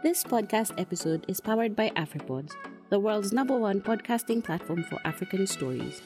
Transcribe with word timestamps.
This 0.00 0.22
podcast 0.22 0.78
episode 0.78 1.24
is 1.26 1.40
powered 1.40 1.74
by 1.74 1.90
AfriPods, 1.96 2.52
the 2.88 3.00
world's 3.00 3.32
number 3.32 3.58
one 3.58 3.80
podcasting 3.80 4.44
platform 4.44 4.84
for 4.84 5.00
African 5.04 5.44
stories. 5.44 6.00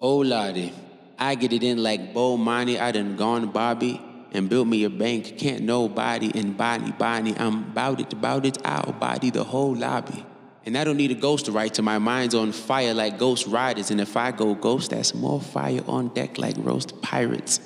Oh 0.00 0.20
Lordy, 0.24 0.72
I 1.18 1.34
get 1.34 1.52
it 1.52 1.62
in 1.62 1.82
like 1.82 2.14
Bo 2.14 2.38
Money. 2.38 2.80
I 2.80 2.92
done 2.92 3.16
gone 3.16 3.50
Bobby 3.50 4.07
and 4.32 4.48
built 4.48 4.68
me 4.68 4.84
a 4.84 4.90
bank. 4.90 5.38
Can't 5.38 5.62
nobody 5.62 6.28
in 6.30 6.52
body 6.52 6.92
body. 6.92 7.34
I'm 7.36 7.64
about 7.70 8.00
it, 8.00 8.12
about 8.12 8.46
it. 8.46 8.58
I'll 8.64 8.92
body 8.92 9.30
the 9.30 9.44
whole 9.44 9.74
lobby. 9.74 10.24
And 10.66 10.76
I 10.76 10.84
don't 10.84 10.98
need 10.98 11.10
a 11.10 11.14
ghost 11.14 11.46
to 11.46 11.52
write 11.52 11.74
to 11.74 11.82
my 11.82 11.98
mind's 11.98 12.34
on 12.34 12.52
fire 12.52 12.92
like 12.92 13.18
ghost 13.18 13.46
riders. 13.46 13.90
And 13.90 14.00
if 14.00 14.16
I 14.16 14.32
go 14.32 14.54
ghost, 14.54 14.90
that's 14.90 15.14
more 15.14 15.40
fire 15.40 15.80
on 15.86 16.08
deck 16.08 16.36
like 16.36 16.56
roast 16.58 17.00
pirates. 17.00 17.60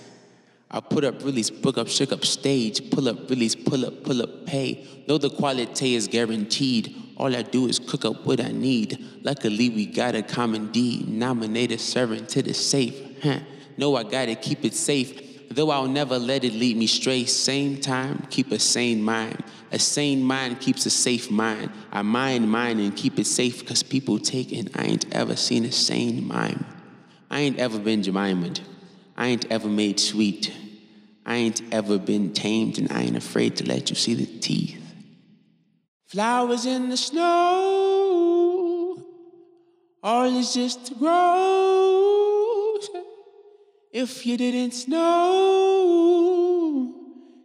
I 0.71 0.81
put 0.81 1.05
up, 1.05 1.23
release, 1.23 1.51
book 1.51 1.77
up, 1.77 1.89
shook 1.89 2.13
up, 2.13 2.25
stage, 2.25 2.91
pull 2.91 3.09
up, 3.09 3.29
release, 3.29 3.55
pull 3.55 3.85
up, 3.85 4.05
pull 4.05 4.23
up, 4.23 4.47
pay. 4.47 4.87
Know 5.07 5.19
the 5.19 5.29
quality 5.29 5.97
is 5.97 6.09
guaranteed. 6.09 6.95
All 7.17 7.37
I 7.37 7.43
do 7.43 7.67
is 7.67 7.79
cook 7.79 8.05
up 8.05 8.25
what 8.25 8.41
I 8.41 8.53
need. 8.53 9.05
Luckily, 9.23 9.69
we 9.69 9.85
got 9.85 10.15
a 10.15 10.23
common 10.23 10.71
deed. 10.73 11.09
Nominated 11.09 11.81
servant 11.81 12.29
to 12.31 12.43
the 12.43 12.55
safe. 12.55 12.99
Huh. 13.23 13.41
Know 13.77 13.97
I 13.97 14.05
gotta 14.05 14.35
keep 14.35 14.65
it 14.65 14.75
safe. 14.75 15.32
Though 15.55 15.71
I'll 15.71 15.87
never 15.87 16.19
let 16.19 16.45
it 16.45 16.55
lead 16.55 16.79
me 16.79 16.87
stray. 16.87 17.27
Same 17.27 17.79
time, 17.79 18.27
keep 18.31 18.53
a 18.53 18.59
sane 18.59 19.03
mind. 19.03 19.45
A 19.71 19.79
sane 19.79 20.23
mind 20.23 20.61
keeps 20.61 20.87
a 20.87 20.91
safe 20.91 21.31
mind. 21.31 21.71
I 21.91 22.01
mind 22.01 22.51
mine 22.51 22.81
and 22.81 22.97
keep 22.97 23.19
it 23.19 23.27
safe, 23.27 23.67
cause 23.67 23.83
people 23.83 24.19
take 24.19 24.51
and 24.53 24.71
I 24.75 24.85
ain't 24.85 25.15
ever 25.15 25.37
seen 25.37 25.67
a 25.67 25.73
sane 25.73 26.27
mind. 26.27 26.65
I 27.31 27.41
ain't 27.41 27.59
ever 27.59 27.79
been 27.79 28.03
Jemima'd. 28.03 28.61
I 29.17 29.29
ain't 29.29 29.51
ever 29.51 29.69
made 29.69 30.01
sweet. 30.01 30.53
I 31.27 31.37
ain't 31.37 31.63
ever 31.71 31.99
been 31.99 32.33
tamed, 32.33 32.79
and 32.79 32.91
I 32.91 33.03
ain't 33.03 33.17
afraid 33.17 33.57
to 33.57 33.67
let 33.67 33.91
you 33.91 33.97
see 33.97 34.15
the 34.15 34.27
teeth. 34.41 34.79
Flowers 36.07 36.67
in 36.67 36.89
the 36.89 36.97
snow, 36.97 39.03
all 40.03 40.37
is 40.37 40.55
just 40.55 40.87
to 40.87 40.95
grow. 40.95 42.12
If 43.93 44.25
you 44.25 44.39
didn't 44.39 44.89
know, 44.89 45.75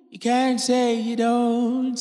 you 0.10 0.18
can't 0.18 0.62
say 0.62 0.96
you 0.96 1.18
don't. 1.18 2.00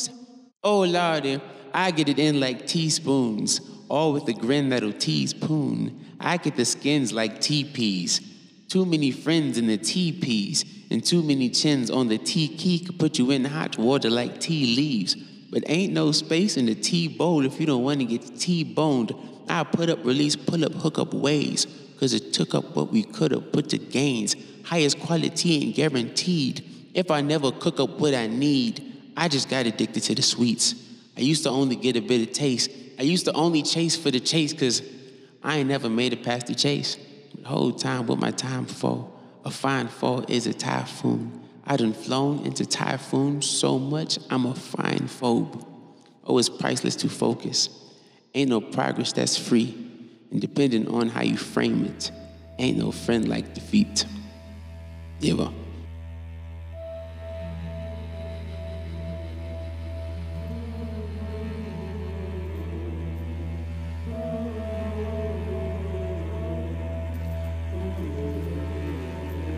Oh 0.63 0.83
Lordy, 0.83 1.41
I 1.75 1.91
get 1.91 2.09
it 2.09 2.21
in 2.21 2.39
like 2.39 2.65
teaspoons, 2.65 3.61
all 3.89 4.13
with 4.13 4.29
a 4.29 4.33
grin 4.33 4.69
that'll 4.69 4.93
tease 4.93 5.35
poon. 5.35 6.01
I 6.21 6.37
get 6.37 6.55
the 6.55 6.65
skins 6.65 7.13
like 7.13 7.41
teepees. 7.41 8.21
Too 8.69 8.87
many 8.87 9.11
friends 9.11 9.59
in 9.59 9.67
the 9.67 9.79
teepees, 9.79 10.65
and 10.93 11.05
too 11.05 11.25
many 11.25 11.51
chins 11.51 11.91
on 11.91 12.07
the 12.07 12.19
tea 12.19 12.47
key 12.47 12.79
could 12.79 13.01
put 13.01 13.19
you 13.19 13.33
in 13.33 13.45
hot 13.45 13.77
water 13.79 14.11
like 14.11 14.39
tea 14.39 14.77
leaves. 14.77 15.17
But 15.51 15.65
ain't 15.67 15.93
no 15.93 16.13
space 16.13 16.57
in 16.57 16.67
the 16.67 16.77
tea 16.77 17.09
bowl 17.09 17.45
if 17.45 17.59
you 17.59 17.67
don't 17.67 17.83
want 17.83 17.99
to 17.99 18.05
get 18.05 18.39
T-boned. 18.39 19.13
I 19.49 19.65
put 19.65 19.91
up, 19.91 20.05
release, 20.05 20.37
pull 20.37 20.65
up, 20.65 20.73
hook 20.75 20.99
up 20.99 21.15
ways, 21.15 21.67
cause 21.99 22.13
it 22.13 22.33
took 22.33 22.55
up 22.55 22.77
what 22.77 22.93
we 22.93 23.03
could 23.03 23.33
have 23.33 23.53
put 23.53 23.71
to 23.71 23.79
gains. 23.79 24.37
Highest 24.65 25.01
quality 25.01 25.63
ain't 25.63 25.77
guaranteed. 25.77 26.65
If 26.95 27.11
I 27.11 27.21
never 27.21 27.53
cook 27.53 27.81
up 27.81 27.99
what 28.01 28.15
I 28.15 28.27
need, 28.27 28.83
I 29.17 29.29
just 29.29 29.49
got 29.49 29.67
addicted 29.67 30.03
to 30.05 30.15
the 30.15 30.23
sweets. 30.23 30.75
I 31.17 31.21
used 31.21 31.43
to 31.45 31.51
only 31.51 31.77
get 31.77 31.97
a 31.97 32.01
bit 32.01 32.29
of 32.29 32.35
taste. 32.35 32.71
I 32.99 33.03
used 33.03 33.25
to 33.27 33.33
only 33.33 33.63
chase 33.63 33.97
for 33.97 34.11
the 34.11 34.21
chase, 34.21 34.53
cause 34.53 34.83
I 35.43 35.59
ain't 35.59 35.69
never 35.69 35.89
made 35.89 36.13
it 36.13 36.23
past 36.23 36.47
the 36.47 36.55
chase. 36.55 36.97
The 37.41 37.49
whole 37.49 37.73
time, 37.73 38.07
what 38.07 38.19
my 38.19 38.31
time 38.31 38.67
for? 38.67 39.11
A 39.45 39.51
fine 39.51 39.89
fall 39.89 40.25
is 40.29 40.47
a 40.47 40.53
typhoon. 40.53 41.41
I 41.65 41.77
done 41.77 41.93
flown 41.93 42.45
into 42.45 42.67
typhoon 42.67 43.43
so 43.43 43.79
much, 43.79 44.19
I'm 44.31 44.47
a 44.47 44.55
fine 44.55 45.09
phobe. 45.09 45.67
Oh, 46.25 46.39
it's 46.39 46.49
priceless 46.49 46.97
to 46.97 47.09
focus. 47.09 47.69
Ain't 48.35 48.51
no 48.51 48.61
progress 48.61 49.13
that's 49.13 49.37
free. 49.37 49.86
And 50.31 50.41
depending 50.41 50.89
on 50.89 51.09
how 51.09 51.23
you 51.23 51.37
frame 51.37 51.85
it, 51.85 52.11
ain't 52.59 52.79
no 52.79 52.91
friend 52.91 53.29
like 53.29 53.55
defeat. 53.55 54.05
Never. 55.21 55.51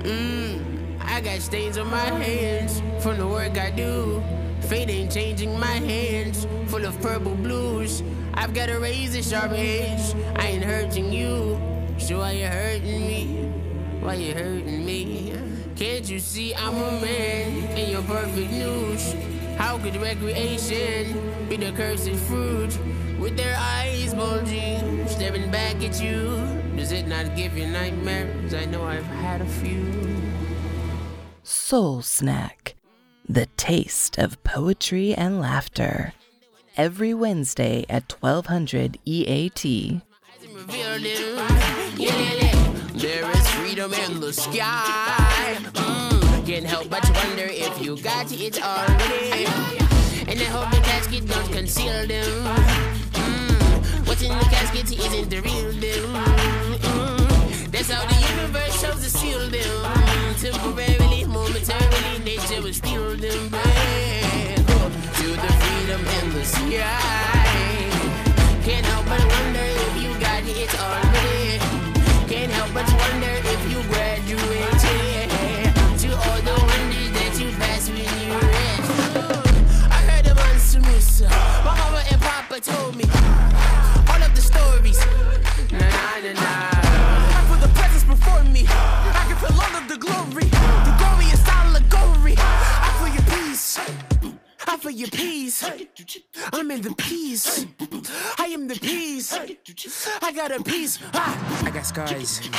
Mm, 0.03 1.00
I 1.00 1.21
got 1.21 1.41
stains 1.41 1.77
on 1.77 1.91
my 1.91 1.99
hands 1.99 2.81
from 3.03 3.19
the 3.19 3.27
work 3.27 3.59
I 3.59 3.71
do. 3.71 4.23
Fate 4.69 4.91
ain't 4.91 5.11
changing 5.11 5.59
my 5.59 5.67
hands, 5.67 6.47
full 6.67 6.84
of 6.84 7.01
purple 7.01 7.34
blues. 7.34 8.03
I've 8.34 8.53
got 8.53 8.69
a 8.69 8.79
razor 8.79 9.23
sharp 9.23 9.53
edge. 9.53 10.15
I 10.37 10.49
ain't 10.49 10.62
hurting 10.62 11.11
you. 11.11 11.59
So 11.97 12.19
why 12.19 12.33
you 12.33 12.47
hurting 12.47 13.01
me? 13.01 13.51
Why 14.01 14.15
you 14.15 14.34
hurting 14.34 14.84
me? 14.84 15.33
Can't 15.75 16.11
you 16.11 16.19
see 16.19 16.55
I'm 16.55 16.75
a 16.75 17.01
man 17.01 17.79
in 17.79 17.91
your 17.91 18.03
perfect 18.03 18.51
news? 18.51 19.15
How 19.56 19.79
could 19.79 19.97
recreation 19.97 21.49
be 21.49 21.56
the 21.56 21.73
cursed 21.73 22.11
fruit? 22.29 22.79
With 23.19 23.39
their 23.39 23.56
eyes 23.59 24.12
bulging, 24.12 25.09
staring 25.09 25.50
back 25.50 25.83
at 25.83 25.99
you. 26.03 26.37
Does 26.77 26.93
it 26.93 27.09
not 27.09 27.35
give 27.35 27.56
you 27.56 27.67
nightmares? 27.67 28.53
I 28.53 28.67
know 28.67 28.85
I've 28.85 29.03
had 29.06 29.41
a 29.41 29.47
few. 29.47 29.95
Soul 31.43 32.03
Snack, 32.03 32.68
the 33.28 33.47
taste 33.56 34.16
of 34.16 34.43
poetry 34.43 35.15
and 35.15 35.39
laughter. 35.39 36.15
Every 36.77 37.12
Wednesday 37.12 37.84
at 37.89 38.11
1200 38.21 38.99
EAT. 39.05 40.00
There 42.94 43.31
is 43.31 43.50
freedom 43.50 43.93
in 43.93 44.21
the 44.21 44.33
sky. 44.33 45.56
Mm, 45.75 46.47
can't 46.47 46.65
help 46.65 46.88
but 46.88 47.05
wonder 47.11 47.49
if 47.50 47.83
you 47.83 47.97
got 47.99 48.33
it 48.33 48.62
already. 48.65 49.44
And 50.27 50.41
I 50.41 50.44
hope 50.44 50.71
the 50.71 50.81
casket 50.81 51.28
don't 51.28 51.53
conceal 51.53 52.06
them. 52.06 52.44
Mm, 53.12 54.09
what's 54.09 54.22
in 54.22 54.31
the 54.31 54.44
casket 54.44 54.91
isn't 54.91 55.28
the 55.28 55.41
real 55.43 55.72
deal. 55.81 56.68
That's 57.71 57.91
how 57.91 58.05
the 58.06 58.15
universe 58.37 58.81
shows 58.81 59.01
the 59.03 59.11
seal 59.11 59.41
them. 59.51 59.84
Temporarily, 60.41 61.25
momentarily, 61.27 62.19
nature 62.25 62.62
will 62.62 62.73
steal 62.73 63.17
them 63.17 63.49
back 63.51 64.56
to 65.19 65.27
the 65.43 65.53
freedom 65.61 66.01
in 66.19 66.33
the 66.33 66.45
sky. 66.45 67.91
Can't 68.65 68.87
help 68.87 69.05
but 69.06 69.21
wonder 69.21 69.67
if 69.84 70.03
you 70.03 70.11
got 70.19 70.43
it 70.45 70.73
already. 70.81 71.59
Can't 72.33 72.53
help 72.53 72.73
but 72.73 72.89
wonder 72.89 73.34
if 73.53 73.61
you 73.71 73.83
graduated 73.93 75.29
to 76.03 76.09
all 76.25 76.41
the 76.49 76.56
wonders 76.69 77.11
that 77.19 77.33
you 77.39 77.50
passed 77.61 77.91
when 77.91 78.09
you 78.23 78.33
rest. 78.49 78.91
I 79.91 80.00
heard 80.09 80.25
them 80.25 80.39
on 80.39 80.56
Samusa. 80.56 81.29
My 81.65 81.77
mama 81.77 82.03
and 82.11 82.21
papa 82.21 82.61
told 82.61 82.97
me 82.97 83.05
all 84.09 84.23
of 84.23 84.33
the 84.35 84.41
stories. 84.41 85.00
Na 85.73 85.89
na 86.23 86.33
na 86.33 86.58
the 89.88 89.97
glory. 89.97 90.44
The 90.44 90.94
glorious 90.99 91.49
allegory. 91.49 92.34
I 92.37 92.90
feel 92.99 93.14
your 93.14 93.23
peace. 93.23 93.79
I 94.67 94.76
feel 94.76 94.90
your 94.90 95.08
peace. 95.08 95.64
I'm 96.52 96.70
in 96.70 96.82
the 96.82 96.94
peace. 96.94 97.67
I 98.38 98.46
am 98.46 98.69
the 98.69 98.75
peace. 98.75 99.32
I 100.20 100.32
got 100.32 100.52
a 100.52 100.62
piece. 100.62 100.99
Ah. 101.14 101.64
I 101.64 101.70
got 101.70 101.87
scars. 101.87 102.50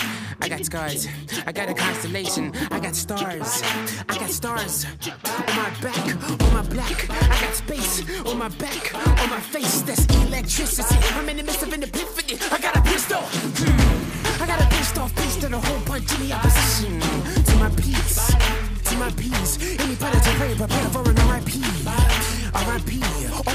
I 0.41 0.49
got 0.49 0.65
scars. 0.65 1.07
I 1.45 1.51
got 1.51 1.69
a 1.69 1.73
constellation. 1.75 2.51
I 2.71 2.79
got 2.79 2.95
stars. 2.95 3.61
I 4.09 4.17
got 4.17 4.29
stars 4.31 4.85
on 4.85 5.55
my 5.55 5.69
back, 5.81 6.05
on 6.41 6.53
my 6.53 6.63
black. 6.63 7.09
I 7.11 7.41
got 7.41 7.53
space 7.53 8.25
on 8.25 8.37
my 8.39 8.49
back, 8.49 8.95
on 8.95 9.29
my 9.29 9.39
face. 9.39 9.83
That's 9.83 10.05
electricity. 10.25 10.97
I'm 11.13 11.29
in 11.29 11.37
the 11.37 11.43
midst 11.43 11.61
of 11.61 11.71
an 11.73 11.83
epiphany. 11.83 12.39
I 12.51 12.57
got 12.59 12.75
a 12.75 12.78
off 15.09 15.15
piece 15.15 15.35
to 15.37 15.47
the 15.47 15.59
whole 15.59 15.79
bunch 15.85 16.11
of 16.11 16.19
the 16.19 16.33
opposition 16.33 16.99
to 17.43 17.55
my 17.55 17.69
peace. 17.69 18.33
To 18.85 18.95
my 18.97 19.11
peace. 19.11 19.79
Any 19.79 19.95
predator 19.95 20.31
prey, 20.37 20.55
prepare 20.55 20.89
for 20.89 21.09
an 21.09 21.15
RIP. 21.15 21.49
RIP. 22.67 23.48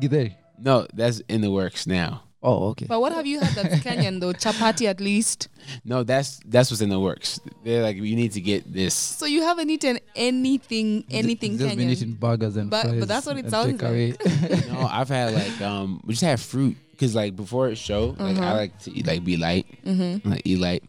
Eat 0.00 0.10
githeri? 0.10 0.34
No, 0.58 0.86
that's 0.92 1.20
in 1.28 1.40
the 1.40 1.50
works 1.50 1.86
now. 1.86 2.22
Oh, 2.42 2.68
okay. 2.68 2.86
But 2.86 3.00
what 3.00 3.12
have 3.12 3.26
you 3.26 3.40
had 3.40 3.54
that's 3.54 3.84
Kenyan 3.84 4.20
though? 4.20 4.32
Chapati 4.32 4.86
at 4.86 5.00
least. 5.00 5.48
No, 5.84 6.04
that's 6.04 6.40
that's 6.46 6.70
what's 6.70 6.80
in 6.80 6.90
the 6.90 7.00
works. 7.00 7.40
They're 7.64 7.82
like, 7.82 7.96
you 7.96 8.14
need 8.14 8.32
to 8.32 8.40
get 8.40 8.72
this. 8.72 8.94
So 8.94 9.26
you 9.26 9.42
haven't 9.42 9.68
eaten 9.68 9.98
anything, 10.14 11.04
anything 11.10 11.58
Just 11.58 11.76
been 11.76 11.90
eating 11.90 12.12
burgers 12.12 12.56
and 12.56 12.70
But- 12.70 13.00
but 13.00 13.08
that's 13.08 13.26
what 13.26 13.36
it 13.38 13.50
sounds 13.50 13.80
takeaway. 13.80 14.68
no, 14.72 14.80
I've 14.86 15.08
had 15.08 15.34
like 15.34 15.60
um, 15.60 16.00
we 16.04 16.12
just 16.14 16.22
had 16.22 16.38
fruit 16.38 16.76
because 16.92 17.14
like 17.14 17.34
before 17.34 17.68
a 17.68 17.74
show, 17.76 18.14
like 18.18 18.38
I 18.38 18.52
like 18.52 18.78
to 18.80 18.92
eat 18.92 19.06
like 19.06 19.24
be 19.24 19.36
light, 19.36 19.66
mm-hmm. 19.84 20.28
like 20.28 20.42
eat 20.44 20.60
light. 20.60 20.84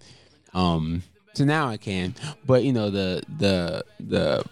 Um, 0.53 1.01
so 1.33 1.43
now 1.43 1.69
I 1.69 1.77
can, 1.77 2.13
but 2.45 2.63
you 2.63 2.73
know 2.73 2.89
the 2.89 3.23
the 3.37 3.83
the. 3.99 4.45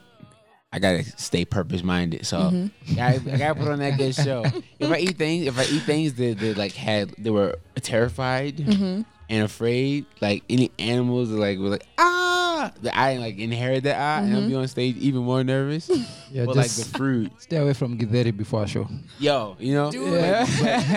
I 0.72 0.80
gotta 0.80 1.04
stay 1.18 1.46
purpose 1.46 1.84
minded, 1.84 2.26
so 2.26 2.38
mm-hmm. 2.40 3.00
I, 3.00 3.14
I 3.16 3.38
gotta 3.38 3.56
put 3.56 3.70
on 3.70 3.80
that 3.80 3.98
good 3.98 4.14
show. 4.14 4.44
If 4.78 4.92
I 4.92 4.98
eat 4.98 5.18
things, 5.18 5.48
if 5.48 5.58
I 5.58 5.64
eat 5.64 5.84
things 5.84 6.16
that, 6.16 6.38
that 6.40 6.58
like 6.58 6.74
had, 6.74 7.12
they 7.18 7.30
were 7.30 7.56
terrified 7.82 8.58
mm-hmm. 8.58 9.02
And 9.30 9.44
afraid, 9.44 10.06
like 10.22 10.44
any 10.50 10.72
animals, 10.80 11.30
that, 11.30 11.38
like 11.38 11.58
were 11.60 11.70
like 11.70 11.86
ah, 11.98 12.72
that 12.82 12.96
I 12.98 13.18
like 13.18 13.38
inherit 13.38 13.84
that 13.84 13.98
ah, 14.00 14.24
and 14.24 14.36
I'll 14.36 14.48
be 14.48 14.56
on 14.56 14.68
stage 14.68 14.96
even 14.98 15.22
more 15.24 15.44
nervous. 15.44 15.90
Yeah, 16.32 16.44
but 16.48 16.58
like 16.58 16.70
the 16.72 16.84
fruit, 16.84 17.32
stay 17.40 17.56
away 17.56 17.72
from 17.74 17.98
githeri 17.98 18.36
before 18.36 18.64
a 18.64 18.68
show. 18.68 18.90
yo, 19.20 19.56
you 19.58 19.74
know. 19.74 19.90
Dude. 19.90 20.12
But, 20.12 20.50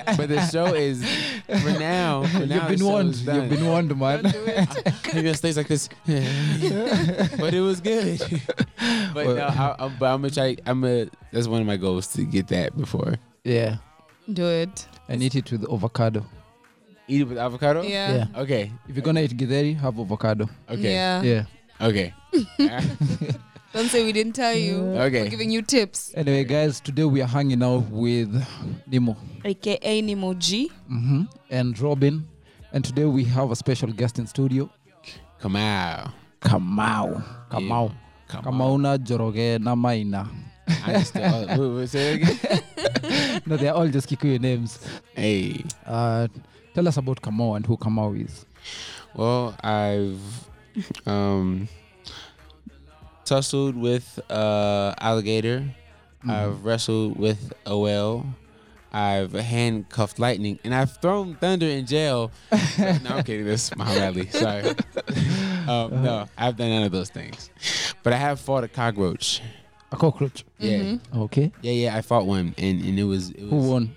but, 0.05 0.17
but 0.17 0.29
the 0.29 0.45
show 0.49 0.75
is 0.75 1.05
for 1.47 1.79
now. 1.79 2.25
For 2.27 2.39
You've 2.41 2.67
been 2.69 2.85
warned. 2.85 3.15
You've 3.19 3.49
been 3.49 3.65
warned, 3.65 3.97
man. 3.97 4.23
Maybe 5.15 5.29
on 5.29 5.35
stage 5.37 5.57
like 5.57 5.69
this, 5.69 5.89
but 6.07 7.55
it 7.55 7.61
was 7.61 7.81
good. 7.81 8.19
but 9.15 9.27
no, 9.37 9.47
I, 9.47 9.77
I'm, 9.79 9.97
but 9.97 10.07
I'm 10.07 10.23
gonna 10.23 10.31
try. 10.31 10.57
I'm 10.67 10.81
gonna. 10.81 11.09
That's 11.31 11.47
one 11.47 11.61
of 11.61 11.67
my 11.69 11.77
goals 11.77 12.09
to 12.15 12.25
get 12.25 12.49
that 12.49 12.77
before. 12.77 13.15
yeah, 13.45 13.77
Do 14.33 14.47
it. 14.49 14.87
and 15.09 15.23
eat 15.23 15.37
it 15.37 15.53
with 15.53 15.71
avocado. 15.73 16.27
Eat 17.09 17.23
it 17.23 17.25
with 17.29 17.39
avocado. 17.39 17.83
Yeah. 17.83 18.15
Yeah. 18.15 18.41
Okay. 18.43 18.71
If 18.89 18.95
you're 18.97 19.03
gonna 19.03 19.21
eat 19.23 19.37
githeri, 19.37 19.75
have 19.81 19.99
avocado. 19.99 20.49
Okay. 20.69 20.93
Yeah. 20.93 21.23
Yeah. 21.23 21.45
Okay. 21.81 22.13
Don't 23.73 23.89
say 23.89 24.05
we 24.05 24.13
didn't 24.13 24.33
tell 24.35 24.55
you. 24.55 24.77
Okay. 24.77 24.97
We're 24.97 25.03
okay. 25.05 25.29
giving 25.29 25.51
you 25.51 25.63
tips. 25.63 26.13
Anyway, 26.15 26.45
guys, 26.45 26.81
today 26.81 27.05
we 27.05 27.21
are 27.23 27.27
hanging 27.29 27.63
out 27.63 27.89
with 27.91 28.29
Nemo 28.87 29.17
AKA 29.45 30.03
Nemo 30.03 30.35
G. 30.35 30.69
hmm 30.89 31.23
and 31.51 31.79
Robin, 31.81 32.27
and 32.73 32.85
today 32.85 33.05
we 33.05 33.25
have 33.25 33.51
a 33.51 33.57
special 33.57 33.91
guest 33.93 34.19
in 34.19 34.27
studio, 34.27 34.71
Come 35.41 35.57
out. 35.57 36.11
Kamau. 36.41 37.23
Kamau. 37.51 37.93
Come 38.29 38.45
Kamauna 38.45 38.99
Joroge 38.99 39.59
Namaina. 39.59 40.29
I 40.69 40.95
understand. 40.95 41.61
Wait, 41.61 41.69
wait, 41.69 41.89
say 41.89 42.15
it 42.15 42.23
again. 42.23 43.43
No, 43.47 43.57
they're 43.57 43.73
all 43.73 43.89
just 43.89 44.09
Kikuyu 44.11 44.39
names. 44.41 44.79
Hey. 45.15 45.65
Uh, 45.87 46.29
tell 46.79 46.87
us 46.87 46.97
about 46.97 47.21
Kamau 47.21 47.57
and 47.57 47.67
who 47.67 47.77
Kamau 47.77 48.15
is. 48.25 48.47
Well, 49.13 49.57
I've 49.65 50.49
um 51.07 51.69
tussled 53.25 53.77
with 53.77 54.21
uh 54.31 54.95
alligator. 55.01 55.65
I've 56.29 56.65
wrestled 56.65 57.19
with 57.19 57.53
a 57.67 57.77
whale. 57.77 58.27
I've 58.93 59.33
handcuffed 59.33 60.19
lightning, 60.19 60.59
and 60.65 60.73
I've 60.75 60.97
thrown 60.99 61.35
thunder 61.37 61.67
in 61.67 61.85
jail. 61.87 62.31
no, 62.79 63.11
I'm 63.11 63.25
kidding. 63.25 63.45
This 63.45 63.69
is 63.71 63.77
Muhammad 63.77 64.03
Ali. 64.17 64.29
Sorry. 64.31 64.65
um, 65.69 66.03
no, 66.03 66.27
I've 66.37 66.57
done 66.57 66.71
none 66.71 66.85
of 66.85 66.93
those 66.93 67.11
things. 67.11 67.51
But 68.03 68.13
I 68.13 68.17
have 68.17 68.41
fought 68.41 68.65
a 68.65 68.69
cockroach. 68.69 69.43
A 69.93 69.97
cockroach. 69.97 70.45
Yeah, 70.59 70.97
Okay. 71.15 71.53
yeah, 71.61 71.73
yeah. 71.73 71.97
I 71.97 72.03
fought 72.03 72.27
one, 72.27 72.55
and, 72.59 72.83
and 72.83 72.99
it 72.99 73.05
was 73.05 73.31
it 73.31 73.43
was. 73.43 73.51
Who 73.51 73.71
won? 73.71 73.97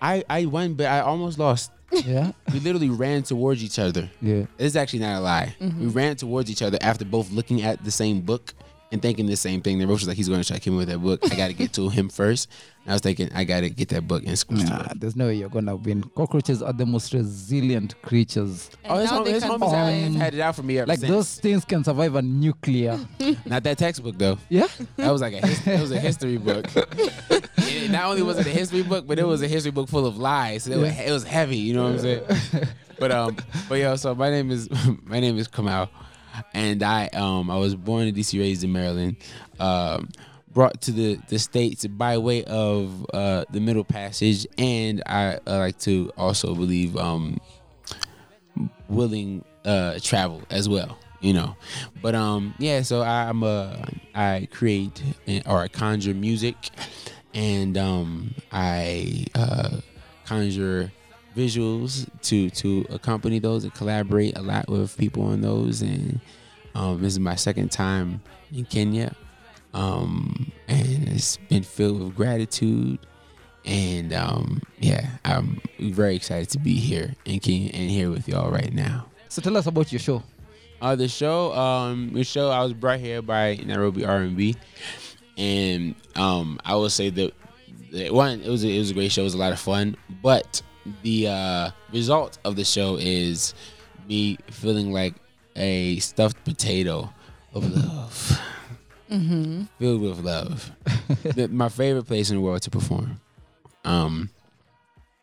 I 0.00 0.24
I 0.28 0.46
won, 0.46 0.74
but 0.74 0.86
I 0.86 1.00
almost 1.00 1.38
lost. 1.38 1.70
Yeah. 1.92 2.32
We 2.52 2.60
literally 2.60 2.90
ran 2.90 3.22
towards 3.22 3.62
each 3.62 3.78
other. 3.78 4.10
Yeah. 4.20 4.46
This 4.56 4.68
is 4.68 4.76
actually 4.76 5.00
not 5.00 5.18
a 5.18 5.20
lie. 5.20 5.54
We 5.60 5.66
mm-hmm. 5.66 5.90
ran 5.90 6.16
towards 6.16 6.50
each 6.50 6.62
other 6.62 6.78
after 6.80 7.04
both 7.04 7.30
looking 7.30 7.62
at 7.62 7.84
the 7.84 7.90
same 7.90 8.20
book 8.20 8.54
and 8.92 9.02
thinking 9.02 9.26
the 9.26 9.36
same 9.36 9.60
thing. 9.62 9.78
The 9.78 9.86
roach 9.86 10.00
was 10.00 10.08
like, 10.08 10.16
he's 10.16 10.28
going 10.28 10.40
to 10.40 10.46
try 10.46 10.58
to 10.58 10.62
kill 10.62 10.74
me 10.74 10.78
with 10.80 10.88
that 10.88 10.98
book. 10.98 11.20
I 11.32 11.34
got 11.34 11.48
to 11.48 11.54
get 11.54 11.72
to 11.74 11.88
him 11.88 12.08
first. 12.20 12.48
And 12.84 12.90
I 12.90 12.94
was 12.94 13.00
thinking, 13.02 13.30
I 13.34 13.44
got 13.44 13.60
to 13.60 13.70
get 13.70 13.88
that 13.90 14.06
book 14.06 14.22
and 14.26 14.38
squish 14.38 14.62
the 14.62 14.70
Nah, 14.70 14.82
book. 14.82 14.92
there's 14.96 15.16
no 15.16 15.26
way 15.26 15.34
you're 15.34 15.48
gonna 15.48 15.76
win. 15.76 16.02
Cockroaches 16.16 16.62
are 16.62 16.72
the 16.72 16.84
most 16.84 17.12
resilient 17.14 18.00
creatures. 18.02 18.70
And 18.84 18.92
Oh, 18.92 18.96
his, 18.98 19.10
now 19.10 19.16
hom- 19.18 19.26
his 19.26 19.44
homies 19.44 19.58
fly. 19.70 19.90
had, 19.90 20.12
had 20.14 20.34
it 20.34 20.40
out 20.40 20.56
for 20.56 20.62
me 20.64 20.78
ever 20.78 20.86
Like 20.88 20.98
since. 20.98 21.10
those 21.10 21.34
things 21.38 21.64
can 21.64 21.84
survive 21.84 22.14
a 22.16 22.22
nuclear. 22.22 22.98
Not 23.46 23.62
that 23.64 23.78
textbook, 23.78 24.18
though. 24.18 24.36
yeah. 24.48 24.66
That 24.96 25.10
was 25.12 25.20
like 25.20 25.34
a, 25.34 25.46
his- 25.46 25.66
it 25.66 25.80
was 25.80 25.90
a 25.92 26.00
history 26.00 26.36
book. 26.38 26.66
And 27.74 27.92
not 27.92 28.04
only 28.04 28.22
was 28.22 28.38
it 28.38 28.46
a 28.46 28.50
history 28.50 28.82
book, 28.82 29.06
but 29.06 29.18
it 29.18 29.26
was 29.26 29.40
a 29.40 29.48
history 29.48 29.70
book 29.70 29.88
full 29.88 30.04
of 30.04 30.18
lies. 30.18 30.64
So 30.64 30.72
it, 30.72 30.78
was, 30.78 30.98
it 31.00 31.10
was 31.10 31.24
heavy, 31.24 31.56
you 31.56 31.72
know 31.74 31.84
what 31.84 31.92
I'm 31.92 31.98
saying? 32.00 32.22
But 32.98 33.10
um, 33.12 33.36
but 33.68 33.76
yo, 33.76 33.96
so 33.96 34.14
my 34.14 34.28
name 34.30 34.50
is 34.50 34.68
my 35.04 35.20
name 35.20 35.38
is 35.38 35.48
Kamau, 35.48 35.88
and 36.54 36.82
I 36.82 37.08
um 37.08 37.50
I 37.50 37.56
was 37.56 37.74
born 37.74 38.06
in 38.08 38.14
DC, 38.14 38.38
raised 38.38 38.64
in 38.64 38.72
Maryland, 38.72 39.16
um, 39.58 40.08
brought 40.52 40.80
to 40.82 40.92
the 40.92 41.18
the 41.28 41.38
states 41.38 41.86
by 41.86 42.18
way 42.18 42.44
of 42.44 43.06
uh 43.12 43.44
the 43.50 43.60
Middle 43.60 43.84
Passage, 43.84 44.46
and 44.58 45.02
I, 45.06 45.38
I 45.46 45.56
like 45.56 45.78
to 45.80 46.12
also 46.16 46.54
believe 46.54 46.96
um 46.96 47.38
willing 48.88 49.44
uh 49.64 49.98
travel 50.02 50.42
as 50.50 50.68
well 50.68 50.98
you 51.22 51.32
know. 51.32 51.56
But 52.02 52.14
um 52.14 52.54
yeah 52.58 52.82
so 52.82 53.00
I, 53.00 53.28
i'm 53.28 53.42
a 53.42 53.88
i 54.14 54.48
create 54.50 55.02
or 55.46 55.60
i 55.60 55.68
conjure 55.68 56.14
music. 56.14 56.56
And 57.34 57.78
um 57.78 58.34
i 58.50 59.24
uh 59.34 59.80
conjure 60.26 60.92
visuals 61.34 62.08
to 62.22 62.50
to 62.50 62.86
accompany 62.90 63.38
those 63.38 63.64
and 63.64 63.74
collaborate 63.74 64.36
a 64.36 64.42
lot 64.42 64.68
with 64.68 64.96
people 64.96 65.22
on 65.24 65.40
those. 65.40 65.82
And 65.82 66.20
um 66.74 67.02
this 67.02 67.12
is 67.14 67.20
my 67.20 67.34
second 67.36 67.70
time 67.70 68.20
in 68.52 68.64
kenya. 68.64 69.14
Um 69.74 70.52
and 70.68 71.08
it's 71.08 71.36
been 71.48 71.62
filled 71.62 72.02
with 72.02 72.14
gratitude. 72.14 72.98
And 73.64 74.12
um 74.12 74.60
yeah 74.78 75.06
i'm 75.24 75.60
very 75.78 76.16
excited 76.16 76.48
to 76.50 76.58
be 76.58 76.74
here 76.74 77.14
in 77.24 77.38
kenya 77.40 77.70
and 77.72 77.90
here 77.90 78.10
with 78.10 78.28
y'all 78.28 78.50
right 78.50 78.72
now. 78.72 79.06
So 79.28 79.40
tell 79.40 79.56
us 79.56 79.66
about 79.66 79.92
your 79.92 80.00
show. 80.00 80.22
uh, 80.80 80.96
the 80.96 81.06
show, 81.08 81.54
um, 81.54 82.10
the 82.12 82.24
show 82.24 82.50
I 82.50 82.62
was 82.64 82.72
brought 82.74 82.98
here 82.98 83.22
by 83.22 83.54
Nairobi 83.64 84.04
R 84.04 84.16
and 84.16 84.36
B, 84.36 84.56
and 85.38 85.94
um, 86.16 86.58
I 86.64 86.74
will 86.74 86.90
say 86.90 87.08
that 87.10 87.32
that 87.92 88.12
one, 88.12 88.40
it 88.42 88.48
was 88.50 88.64
a, 88.64 88.68
it 88.68 88.78
was 88.78 88.90
a 88.90 88.94
great 88.94 89.12
show. 89.12 89.22
It 89.22 89.24
was 89.24 89.34
a 89.34 89.38
lot 89.38 89.52
of 89.52 89.60
fun, 89.60 89.96
but 90.22 90.60
the 91.02 91.28
uh, 91.28 91.70
result 91.92 92.38
of 92.44 92.56
the 92.56 92.64
show 92.64 92.96
is 92.96 93.54
me 94.08 94.36
feeling 94.50 94.92
like 94.92 95.14
a 95.56 95.98
stuffed 95.98 96.42
potato 96.44 97.10
of 97.54 97.70
love, 97.76 98.40
filled 99.78 100.00
with 100.00 100.20
love. 100.20 100.72
The- 101.22 101.48
my 101.48 101.68
favorite 101.68 102.04
place 102.06 102.30
in 102.30 102.36
the 102.36 102.42
world 102.42 102.62
to 102.62 102.70
perform. 102.70 103.20
Um, 103.84 104.30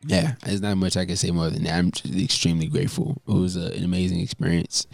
yeah, 0.06 0.36
there's 0.46 0.62
not 0.62 0.78
much 0.78 0.96
I 0.96 1.06
can 1.06 1.16
say 1.18 1.32
more 1.32 1.50
than 1.50 1.64
that. 1.64 1.74
I'm 1.76 1.92
just 1.92 2.14
extremely 2.16 2.68
grateful. 2.68 3.22
It 3.28 3.34
was 3.34 3.58
a, 3.58 3.74
an 3.76 3.84
amazing 3.84 4.20
experience. 4.22 4.88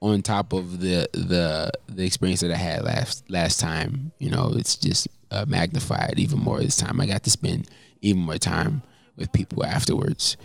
On 0.00 0.20
top 0.20 0.52
of 0.52 0.80
the 0.80 1.08
the 1.12 1.70
the 1.86 2.04
experience 2.04 2.40
that 2.40 2.50
I 2.50 2.56
had 2.56 2.82
last 2.84 3.30
last 3.30 3.60
time, 3.60 4.10
you 4.18 4.30
know, 4.30 4.52
it's 4.56 4.76
just 4.76 5.06
uh, 5.30 5.44
magnified 5.46 6.14
even 6.18 6.40
more 6.40 6.58
this 6.60 6.76
time. 6.76 7.00
I 7.00 7.06
got 7.06 7.22
to 7.22 7.30
spend 7.30 7.68
even 8.02 8.22
more 8.22 8.36
time 8.38 8.82
with 9.16 9.32
people 9.32 9.64
afterwards, 9.64 10.36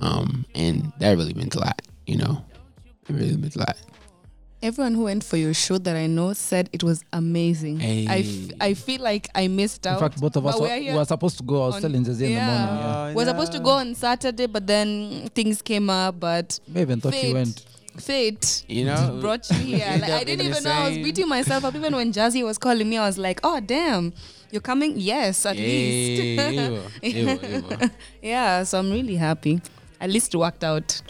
um, 0.00 0.44
and 0.54 0.92
that 1.00 1.10
really 1.16 1.34
meant 1.34 1.54
a 1.54 1.60
lot. 1.60 1.80
You 2.06 2.18
know, 2.18 2.44
it 3.08 3.12
really 3.12 3.36
meant 3.36 3.56
a 3.56 3.60
lot. 3.60 3.76
Everyone 4.62 4.94
who 4.94 5.04
went 5.04 5.22
for 5.22 5.36
your 5.36 5.52
show 5.52 5.76
that 5.78 5.94
I 5.94 6.06
know 6.06 6.32
said 6.32 6.70
it 6.72 6.82
was 6.82 7.04
amazing. 7.12 7.80
I, 7.82 7.84
f- 7.84 8.24
Hey. 8.24 8.50
I 8.60 8.74
feel 8.74 9.02
like 9.02 9.28
I 9.34 9.48
missed 9.48 9.86
out. 9.86 9.94
In 10.02 10.08
fact, 10.08 10.20
both 10.20 10.34
of 10.36 10.44
but 10.44 10.54
us 10.54 10.60
we're 10.60 10.92
were, 10.92 10.98
were 10.98 11.04
supposed 11.04 11.36
to 11.38 11.44
go. 11.44 11.62
I 11.62 11.66
was 11.66 11.74
on- 11.76 11.82
telling 11.82 12.04
Jazzy 12.04 12.22
in 12.22 12.34
the 12.34 12.40
morning. 12.40 12.76
Yeah. 12.78 13.12
We're 13.14 13.26
supposed 13.26 13.52
to 13.52 13.60
go 13.60 13.70
on 13.70 13.94
Saturday, 13.94 14.46
but 14.46 14.66
then 14.66 15.28
things 15.34 15.60
came 15.60 15.90
up. 15.90 16.18
But 16.18 16.58
Maybe 16.66 16.80
even 16.80 17.00
thought 17.00 17.12
fate, 17.12 17.28
you 17.28 17.34
went. 17.34 17.64
fate 17.98 18.64
You 18.66 18.86
know, 18.86 19.18
brought 19.20 19.48
you 19.50 19.56
here. 19.76 19.98
Like, 20.00 20.10
I 20.10 20.24
didn't 20.24 20.46
even 20.46 20.64
know 20.64 20.70
I 20.72 20.88
was 20.88 20.98
beating 20.98 21.28
myself 21.28 21.62
up. 21.64 21.74
Even 21.74 21.94
when 21.94 22.12
Jazzy 22.12 22.42
was 22.42 22.56
calling 22.58 22.88
me, 22.88 22.96
I 22.96 23.06
was 23.06 23.18
like, 23.18 23.40
"Oh 23.44 23.60
damn, 23.60 24.14
you're 24.50 24.60
coming? 24.60 24.94
Yes, 24.96 25.46
at 25.46 25.56
least." 25.56 26.22
Yeah, 26.22 26.50
ew, 26.50 26.82
ew, 27.02 27.38
ew. 27.80 27.90
yeah, 28.22 28.62
so 28.64 28.78
I'm 28.78 28.90
really 28.90 29.16
happy. 29.16 29.60
At 30.00 30.10
least 30.10 30.34
it 30.34 30.36
worked 30.38 30.62
out. 30.62 31.00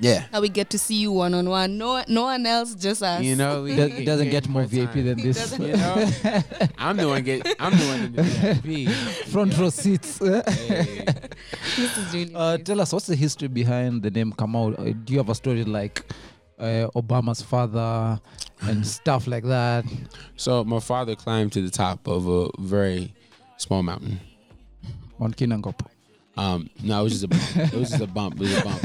yeah. 0.00 0.26
Now 0.32 0.40
we 0.40 0.48
get 0.48 0.70
to 0.70 0.78
see 0.78 0.94
you 0.94 1.10
one 1.10 1.34
on 1.34 1.48
one. 1.48 1.78
No, 1.78 2.02
no 2.06 2.22
one 2.24 2.46
else, 2.46 2.74
just 2.74 3.02
us. 3.02 3.22
You 3.22 3.34
know, 3.34 3.62
we 3.64 3.74
Does, 3.74 3.92
we 3.92 4.04
doesn't 4.04 4.30
get 4.30 4.48
more 4.48 4.62
time. 4.62 4.70
VIP 4.70 4.92
than 5.04 5.18
this. 5.18 5.58
You 5.58 5.76
know, 5.76 6.08
I'm 6.78 6.96
the 6.96 7.08
one 7.08 7.22
get. 7.24 7.44
I'm 7.58 7.72
the 7.76 7.86
one 7.86 8.00
in 8.02 8.12
the 8.14 8.22
VIP. 8.22 8.88
Front 9.32 9.58
row 9.58 9.70
seats. 9.70 10.18
Hey. 10.18 11.04
this 11.76 11.98
is 11.98 12.14
really. 12.14 12.34
Uh, 12.34 12.56
nice. 12.56 12.62
tell 12.64 12.80
us 12.80 12.92
what's 12.92 13.06
the 13.06 13.16
history 13.16 13.48
behind 13.48 14.02
the 14.02 14.10
name 14.10 14.32
Kamau? 14.32 14.78
Uh, 14.78 14.94
do 15.04 15.12
you 15.12 15.18
have 15.18 15.28
a 15.28 15.34
story 15.34 15.64
like 15.64 16.04
uh, 16.58 16.88
Obama's 16.94 17.42
father 17.42 18.20
and 18.62 18.86
stuff 18.86 19.26
like 19.26 19.44
that? 19.44 19.84
So 20.36 20.64
my 20.64 20.80
father 20.80 21.14
climbed 21.14 21.52
to 21.52 21.62
the 21.62 21.70
top 21.70 22.06
of 22.06 22.26
a 22.26 22.48
very 22.58 23.14
small 23.56 23.82
mountain, 23.82 24.20
Mount 25.18 25.36
Kinangop. 25.36 25.80
Um, 26.36 26.68
no, 26.82 27.00
it 27.00 27.04
was 27.04 27.12
just 27.12 27.24
a 27.24 27.28
bump. 27.28 27.56
It 27.72 27.78
was 27.78 27.90
just 27.90 28.02
a 28.02 28.06
bump. 28.06 28.34
It 28.34 28.40
was 28.40 28.58
a 28.58 28.64
bump. 28.64 28.82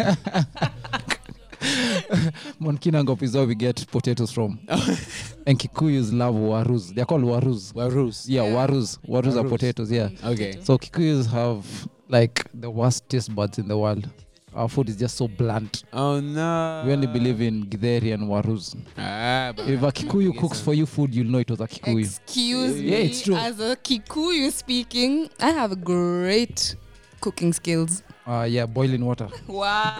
Mount 2.59 2.81
Kinangop 2.81 3.21
is 3.21 3.35
where 3.35 3.45
we 3.45 3.55
get 3.55 3.85
potatoes 3.91 4.31
from. 4.31 4.59
and 4.67 5.59
Kikuyus 5.59 6.17
love 6.17 6.35
warus. 6.35 6.93
They're 6.95 7.05
called 7.05 7.23
warus. 7.23 7.73
Warus. 7.73 8.25
Yeah, 8.27 8.43
warus. 8.43 8.97
Warus 9.07 9.35
are 9.37 9.47
potatoes, 9.47 9.91
yeah. 9.91 10.09
Okay. 10.23 10.57
So 10.63 10.77
Kikuyus 10.77 11.29
have 11.31 11.87
like 12.07 12.45
the 12.53 12.69
worst 12.69 13.09
taste 13.09 13.33
buds 13.35 13.57
in 13.59 13.67
the 13.67 13.77
world. 13.77 14.09
Our 14.53 14.67
food 14.67 14.89
is 14.89 14.97
just 14.97 15.15
so 15.15 15.27
blunt. 15.29 15.83
Oh 15.93 16.19
no. 16.19 16.83
We 16.85 16.91
only 16.91 17.07
believe 17.07 17.39
in 17.41 17.65
githeri 17.67 18.13
and 18.13 18.23
warus. 18.27 18.75
Ah, 18.97 19.53
but 19.55 19.65
If 19.67 19.81
a 19.81 19.91
Kikuyu 19.91 20.37
cooks 20.37 20.59
for 20.59 20.73
you 20.73 20.85
food, 20.85 21.15
you'll 21.15 21.27
know 21.31 21.39
it 21.39 21.49
was 21.49 21.61
a 21.61 21.67
Kikuyu. 21.67 22.03
Excuse 22.03 22.81
Yeah, 22.81 22.97
me. 22.97 23.03
it's 23.03 23.21
true. 23.21 23.35
As 23.35 23.59
a 23.61 23.77
Kikuyu 23.77 24.51
speaking, 24.51 25.29
I 25.39 25.51
have 25.51 25.81
great 25.83 26.75
cooking 27.21 27.53
skills. 27.53 28.03
Uh, 28.27 28.45
yeah, 28.49 28.65
boiling 28.65 29.05
water. 29.05 29.29
Wow. 29.47 29.95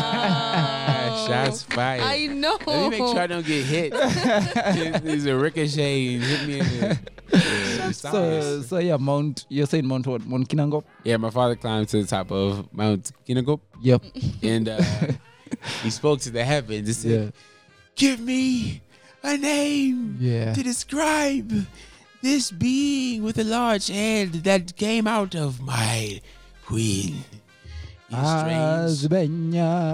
Ah, 0.00 1.24
shots 1.28 1.62
fired. 1.64 2.02
I 2.02 2.26
know. 2.26 2.56
Let 2.66 2.82
me 2.82 2.88
make 2.90 2.98
sure 3.08 3.18
I 3.20 3.26
don't 3.26 3.44
get 3.46 3.64
hit. 3.64 3.92
There's 5.04 5.26
a 5.26 5.36
ricochet 5.36 6.14
and 6.14 6.22
hit 6.22 6.46
me 6.46 6.60
in 6.60 6.66
the, 6.80 6.98
the 7.30 7.92
So, 7.92 8.62
so 8.62 8.78
yeah, 8.78 8.96
Mount. 8.96 9.46
You're 9.48 9.66
saying 9.66 9.86
Mount 9.86 10.06
what? 10.06 10.24
Mount 10.26 10.48
Kinangop? 10.48 10.84
Yeah, 11.04 11.16
my 11.16 11.30
father 11.30 11.56
climbed 11.56 11.88
to 11.90 12.02
the 12.02 12.06
top 12.08 12.30
of 12.30 12.72
Mount 12.72 13.12
Kinangop 13.26 13.60
Yep. 13.82 14.02
and 14.42 14.68
uh, 14.68 14.82
he 15.82 15.90
spoke 15.90 16.20
to 16.20 16.30
the 16.30 16.44
heavens 16.44 16.88
and 16.88 16.96
said, 16.96 17.10
Yeah. 17.24 17.30
Give 17.94 18.20
me 18.20 18.80
a 19.22 19.36
name 19.36 20.16
Yeah. 20.20 20.52
to 20.54 20.62
describe 20.62 21.66
this 22.22 22.50
being 22.50 23.22
with 23.22 23.38
a 23.38 23.44
large 23.44 23.88
head 23.88 24.32
that 24.44 24.76
came 24.76 25.06
out 25.06 25.34
of 25.34 25.60
my 25.60 26.20
queen. 26.64 27.24
Strange. 28.10 29.02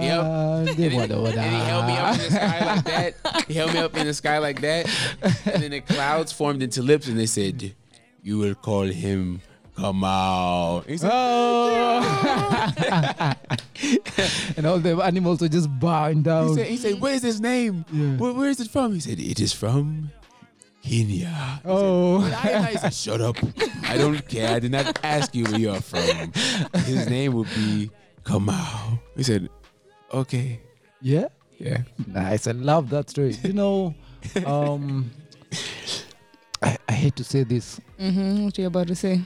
Yep. 0.01 0.23
And 0.25 0.69
he, 0.69 0.85
and 0.87 1.55
he 1.55 1.59
held 1.65 1.85
me 1.85 1.97
up 1.97 2.13
in 2.13 2.17
the 2.17 2.31
sky 2.31 2.65
like 2.65 2.85
that. 2.85 3.45
He 3.47 3.53
held 3.53 3.73
me 3.73 3.79
up 3.79 3.97
in 3.97 4.07
the 4.07 4.13
sky 4.13 4.37
like 4.37 4.61
that. 4.61 4.89
And 5.45 5.63
then 5.63 5.71
the 5.71 5.81
clouds 5.81 6.31
formed 6.31 6.63
into 6.63 6.81
lips 6.81 7.07
and 7.07 7.19
they 7.19 7.25
said, 7.25 7.73
You 8.23 8.37
will 8.37 8.55
call 8.55 8.83
him 8.83 9.41
Kamau. 9.75 10.85
He 10.87 10.97
said, 10.97 11.09
oh. 11.13 11.99
and 14.57 14.65
all 14.65 14.79
the 14.79 14.95
animals 15.03 15.41
were 15.41 15.49
just 15.49 15.67
bowing 15.79 16.17
he 16.17 16.23
down. 16.23 16.55
said, 16.55 16.67
he 16.67 16.77
said 16.77 17.01
Where's 17.01 17.21
his 17.21 17.41
name? 17.41 17.83
Yeah. 17.91 18.15
Where, 18.17 18.33
where 18.33 18.49
is 18.49 18.61
it 18.61 18.69
from? 18.69 18.93
He 18.93 19.01
said, 19.01 19.19
It 19.19 19.41
is 19.41 19.51
from 19.51 20.11
Kenya. 20.81 21.59
oh, 21.65 22.25
said, 22.79 22.93
Shut 22.93 23.19
up. 23.19 23.35
I 23.83 23.97
don't 23.97 24.25
care. 24.27 24.55
I 24.55 24.59
did 24.59 24.71
not 24.71 24.99
ask 25.03 25.35
you 25.35 25.43
where 25.45 25.59
you're 25.59 25.81
from. 25.81 26.31
His 26.83 27.09
name 27.09 27.33
would 27.33 27.49
be 27.53 27.91
Kamal. 28.25 28.99
He 29.15 29.23
said, 29.23 29.49
Okay. 30.13 30.59
yeah. 31.01 31.27
Yeah. 31.57 31.83
Nice. 32.07 32.47
I 32.47 32.51
love 32.51 32.89
that 32.89 33.09
story. 33.09 33.35
You 33.43 33.53
know, 33.53 33.95
um, 34.45 35.09
I, 36.61 36.77
I 36.87 36.91
hate 36.93 37.15
to 37.17 37.23
say 37.23 37.43
this. 37.43 37.79
Mm-hmm. 37.99 38.45
What 38.45 38.57
are 38.57 38.61
you 38.61 38.67
about 38.67 38.87
to 38.87 38.95
say? 38.95 39.21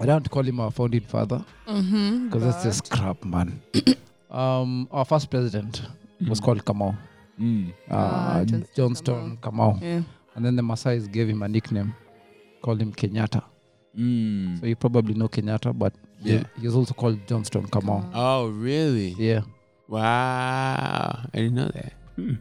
I 0.00 0.06
don't 0.06 0.28
call 0.30 0.42
him 0.42 0.58
our 0.58 0.70
founding 0.72 1.02
father 1.02 1.44
because 1.64 1.84
Mm-hmm. 1.84 2.38
that's 2.40 2.64
just 2.64 2.90
crap, 2.90 3.24
man. 3.24 3.62
um, 4.30 4.88
our 4.90 5.04
first 5.04 5.30
president 5.30 5.82
mm. 6.20 6.28
was 6.28 6.40
called 6.40 6.64
Kamau, 6.64 6.96
Mm. 7.40 7.70
uh, 7.90 7.94
Ah, 7.94 8.44
Johnston 8.74 9.36
Kamau. 9.36 9.74
Kamau. 9.78 9.82
Yeah. 9.82 10.02
and 10.34 10.44
then 10.44 10.56
the 10.56 10.62
masais 10.62 11.10
gave 11.10 11.28
him 11.28 11.42
a 11.42 11.48
nickname, 11.48 11.94
called 12.62 12.80
him 12.80 12.92
Kenyatta. 12.92 13.42
Mm. 13.96 14.60
So 14.60 14.66
you 14.66 14.74
probably 14.76 15.14
know 15.14 15.28
Kenyatta, 15.28 15.76
but 15.78 15.94
Yeah. 16.22 16.44
he 16.60 16.66
was 16.66 16.74
also 16.76 16.94
called 16.94 17.26
Johnston 17.26 17.66
Kamau. 17.66 18.08
Oh, 18.14 18.48
really? 18.48 19.10
Yeah. 19.18 19.42
Wow. 19.88 21.20
I 21.32 21.36
didn't 21.36 21.54
know 21.54 21.68
that. 21.68 21.92
Hmm. 22.16 22.34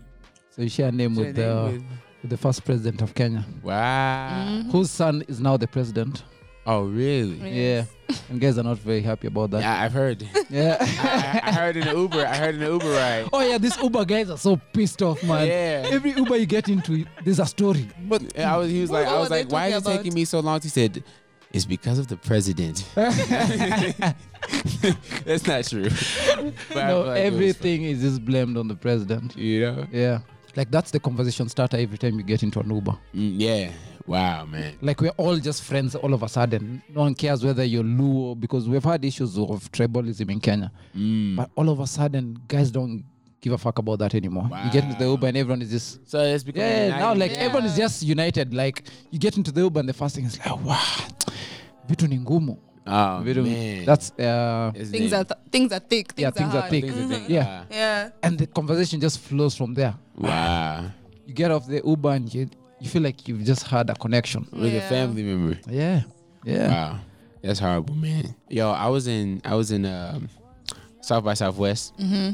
So 0.51 0.61
you 0.63 0.69
share 0.69 0.89
a 0.89 0.91
name 0.91 1.15
with 1.15 1.35
the 1.35 1.81
with 2.21 2.29
the 2.29 2.38
first 2.38 2.63
president 2.65 3.01
of 3.01 3.15
Kenya, 3.15 3.43
Wow. 3.63 4.63
whose 4.71 4.91
son 4.91 5.23
is 5.27 5.39
now 5.39 5.57
the 5.57 5.67
president. 5.67 6.23
Oh, 6.67 6.83
really? 6.83 7.38
Yeah. 7.50 7.85
And 8.29 8.39
guys 8.39 8.59
are 8.59 8.63
not 8.63 8.77
very 8.77 9.01
happy 9.01 9.25
about 9.27 9.50
that. 9.51 9.61
Yeah, 9.61 9.81
I've 9.81 9.93
heard. 9.93 10.27
Yeah. 10.50 10.77
I, 10.79 11.41
I 11.50 11.51
heard 11.53 11.77
in 11.77 11.85
the 11.88 11.95
Uber. 11.97 12.23
I 12.27 12.35
heard 12.38 12.55
in 12.55 12.61
the 12.61 12.67
Uber 12.71 12.89
ride. 12.91 13.29
oh 13.33 13.39
yeah, 13.41 13.57
these 13.57 13.75
Uber 13.81 14.05
guys 14.05 14.29
are 14.29 14.38
so 14.38 14.57
pissed 14.73 15.01
off, 15.01 15.23
man. 15.23 15.47
Yeah. 15.47 15.89
Every 15.91 16.11
Uber 16.11 16.38
you 16.38 16.45
get 16.45 16.69
into, 16.69 17.05
there's 17.23 17.39
a 17.39 17.45
story. 17.47 17.88
But 18.07 18.38
I 18.38 18.57
was. 18.57 18.69
He 18.69 18.81
was 18.81 18.91
What- 18.91 19.03
like, 19.05 19.11
I 19.11 19.19
was 19.19 19.29
like, 19.31 19.51
why 19.51 19.67
is 19.67 19.77
it 19.77 19.83
talking 19.85 19.97
taking 19.97 20.13
me 20.13 20.25
so 20.25 20.39
long? 20.41 20.61
He 20.61 20.67
said, 20.69 21.03
it's 21.53 21.65
because 21.65 22.00
of 22.00 22.08
the 22.08 22.17
president. 22.17 22.89
That's 25.25 25.46
not 25.48 25.65
true. 25.65 25.89
But 26.74 26.88
no, 26.88 27.01
like 27.01 27.20
everything 27.22 27.84
is 27.84 28.01
just 28.01 28.24
blamed 28.25 28.58
on 28.58 28.67
the 28.67 28.75
president. 28.75 29.34
fun. 29.34 29.41
You 29.41 29.62
know? 29.62 29.88
Yeah. 29.91 30.20
Like 30.55 30.70
that's 30.70 30.91
the 30.91 31.00
conversation 31.00 31.48
starter 31.48 31.77
every 31.77 31.98
time 31.98 32.17
you 32.17 32.24
get 32.24 32.43
into 32.43 32.60
an 32.60 32.70
Uber. 32.74 32.98
Mm, 33.15 33.36
yeah. 33.38 33.72
Wow, 34.05 34.46
man. 34.46 34.74
Like 34.81 35.00
we're 35.00 35.10
all 35.12 35.38
just 35.38 35.63
friends 35.63 35.96
all 35.96 36.13
of 36.13 36.24
a 36.24 36.27
sudden. 36.29 36.81
No 36.89 37.01
one 37.01 37.15
cares 37.15 37.43
whether 37.46 37.63
you're 37.63 37.84
Luo 37.84 38.38
because 38.39 38.67
we've 38.67 38.84
had 38.84 39.05
issues 39.05 39.38
of 39.38 39.72
tribalism 39.72 40.29
in 40.29 40.39
Kenya. 40.41 40.72
Mm. 40.96 41.38
But 41.38 41.51
all 41.55 41.70
of 41.70 41.79
a 41.79 41.88
sudden, 41.88 42.41
guys 42.48 42.70
don't 42.72 43.05
give 43.39 43.53
a 43.53 43.58
fuck 43.58 43.77
about 43.79 44.00
that 44.00 44.13
anymore. 44.13 44.50
You 44.65 44.72
get 44.72 44.84
into 44.84 44.98
the 45.00 45.05
Uber 45.05 45.27
and 45.27 45.38
everyone 45.38 45.62
is 45.62 45.70
just 45.72 46.08
So 46.10 46.20
it's 46.22 46.43
becoming 46.43 46.67
yeah. 46.70 47.00
Now 47.00 47.13
like 47.13 47.31
Yeah. 47.31 47.38
everyone 47.39 47.65
is 47.65 47.77
just 47.77 48.03
united. 48.03 48.53
Like 48.53 48.84
you 49.10 49.20
get 49.20 49.38
into 49.38 49.51
the 49.51 49.62
Uber 49.62 49.79
and 49.79 49.88
the 49.89 49.93
first 49.93 50.15
thing 50.15 50.25
is 50.25 50.38
like, 50.46 50.63
wow, 50.65 50.84
vitu 51.91 52.07
ni 52.07 52.17
ngumu. 52.19 52.57
Oh 52.88 53.21
Vitu- 53.24 53.43
man. 53.43 53.86
That's 53.86 54.12
uh, 54.17 54.71
His 54.74 54.89
Things 54.89 55.12
name. 55.12 55.19
are 55.21 55.24
th- 55.25 55.39
things 55.51 55.71
are 55.71 55.79
thick. 55.79 56.13
Things 56.13 56.24
Yeah, 56.24 56.31
things 56.31 56.53
are 56.55 56.62
hard. 56.65 56.71
thick. 56.71 56.86
Things 56.86 56.98
are 57.12 57.19
thick. 57.19 57.29
Yeah. 57.29 57.63
Yeah. 57.69 58.10
and 58.24 58.38
the 58.39 58.48
conversation 58.48 59.00
just 59.00 59.19
flows 59.19 59.55
from 59.55 59.74
there. 59.75 59.93
Wow. 60.17 60.89
You 61.27 61.33
get 61.36 61.51
off 61.51 61.67
the 61.67 61.81
Uber 61.86 62.10
and 62.12 62.33
you 62.33 62.50
you 62.79 62.89
feel 62.89 63.03
like 63.03 63.27
you've 63.27 63.43
just 63.45 63.67
had 63.67 63.89
a 63.89 63.93
connection. 63.95 64.48
With 64.51 64.74
a 64.74 64.81
Yeah. 64.81 64.89
family 64.89 65.21
member. 65.24 65.60
Yeah, 65.69 66.01
yeah. 66.43 66.67
Wow, 66.74 67.00
that's 67.43 67.60
horrible, 67.60 67.93
man. 67.95 68.33
Yo, 68.50 68.71
I 68.71 68.88
was 68.89 69.05
in 69.07 69.41
I 69.45 69.53
was 69.55 69.69
in 69.71 69.86
um, 69.86 70.27
South 71.01 71.24
by 71.24 71.36
Southwest. 71.36 71.93
Mm-hmm. 72.00 72.33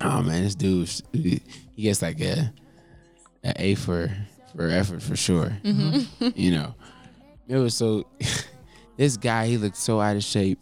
Oh 0.00 0.22
man, 0.22 0.42
this 0.42 0.56
dude 0.56 0.90
he 1.12 1.40
gets 1.78 2.02
like 2.02 2.20
a, 2.20 2.50
a 3.44 3.52
A 3.62 3.74
for 3.76 4.10
for 4.56 4.68
effort 4.68 5.00
for 5.02 5.14
sure. 5.16 5.56
you 5.62 6.50
know, 6.50 6.74
it 7.46 7.56
was 7.56 7.74
so. 7.78 8.04
this 8.96 9.16
guy 9.16 9.46
he 9.46 9.56
looked 9.58 9.76
so 9.76 10.00
out 10.00 10.16
of 10.16 10.24
shape, 10.24 10.58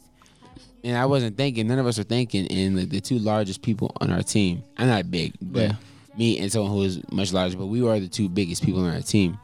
and 0.84 0.96
I 0.96 1.06
wasn't 1.06 1.36
thinking. 1.36 1.66
None 1.68 1.78
of 1.78 1.86
us 1.86 1.98
are 1.98 2.02
thinking. 2.04 2.46
And 2.50 2.76
like, 2.76 2.88
the 2.90 3.00
two 3.00 3.18
largest 3.18 3.62
people 3.62 3.92
on 4.00 4.10
our 4.10 4.22
team, 4.22 4.62
I'm 4.76 4.88
not 4.88 5.10
big, 5.10 5.34
but 5.40 5.62
Yeah. 5.70 5.72
me 6.16 6.38
and 6.38 6.50
someone 6.50 6.70
who 6.72 6.78
was 6.78 7.00
much 7.12 7.32
larger, 7.32 7.56
but 7.56 7.66
we 7.66 7.82
were 7.82 7.98
the 8.00 8.08
two 8.08 8.28
biggest 8.28 8.64
people 8.64 8.84
on 8.84 8.92
our 8.94 9.02
team. 9.02 9.38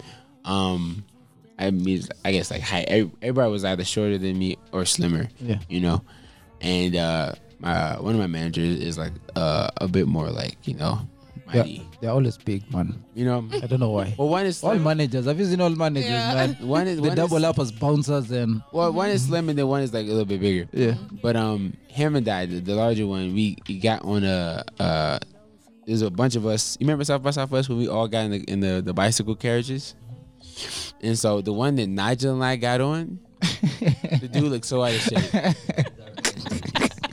Um, 0.44 1.04
I 1.58 1.70
mean, 1.70 2.02
I 2.24 2.32
guess 2.32 2.50
like 2.50 2.60
height. 2.62 2.86
Everybody 2.88 3.50
was 3.50 3.64
either 3.64 3.84
shorter 3.84 4.16
than 4.18 4.38
me 4.38 4.56
or 4.72 4.84
slimmer. 4.84 5.28
Yeah. 5.40 5.58
You 5.68 5.80
know, 5.80 6.02
and 6.60 6.94
uh, 6.96 7.32
my 7.58 8.00
one 8.00 8.14
of 8.14 8.20
my 8.20 8.26
managers 8.28 8.78
is 8.80 8.96
like 8.96 9.12
uh, 9.36 9.68
a 9.78 9.88
bit 9.88 10.06
more 10.06 10.30
like 10.30 10.56
you 10.66 10.74
know, 10.74 11.00
Yeah, 11.54 11.82
they're 12.00 12.10
always 12.10 12.36
big, 12.38 12.70
man. 12.72 13.02
You 13.14 13.24
know. 13.24 13.48
I 13.52 13.66
don't 13.66 13.80
know 13.80 13.90
why. 13.90 14.14
Well, 14.18 14.28
one 14.28 14.46
is 14.46 14.62
all 14.62 14.72
slim. 14.72 14.82
managers. 14.84 15.24
Have 15.26 15.38
you 15.38 15.46
seen 15.46 15.60
all 15.60 15.70
managers, 15.70 16.10
Yeah. 16.10 16.34
man? 16.34 16.56
One 16.68 16.86
is 16.86 17.00
They 17.00 17.08
one 17.08 17.16
double 17.16 17.38
is, 17.38 17.44
up 17.44 17.58
as 17.58 17.72
bouncers 17.72 18.30
and 18.30 18.62
Well, 18.72 18.92
one 18.92 19.08
is 19.10 19.24
slim 19.26 19.48
and 19.48 19.58
then 19.58 19.66
one 19.66 19.82
is 19.82 19.92
like 19.94 20.04
a 20.06 20.08
little 20.10 20.24
bit 20.24 20.40
bigger. 20.40 20.68
yeah. 20.72 20.94
But 21.22 21.36
um, 21.36 21.74
him 21.88 22.16
and 22.16 22.28
I, 22.28 22.46
the, 22.46 22.60
the 22.60 22.74
larger 22.74 23.06
one, 23.06 23.34
we, 23.34 23.56
we 23.68 23.78
got 23.78 24.04
on 24.04 24.24
a 24.24 24.64
uh, 24.78 25.18
there's 25.86 26.02
a 26.02 26.10
bunch 26.10 26.36
of 26.36 26.44
us. 26.44 26.76
You 26.78 26.84
remember 26.84 27.04
South 27.04 27.22
by 27.22 27.30
Southwest 27.30 27.68
when 27.70 27.78
we 27.78 27.88
all 27.88 28.08
got 28.08 28.26
in 28.26 28.30
the 28.32 28.40
in 28.44 28.60
the, 28.60 28.82
the 28.82 28.92
bicycle 28.92 29.34
carriages? 29.34 29.94
And 31.00 31.18
so 31.18 31.40
the 31.40 31.52
one 31.52 31.76
that 31.76 31.86
Nigel 31.88 32.34
and 32.34 32.44
I 32.44 32.56
got 32.56 32.80
on, 32.82 33.20
the 33.40 34.28
dude 34.30 34.44
looked 34.44 34.66
so 34.66 34.82
out 34.82 34.92
of 34.94 35.00
shape. 35.00 35.56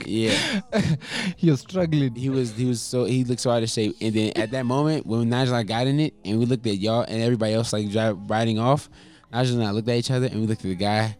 yeah, 0.08 0.60
he 1.36 1.50
was 1.50 1.60
struggling. 1.60 2.14
he 2.14 2.28
was 2.30 2.52
he 2.56 2.64
was 2.64 2.80
so 2.80 3.04
he 3.04 3.24
looked 3.24 3.40
so 3.40 3.50
out 3.50 3.62
of 3.62 3.70
shape. 3.70 3.96
And 4.00 4.14
then 4.14 4.32
at 4.36 4.50
that 4.52 4.66
moment 4.66 5.06
when 5.06 5.28
Nigel 5.28 5.54
and 5.54 5.60
I 5.60 5.62
got 5.62 5.86
in 5.86 6.00
it, 6.00 6.14
and 6.24 6.38
we 6.38 6.46
looked 6.46 6.66
at 6.66 6.78
y'all 6.78 7.02
and 7.02 7.22
everybody 7.22 7.54
else 7.54 7.72
like 7.72 7.90
drive, 7.90 8.18
riding 8.28 8.58
off, 8.58 8.88
Nigel 9.32 9.56
and 9.58 9.66
I 9.66 9.70
looked 9.70 9.88
at 9.88 9.96
each 9.96 10.10
other 10.10 10.26
and 10.26 10.40
we 10.40 10.46
looked 10.46 10.64
at 10.64 10.68
the 10.68 10.74
guy, 10.74 11.16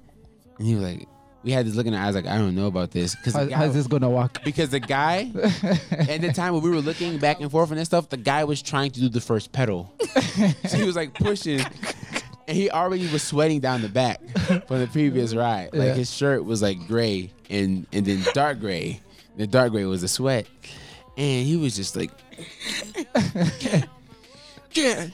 and 0.59 0.67
he 0.67 0.75
was 0.75 0.85
like, 0.85 1.09
we 1.47 1.53
had 1.53 1.65
this 1.65 1.77
look 1.77 1.87
in 1.87 1.95
our 1.95 2.05
eyes 2.05 2.15
like 2.17 2.27
I 2.27 2.39
don't 2.39 2.57
know 2.57 2.67
about 2.67 2.91
this 2.91 3.15
because 3.15 3.35
How, 3.35 3.49
how's 3.49 3.73
this 3.73 3.87
gonna 3.87 4.11
work? 4.11 4.39
because 4.45 4.71
the 4.71 4.81
guy 4.81 5.31
at 5.93 6.21
the 6.21 6.33
time 6.35 6.55
when 6.55 6.63
we 6.63 6.71
were 6.71 6.81
looking 6.81 7.19
back 7.19 7.41
and 7.41 7.51
forth 7.51 7.71
and 7.71 7.79
that 7.79 7.85
stuff, 7.85 8.09
the 8.09 8.17
guy 8.17 8.43
was 8.43 8.61
trying 8.61 8.91
to 8.91 9.01
do 9.01 9.09
the 9.09 9.21
first 9.21 9.53
pedal. 9.53 9.95
so 10.67 10.77
he 10.77 10.83
was 10.83 10.97
like 10.97 11.15
pushing, 11.15 11.61
and 12.49 12.57
he 12.57 12.71
already 12.71 13.07
was 13.09 13.23
sweating 13.23 13.61
down 13.61 13.83
the 13.83 13.89
back 13.89 14.21
from 14.67 14.79
the 14.81 14.89
previous 14.93 15.35
ride. 15.35 15.71
Like 15.73 15.89
Yeah. 15.89 15.95
his 15.95 16.13
shirt 16.15 16.45
was 16.45 16.63
like 16.63 16.79
gray 16.87 17.31
and 17.51 17.87
and 17.93 18.05
then 18.07 18.23
dark 18.35 18.61
gray. 18.61 19.01
The 19.37 19.47
dark 19.47 19.73
gray 19.73 19.85
was 19.85 20.01
the 20.01 20.09
sweat, 20.09 20.47
and 21.19 21.47
he 21.47 21.57
was 21.57 21.77
just 21.77 21.95
like, 21.95 22.11
yeah, 24.73 25.09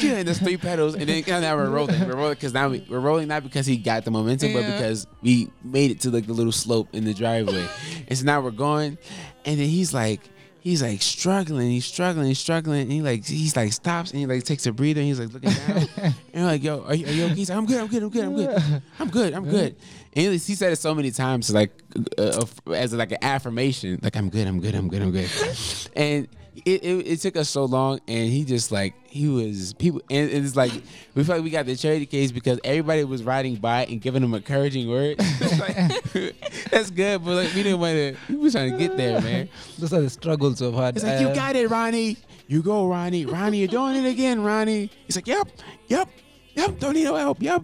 yeah, 0.00 0.12
and 0.16 0.26
there's 0.26 0.38
three 0.38 0.56
pedals, 0.56 0.94
and 0.94 1.08
then 1.08 1.22
now 1.26 1.56
we're 1.56 1.70
rolling. 1.70 2.00
We're 2.08 2.16
rolling 2.16 2.34
because 2.34 2.52
now 2.52 2.68
we, 2.68 2.84
we're 2.88 3.00
rolling 3.00 3.28
not 3.28 3.42
because 3.42 3.66
he 3.66 3.76
got 3.76 4.04
the 4.04 4.10
momentum, 4.10 4.52
but 4.52 4.64
because 4.66 5.06
we 5.22 5.48
made 5.64 5.90
it 5.90 6.00
to 6.00 6.10
like 6.10 6.26
the 6.26 6.32
little 6.32 6.52
slope 6.52 6.88
in 6.92 7.04
the 7.04 7.14
driveway, 7.14 7.66
and 8.08 8.18
so 8.18 8.24
now 8.24 8.40
we're 8.40 8.50
going, 8.50 8.98
and 9.44 9.58
then 9.60 9.68
he's 9.68 9.92
like. 9.94 10.20
He's 10.60 10.82
like 10.82 11.00
struggling, 11.00 11.70
he's 11.70 11.86
struggling, 11.86 12.26
he's 12.26 12.38
struggling, 12.38 12.82
and 12.82 12.92
he 12.92 13.00
like 13.00 13.26
he's 13.26 13.56
like 13.56 13.72
stops 13.72 14.10
and 14.10 14.20
he 14.20 14.26
like 14.26 14.44
takes 14.44 14.66
a 14.66 14.72
breather 14.72 15.00
and 15.00 15.08
he's 15.08 15.18
like 15.18 15.32
looking 15.32 15.50
down. 15.50 15.88
and 16.34 16.46
like, 16.46 16.62
yo, 16.62 16.84
are 16.84 16.94
you, 16.94 17.06
are 17.06 17.10
you 17.10 17.24
okay? 17.24 17.34
He's 17.34 17.48
like, 17.48 17.58
I'm 17.58 17.66
good, 17.66 17.80
I'm 17.80 17.86
good, 17.88 18.02
I'm 18.02 18.10
good, 18.10 18.24
I'm 18.24 18.34
good. 18.34 18.82
I'm 18.98 19.08
good, 19.08 19.32
I'm 19.32 19.44
good. 19.48 19.76
And 20.14 20.24
he, 20.24 20.30
he 20.32 20.54
said 20.54 20.72
it 20.72 20.76
so 20.76 20.94
many 20.94 21.10
times 21.10 21.52
like 21.52 21.72
uh, 22.18 22.44
uh, 22.66 22.72
as 22.72 22.92
like 22.92 23.12
an 23.12 23.18
affirmation, 23.22 24.00
like 24.02 24.16
I'm 24.16 24.28
good, 24.28 24.46
I'm 24.46 24.60
good, 24.60 24.74
I'm 24.74 24.88
good, 24.88 25.02
I'm 25.02 25.12
good. 25.12 25.30
And 25.96 26.28
it, 26.64 26.82
it, 26.84 27.06
it 27.06 27.20
took 27.20 27.36
us 27.36 27.48
so 27.48 27.64
long 27.64 28.00
and 28.08 28.28
he 28.28 28.44
just 28.44 28.72
like 28.72 28.94
he 29.06 29.28
was 29.28 29.72
people 29.74 30.00
and 30.10 30.30
it's 30.30 30.56
like 30.56 30.72
we 31.14 31.22
felt 31.24 31.38
like 31.38 31.44
we 31.44 31.50
got 31.50 31.66
the 31.66 31.76
charity 31.76 32.06
case 32.06 32.32
because 32.32 32.58
everybody 32.64 33.04
was 33.04 33.22
riding 33.22 33.56
by 33.56 33.84
and 33.86 34.00
giving 34.00 34.22
him 34.22 34.34
encouraging 34.34 34.88
words. 34.88 35.24
Like, 35.60 35.76
that's 36.70 36.90
good, 36.90 37.24
but 37.24 37.34
like 37.36 37.54
we 37.54 37.62
didn't 37.62 37.80
want 37.80 37.94
to 37.94 38.16
we 38.28 38.36
was 38.36 38.52
trying 38.54 38.72
to 38.72 38.78
get 38.78 38.96
there, 38.96 39.20
man. 39.20 39.48
Those 39.78 39.92
are 39.92 40.00
the 40.00 40.10
struggles 40.10 40.60
of 40.60 40.74
hard. 40.74 40.86
had. 40.86 40.96
It's 40.96 41.04
like, 41.04 41.20
you 41.20 41.28
Uh, 41.28 41.34
got 41.34 41.56
it, 41.56 41.68
Ronnie. 41.68 42.16
You 42.48 42.62
go, 42.62 42.86
Ronnie. 42.88 43.26
Ronnie, 43.26 43.58
you're 43.58 43.68
doing 43.68 43.96
it 43.96 44.08
again, 44.08 44.42
Ronnie. 44.42 44.90
He's 45.06 45.16
like, 45.16 45.26
yep, 45.26 45.48
yep, 45.88 46.08
yep. 46.54 46.78
Don't 46.78 46.94
need 46.94 47.04
no 47.04 47.14
help. 47.16 47.40
Yep. 47.42 47.62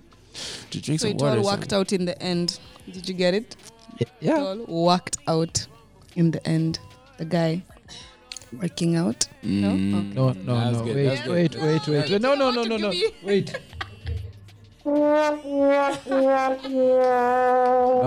To 0.71 0.81
drink 0.81 1.00
So 1.00 1.09
some 1.09 1.16
it 1.16 1.23
water. 1.23 1.38
all 1.40 1.45
worked 1.45 1.73
out 1.73 1.93
in 1.93 2.05
the 2.05 2.21
end. 2.23 2.59
Did 2.93 3.09
you 3.09 3.14
get 3.14 3.35
it? 3.35 3.57
Yeah. 3.99 4.00
It 4.00 4.09
Yeah. 4.21 4.38
all 4.40 4.85
worked 4.85 5.16
out 5.26 5.66
in 6.14 6.31
the 6.31 6.47
end. 6.47 6.78
The 7.19 7.25
guy 7.25 7.62
working 8.52 8.96
out. 8.96 9.26
No? 9.42 9.70
Okay. 9.70 10.14
No, 10.14 10.32
no, 10.32 10.32
That 10.32 10.72
no. 10.72 10.84
good, 10.84 10.96
Wait, 10.96 11.26
wait, 11.28 11.56
wait, 11.56 11.86
wait, 11.88 12.10
wait. 12.10 12.20
No, 12.20 12.34
no, 12.34 12.50
no, 12.50 12.64
no, 12.64 12.76
no. 12.76 12.92
Wait. 13.22 13.54
No, 14.84 15.40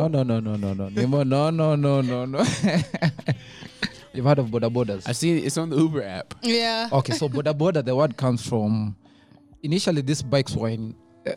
no, 0.08 0.24
no, 0.24 0.40
no, 0.40 0.56
no, 0.56 0.74
no. 0.74 0.90
Nemo, 0.90 1.24
no, 1.24 1.50
no, 1.50 1.76
no, 1.76 2.02
no, 2.02 2.26
no. 2.26 2.40
You've 4.14 4.26
heard 4.26 4.40
of 4.40 4.48
Boda 4.48 4.70
Bodas? 4.72 5.08
I 5.08 5.12
seen 5.12 5.38
it. 5.38 5.46
It's 5.46 5.58
on 5.58 5.70
the 5.70 5.78
Uber 5.78 6.04
app. 6.04 6.34
Yeah. 6.42 6.90
Okay, 6.92 7.14
so 7.14 7.30
Boda 7.30 7.54
Boda, 7.54 7.84
the 7.84 7.96
word 7.96 8.18
comes 8.18 8.46
from. 8.48 8.96
Initially, 9.62 10.02
these 10.02 10.22
bikes 10.22 10.56
were 10.56 10.70
in 10.70 10.96
uh, 11.28 11.32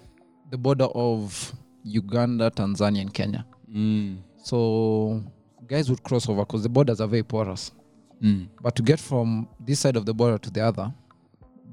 the 0.50 0.56
border 0.56 0.84
of 0.84 1.52
Uganda, 1.84 2.50
Tanzania, 2.50 3.00
and 3.00 3.12
Kenya. 3.12 3.44
Mm. 3.72 4.18
So 4.44 5.22
guys 5.66 5.90
would 5.90 6.02
cross 6.02 6.28
over 6.28 6.42
because 6.44 6.62
the 6.62 6.68
borders 6.68 7.00
are 7.00 7.08
very 7.08 7.22
porous. 7.24 7.72
But 8.62 8.76
to 8.76 8.82
get 8.82 9.00
from 9.00 9.48
this 9.58 9.80
side 9.80 9.96
of 9.96 10.04
the 10.06 10.14
border 10.14 10.38
to 10.38 10.50
the 10.50 10.60
other, 10.60 10.92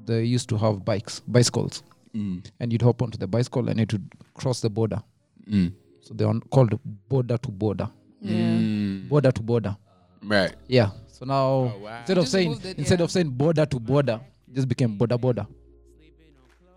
they 0.04 0.24
used 0.24 0.48
to 0.48 0.56
have 0.58 0.84
bikes, 0.84 1.20
bicycles, 1.20 1.82
Mm. 2.14 2.42
and 2.58 2.72
you'd 2.72 2.82
hop 2.82 3.02
onto 3.02 3.16
the 3.18 3.26
bicycle 3.28 3.68
and 3.68 3.78
it 3.80 3.92
would 3.92 4.08
cross 4.34 4.60
the 4.60 4.68
border. 4.68 5.00
Mm. 5.48 5.72
So 6.00 6.12
they 6.14 6.24
are 6.24 6.40
called 6.50 6.76
border 7.08 7.38
to 7.38 7.50
border, 7.50 7.88
Mm. 8.24 9.08
border 9.08 9.30
to 9.32 9.42
border. 9.42 9.76
Right. 10.22 10.54
Yeah. 10.66 10.90
So 11.06 11.24
now 11.24 11.34
Oh, 11.36 11.72
wow. 11.84 11.98
instead 11.98 12.18
of 12.18 12.24
Just 12.24 12.32
saying 12.32 12.52
it, 12.64 12.78
instead 12.78 12.98
yeah. 12.98 13.04
of 13.04 13.10
saying 13.12 13.30
border 13.30 13.64
to 13.66 13.78
border, 13.78 14.20
it 14.48 14.54
just 14.56 14.68
became 14.68 14.96
border 14.98 15.16
border. 15.18 15.46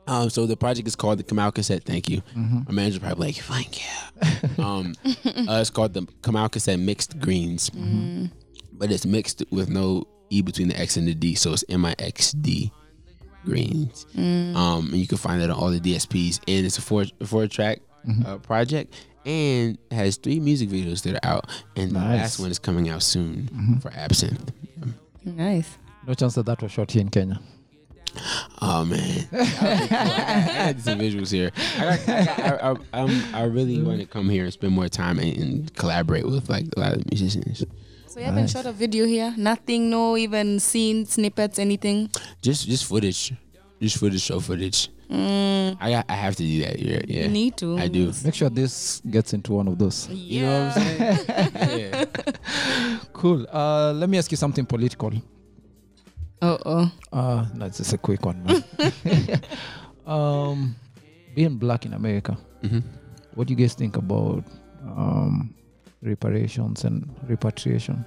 Um, 0.06 0.30
so 0.30 0.46
the 0.46 0.58
project 0.58 0.88
is 0.88 0.96
called 0.98 1.18
the 1.20 1.24
Kamau 1.24 1.54
Cassette. 1.54 1.84
Thank 1.86 2.10
you. 2.10 2.22
My 2.36 2.72
manager 2.74 3.00
probably 3.00 3.28
like, 3.28 3.36
thank 3.38 3.80
you. 3.82 4.64
um, 4.64 4.94
uh, 5.06 5.60
it's 5.62 5.70
called 5.70 5.94
the 5.94 6.02
Kamau 6.22 6.52
Cassette 6.52 6.78
Mixed 6.80 7.20
Greens, 7.20 7.72
but 8.78 8.92
it's 8.92 9.06
mixed 9.06 9.44
with 9.52 9.70
no 9.70 10.06
e 10.30 10.42
between 10.42 10.68
the 10.70 10.80
x 10.80 10.98
and 10.98 11.08
the 11.08 11.14
d, 11.14 11.36
so 11.36 11.54
it's 11.54 11.64
M 11.70 11.86
I 11.86 11.96
X 12.00 12.32
D 12.34 12.72
Greens. 13.46 14.06
Um, 14.16 14.88
and 14.92 14.96
you 14.98 15.08
can 15.08 15.18
find 15.18 15.42
that 15.42 15.50
on 15.50 15.58
all 15.58 15.70
the 15.70 15.80
DSPs, 15.80 16.40
and 16.48 16.66
it's 16.66 16.78
a 16.78 16.82
four 16.82 17.06
four 17.26 17.48
track 17.48 17.80
uh, 18.26 18.38
project. 18.38 18.94
And 19.26 19.78
has 19.90 20.18
three 20.18 20.42
music 20.42 20.68
videos 20.68 21.02
that 21.04 21.16
are 21.16 21.26
out, 21.36 21.50
and 21.78 21.92
the 21.92 22.00
Nice. 22.00 22.20
last 22.20 22.40
one 22.40 22.52
is 22.52 22.60
coming 22.60 22.90
out 22.90 23.02
soon 23.04 23.80
for 23.82 23.90
Absinthe. 23.94 24.52
Nice. 25.24 25.78
No 26.06 26.14
chance 26.14 26.36
that 26.36 26.46
that 26.46 26.62
was 26.62 26.74
shot 26.74 26.92
here 26.92 27.00
in 27.02 27.08
Kenya. 27.10 27.40
Oh 28.62 28.84
man, 28.86 29.26
That 29.32 29.88
cool. 30.50 30.68
I 30.68 30.74
got 30.74 30.82
some 30.82 31.00
visuals 31.00 31.32
here. 31.32 31.52
I, 31.78 31.88
I, 32.06 32.44
I, 32.44 32.72
I, 32.72 32.76
I'm, 33.02 33.36
I 33.36 33.44
really 33.46 33.82
want 33.82 34.02
to 34.02 34.06
come 34.06 34.30
here 34.30 34.44
and 34.44 34.52
spend 34.54 34.74
more 34.74 34.90
time 34.90 35.18
and, 35.20 35.38
and 35.38 35.74
collaborate 35.76 36.26
with 36.26 36.50
like 36.50 36.66
a 36.76 36.80
lot 36.82 36.94
of 36.94 37.10
musicians. 37.10 37.64
So 38.14 38.20
you 38.20 38.28
haven't 38.28 38.52
shot 38.52 38.68
a 38.68 38.72
video 38.72 39.06
here? 39.08 39.34
Nothing, 39.36 39.90
no 39.90 40.16
even 40.18 40.60
scene, 40.60 41.04
snippets, 41.08 41.58
anything? 41.58 42.12
Just 42.44 42.68
just 42.70 42.86
footage, 42.86 43.34
just 43.82 43.98
footage, 43.98 44.22
show 44.22 44.40
footage. 44.40 44.90
I 45.10 45.76
got, 45.90 46.06
I 46.08 46.14
have 46.14 46.36
to 46.36 46.44
do 46.44 46.62
that. 46.62 46.78
Yeah, 46.78 47.02
yeah. 47.08 47.24
You 47.24 47.30
need 47.30 47.58
to. 47.58 47.76
I 47.80 47.88
do. 47.88 48.14
Make 48.24 48.36
sure 48.36 48.52
this 48.52 49.02
gets 49.10 49.34
into 49.34 49.54
one 49.54 49.68
of 49.68 49.80
those. 49.80 50.08
You 50.10 50.42
know 50.46 50.68
what 50.68 50.78
I'm 50.78 50.84
saying? 50.84 51.28
yeah. 51.90 52.06
Cool. 53.14 53.48
Uh, 53.52 53.94
let 53.94 54.08
me 54.10 54.20
ask 54.20 54.30
you 54.30 54.38
something 54.38 54.66
political. 54.66 55.12
Oh, 56.44 56.60
oh. 56.68 56.92
Uh, 57.12 57.46
no, 57.56 57.66
it's 57.66 57.78
just 57.80 57.94
a 57.94 57.98
quick 57.98 58.24
one, 58.24 58.44
man. 58.44 59.42
um, 60.06 60.76
being 61.34 61.58
black 61.58 61.88
in 61.88 61.94
America, 61.94 62.38
Mhm. 62.62 62.84
what 63.34 63.48
do 63.48 63.54
you 63.54 63.58
guys 63.58 63.74
think 63.74 63.98
about 63.98 64.44
um, 64.86 65.56
reparations 66.04 66.84
and 66.84 67.10
repatriation? 67.28 68.06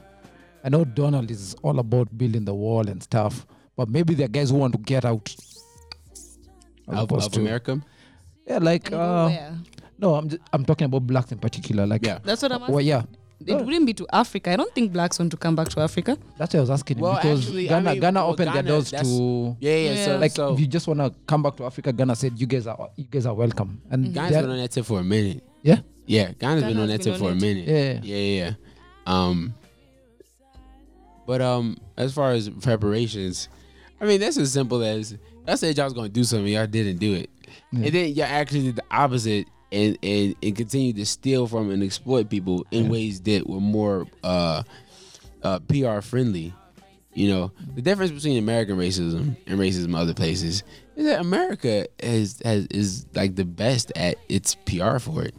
I 0.64 0.68
know 0.68 0.84
Donald 0.84 1.30
is 1.30 1.54
all 1.62 1.78
about 1.78 2.16
building 2.16 2.44
the 2.44 2.54
wall 2.54 2.88
and 2.88 3.02
stuff, 3.02 3.46
but 3.76 3.88
maybe 3.88 4.14
there 4.14 4.26
are 4.26 4.28
guys 4.28 4.50
who 4.50 4.56
want 4.56 4.72
to 4.74 4.78
get 4.80 5.04
out. 5.04 5.34
As 6.88 6.98
Of, 7.00 7.12
of 7.12 7.32
to- 7.32 7.40
America. 7.40 7.80
Yeah, 8.46 8.58
like 8.58 8.86
And 8.92 9.00
uh, 9.00 9.50
no, 9.98 10.14
I'm 10.14 10.28
just, 10.28 10.42
I'm 10.52 10.64
talking 10.64 10.84
about 10.84 11.04
blacks 11.06 11.32
in 11.32 11.38
particular. 11.38 11.84
Like 11.86 12.04
Yeah. 12.06 12.18
That's 12.22 12.42
what 12.42 12.52
I'm 12.52 12.62
asking. 12.62 12.74
well, 12.74 12.84
yeah, 12.84 13.02
It 13.44 13.54
wouldn't 13.54 13.86
be 13.86 13.94
to 13.94 14.06
Africa. 14.12 14.52
I 14.52 14.56
don't 14.56 14.72
think 14.72 14.92
blacks 14.92 15.18
want 15.18 15.32
to 15.32 15.36
come 15.36 15.56
back 15.56 15.68
to 15.70 15.80
Africa. 15.80 16.16
that's 16.38 16.54
what 16.54 16.58
I 16.58 16.60
was 16.60 16.70
asking 16.70 16.98
Well, 17.00 17.14
because 17.16 17.42
actually, 17.44 17.66
I 17.66 17.70
Ghana, 17.70 17.90
mean, 17.92 18.00
Ghana 18.00 18.20
well, 18.20 18.30
opened 18.32 18.54
their 18.54 18.62
doors 18.62 18.90
to 18.92 19.56
Yeah, 19.58 19.76
yeah. 19.76 20.04
So 20.04 20.12
Yeah. 20.12 20.16
like 20.18 20.30
so 20.30 20.54
if 20.54 20.60
you 20.60 20.66
just 20.68 20.86
want 20.86 21.00
to 21.00 21.12
come 21.26 21.42
back 21.42 21.56
to 21.56 21.64
Africa, 21.64 21.92
Ghana 21.92 22.14
said 22.14 22.38
you 22.40 22.46
guys 22.46 22.66
are 22.68 22.88
you 22.96 23.04
guys 23.10 23.26
are 23.26 23.34
welcome. 23.34 23.80
And 23.90 24.14
Ghana's 24.14 24.30
they're- 24.32 24.42
been 24.42 24.50
on 24.52 24.58
that 24.58 24.84
for 24.84 25.00
a 25.00 25.04
minute. 25.04 25.42
Yeah, 25.66 25.80
Yeah, 26.06 26.32
Ghana's 26.38 26.64
been 26.64 26.78
on 26.78 26.88
that 26.88 27.02
tip 27.02 27.16
for 27.16 27.30
a 27.30 27.34
minute. 27.34 27.66
Yeah. 27.66 28.00
yeah, 28.02 28.16
yeah, 28.16 28.44
yeah. 28.44 28.52
Um, 29.06 29.54
but 31.26 31.40
um, 31.40 31.76
as 31.96 32.14
far 32.14 32.32
as 32.32 32.48
preparations, 32.48 33.48
I 34.00 34.04
mean 34.04 34.20
that's 34.20 34.36
as 34.36 34.52
simple 34.52 34.82
as 34.82 35.16
I 35.46 35.56
said 35.56 35.76
y'all 35.76 35.86
was 35.86 35.92
gonna 35.92 36.08
do 36.08 36.24
something, 36.24 36.52
y'all 36.52 36.66
didn't 36.66 36.98
do 36.98 37.14
it, 37.14 37.30
and 37.72 37.86
then 37.86 38.12
y'all 38.14 38.26
actually 38.26 38.62
did 38.62 38.76
the 38.76 38.84
opposite 38.90 39.46
and 39.72 39.98
and 40.02 40.34
and 40.42 40.56
continue 40.56 40.92
to 40.92 41.06
steal 41.06 41.46
from 41.46 41.70
and 41.70 41.82
exploit 41.82 42.30
people 42.30 42.64
in 42.70 42.88
ways 42.88 43.20
that 43.22 43.48
were 43.48 43.60
more 43.60 44.06
uh, 44.22 44.62
uh, 45.42 45.58
PR 45.60 46.00
friendly. 46.00 46.54
You 47.14 47.28
know, 47.30 47.52
the 47.74 47.80
difference 47.80 48.10
between 48.12 48.36
American 48.36 48.76
racism 48.76 49.36
and 49.46 49.58
racism 49.58 49.86
in 49.86 49.94
other 49.94 50.12
places 50.12 50.62
is 50.96 51.06
that 51.06 51.20
America 51.20 51.86
has, 52.02 52.42
has 52.44 52.66
is 52.66 53.06
like 53.14 53.36
the 53.36 53.44
best 53.46 53.90
at 53.96 54.18
its 54.28 54.54
PR 54.54 54.98
for 54.98 55.22
it. 55.22 55.34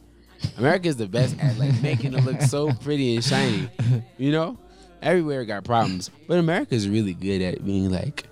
America 0.58 0.88
is 0.88 0.98
the 0.98 1.08
best 1.08 1.38
at 1.40 1.58
like 1.58 1.82
making 1.82 2.14
it 2.14 2.24
look 2.24 2.42
so 2.42 2.72
pretty 2.74 3.16
and 3.16 3.24
shiny. 3.24 3.70
You 4.18 4.32
know, 4.32 4.58
everywhere 5.02 5.46
got 5.46 5.64
problems, 5.64 6.10
but 6.28 6.40
America 6.40 6.76
is 6.76 6.90
really 6.90 7.14
good 7.14 7.42
at 7.42 7.64
being 7.64 7.92
like, 7.92 8.26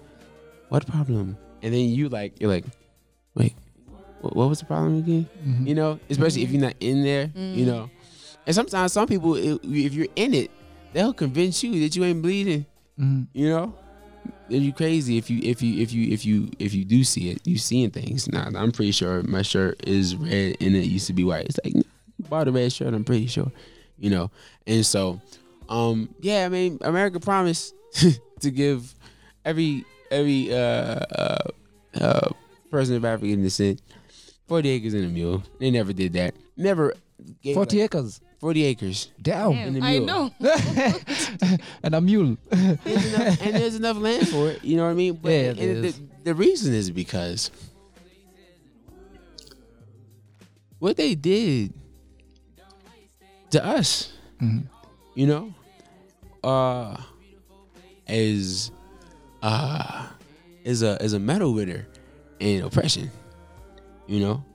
"What 0.69 0.87
problem?" 0.87 1.37
And 1.61 1.73
then 1.73 1.89
you 1.89 2.09
like 2.09 2.39
you're 2.39 2.49
like, 2.49 2.65
"Wait, 3.35 3.55
what, 4.21 4.35
what 4.35 4.49
was 4.49 4.59
the 4.59 4.65
problem 4.65 4.99
again?" 4.99 5.29
Mm-hmm. 5.45 5.67
You 5.67 5.75
know, 5.75 5.99
especially 6.09 6.43
if 6.43 6.51
you're 6.51 6.61
not 6.61 6.75
in 6.79 7.03
there. 7.03 7.31
You 7.35 7.65
mm. 7.65 7.67
know, 7.67 7.89
and 8.45 8.55
sometimes 8.55 8.93
some 8.93 9.07
people, 9.07 9.35
if 9.35 9.93
you're 9.93 10.07
in 10.15 10.33
it, 10.33 10.51
they'll 10.93 11.13
convince 11.13 11.63
you 11.63 11.79
that 11.81 11.95
you 11.95 12.03
ain't 12.03 12.21
bleeding. 12.21 12.65
Mm-hmm. 12.99 13.23
You 13.33 13.49
know, 13.49 13.75
then 14.49 14.61
you 14.61 14.73
crazy 14.73 15.17
if 15.17 15.29
you 15.29 15.39
if 15.43 15.61
you 15.61 15.81
if 15.81 15.91
you 15.91 16.11
if 16.11 16.25
you 16.25 16.51
if 16.59 16.73
you 16.73 16.85
do 16.85 17.03
see 17.03 17.29
it, 17.29 17.45
you 17.45 17.57
seeing 17.57 17.91
things. 17.91 18.31
Nah, 18.31 18.49
I'm 18.55 18.71
pretty 18.71 18.91
sure 18.91 19.23
my 19.23 19.41
shirt 19.41 19.81
is 19.87 20.15
red 20.15 20.57
and 20.61 20.75
it 20.75 20.85
used 20.85 21.07
to 21.07 21.13
be 21.13 21.23
white. 21.23 21.45
It's 21.45 21.59
like 21.63 21.73
nah, 21.73 21.79
you 21.79 21.83
bought 22.29 22.47
a 22.47 22.51
red 22.51 22.71
shirt. 22.71 22.93
I'm 22.93 23.03
pretty 23.03 23.27
sure, 23.27 23.51
you 23.97 24.09
know. 24.09 24.31
And 24.67 24.85
so, 24.85 25.19
um, 25.69 26.09
yeah, 26.21 26.45
I 26.45 26.49
mean, 26.49 26.79
America 26.81 27.19
promised 27.19 27.73
to 28.39 28.51
give 28.51 28.93
every 29.43 29.85
every 30.11 30.53
uh 30.53 30.57
uh, 30.57 31.37
uh 31.99 32.29
person 32.69 32.95
of 32.95 33.05
African 33.05 33.41
descent 33.41 33.81
40 34.47 34.69
acres 34.69 34.93
and 34.93 35.05
a 35.05 35.07
mule. 35.07 35.43
They 35.59 35.71
never 35.71 35.93
did 35.93 36.13
that. 36.13 36.35
Never 36.57 36.93
gave 37.41 37.55
forty 37.55 37.81
like, 37.81 37.95
acres. 37.95 38.21
40 38.39 38.63
acres. 38.63 39.11
Damn, 39.19 39.53
And 39.53 39.77
a 39.77 39.83
I 39.83 39.91
mule. 39.93 40.05
know. 40.05 40.31
and 41.81 41.95
a 41.95 42.01
mule. 42.01 42.37
There's 42.51 43.13
enough, 43.13 43.41
and 43.41 43.55
there's 43.55 43.75
enough 43.75 43.97
land 43.97 44.27
for 44.27 44.49
it. 44.49 44.63
You 44.63 44.77
know 44.77 44.83
what 44.83 44.91
I 44.91 44.93
mean? 44.93 45.15
But 45.15 45.31
Yeah, 45.31 45.49
and 45.57 45.83
the, 45.83 45.95
the 46.25 46.35
reason 46.35 46.73
is 46.73 46.91
because 46.91 47.49
what 50.79 50.97
they 50.97 51.15
did 51.15 51.73
to 53.55 53.65
us, 53.65 54.11
you 55.13 55.27
know, 55.27 55.53
uh, 56.43 57.01
as 58.05 58.71
uh 59.41 60.07
is 60.63 60.83
a 60.83 61.01
as 61.01 61.13
a 61.13 61.19
metal 61.19 61.53
witter, 61.53 61.87
in 62.39 62.63
oppression. 62.63 63.09
You 64.07 64.19
know, 64.19 64.45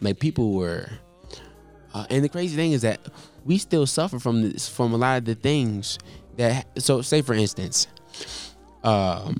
like 0.00 0.20
people 0.20 0.54
were, 0.54 0.88
uh, 1.92 2.06
and 2.08 2.24
the 2.24 2.28
crazy 2.28 2.56
thing 2.56 2.72
is 2.72 2.82
that 2.82 3.00
we 3.44 3.58
still 3.58 3.86
suffer 3.86 4.18
from 4.18 4.42
this 4.42 4.68
from 4.68 4.92
a 4.92 4.96
lot 4.96 5.18
of 5.18 5.24
the 5.24 5.34
things 5.34 5.98
that. 6.36 6.66
So, 6.78 7.02
say 7.02 7.22
for 7.22 7.34
instance, 7.34 7.88
um, 8.84 9.36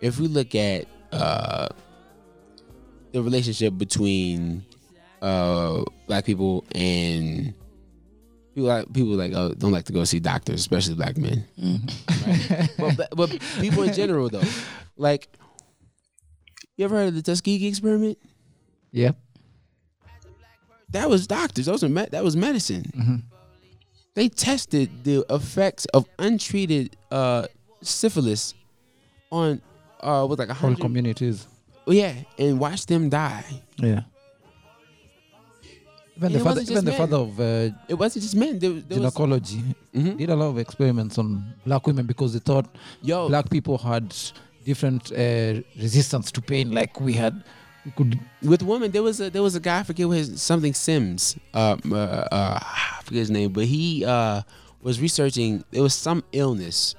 if 0.00 0.20
we 0.20 0.28
look 0.28 0.54
at 0.54 0.86
uh, 1.10 1.68
the 3.10 3.22
relationship 3.22 3.76
between 3.76 4.64
uh, 5.20 5.82
black 6.06 6.24
people 6.24 6.64
and 6.72 7.54
people 8.58 8.68
like 8.68 8.92
people 8.92 9.12
like 9.12 9.32
uh, 9.32 9.50
don't 9.50 9.70
like 9.70 9.84
to 9.84 9.92
go 9.92 10.04
see 10.04 10.18
doctors, 10.18 10.60
especially 10.60 10.94
black 10.94 11.16
men. 11.16 11.44
Right? 12.26 12.96
but, 12.96 13.08
but 13.14 13.30
people 13.60 13.84
in 13.84 13.92
general 13.92 14.28
though, 14.28 14.42
like 14.96 15.28
you 16.76 16.84
ever 16.84 16.96
heard 16.96 17.08
of 17.08 17.14
the 17.14 17.22
Tuskegee 17.22 17.68
experiment? 17.68 18.18
Yep. 18.92 19.16
That 20.90 21.08
was 21.08 21.26
doctors. 21.26 21.66
Those 21.66 21.82
were 21.82 21.88
that 21.88 22.24
was 22.24 22.36
medicine. 22.36 23.24
They 24.14 24.28
tested 24.28 25.04
the 25.04 25.24
effects 25.30 25.84
of 25.86 26.08
untreated 26.18 26.96
uh, 27.12 27.46
syphilis 27.82 28.54
on 29.30 29.62
uh, 30.00 30.26
with 30.28 30.40
like 30.40 30.48
a 30.48 30.54
Whole 30.54 30.74
communities. 30.74 31.46
Oh, 31.86 31.92
yeah, 31.92 32.14
and 32.38 32.58
watched 32.58 32.88
them 32.88 33.08
die. 33.08 33.44
Yeah. 33.76 34.00
Even 36.18 36.32
the 36.32 36.38
it 36.40 36.42
father, 36.42 36.60
even 36.62 36.74
just 36.74 36.84
the 36.84 36.90
men. 36.90 36.98
father 36.98 37.16
of 37.16 37.40
uh, 37.40 37.76
It 37.88 37.94
wasn't 37.94 38.22
just 38.24 38.34
men. 38.36 38.58
There, 38.58 38.72
there 38.72 39.00
was, 39.00 39.12
gynecology 39.14 39.62
Mhm. 39.94 40.18
did 40.18 40.30
a 40.30 40.36
lot 40.36 40.48
of 40.48 40.58
experiments 40.58 41.16
on 41.18 41.44
black 41.64 41.86
women 41.86 42.06
because 42.06 42.32
they 42.32 42.40
thought 42.40 42.66
Yo, 43.02 43.28
black 43.28 43.48
people 43.48 43.78
had 43.78 44.14
different 44.64 45.12
uh, 45.12 45.62
resistance 45.80 46.30
to 46.32 46.40
pain, 46.42 46.72
like 46.72 47.00
we 47.00 47.12
had. 47.14 47.42
We 47.84 47.92
could 47.92 48.18
with 48.42 48.62
women 48.62 48.90
there 48.90 49.02
was 49.04 49.20
a 49.20 49.30
there 49.30 49.42
was 49.42 49.54
a 49.54 49.60
guy 49.60 49.78
I 49.78 49.82
forget 49.84 50.06
what 50.08 50.16
his 50.18 50.42
something 50.42 50.74
Sims 50.74 51.36
uh, 51.54 51.76
uh, 51.90 51.94
uh 51.94 52.58
I 52.60 53.00
forget 53.04 53.20
his 53.20 53.30
name 53.30 53.52
but 53.52 53.64
he 53.64 54.04
uh 54.04 54.42
was 54.82 55.00
researching 55.00 55.64
there 55.70 55.82
was 55.82 55.94
some 55.94 56.22
illness 56.32 56.94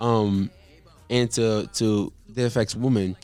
um 0.00 0.50
and 1.10 1.30
to 1.32 1.66
to 1.74 2.12
that 2.34 2.44
affects 2.46 2.74
women 2.74 3.14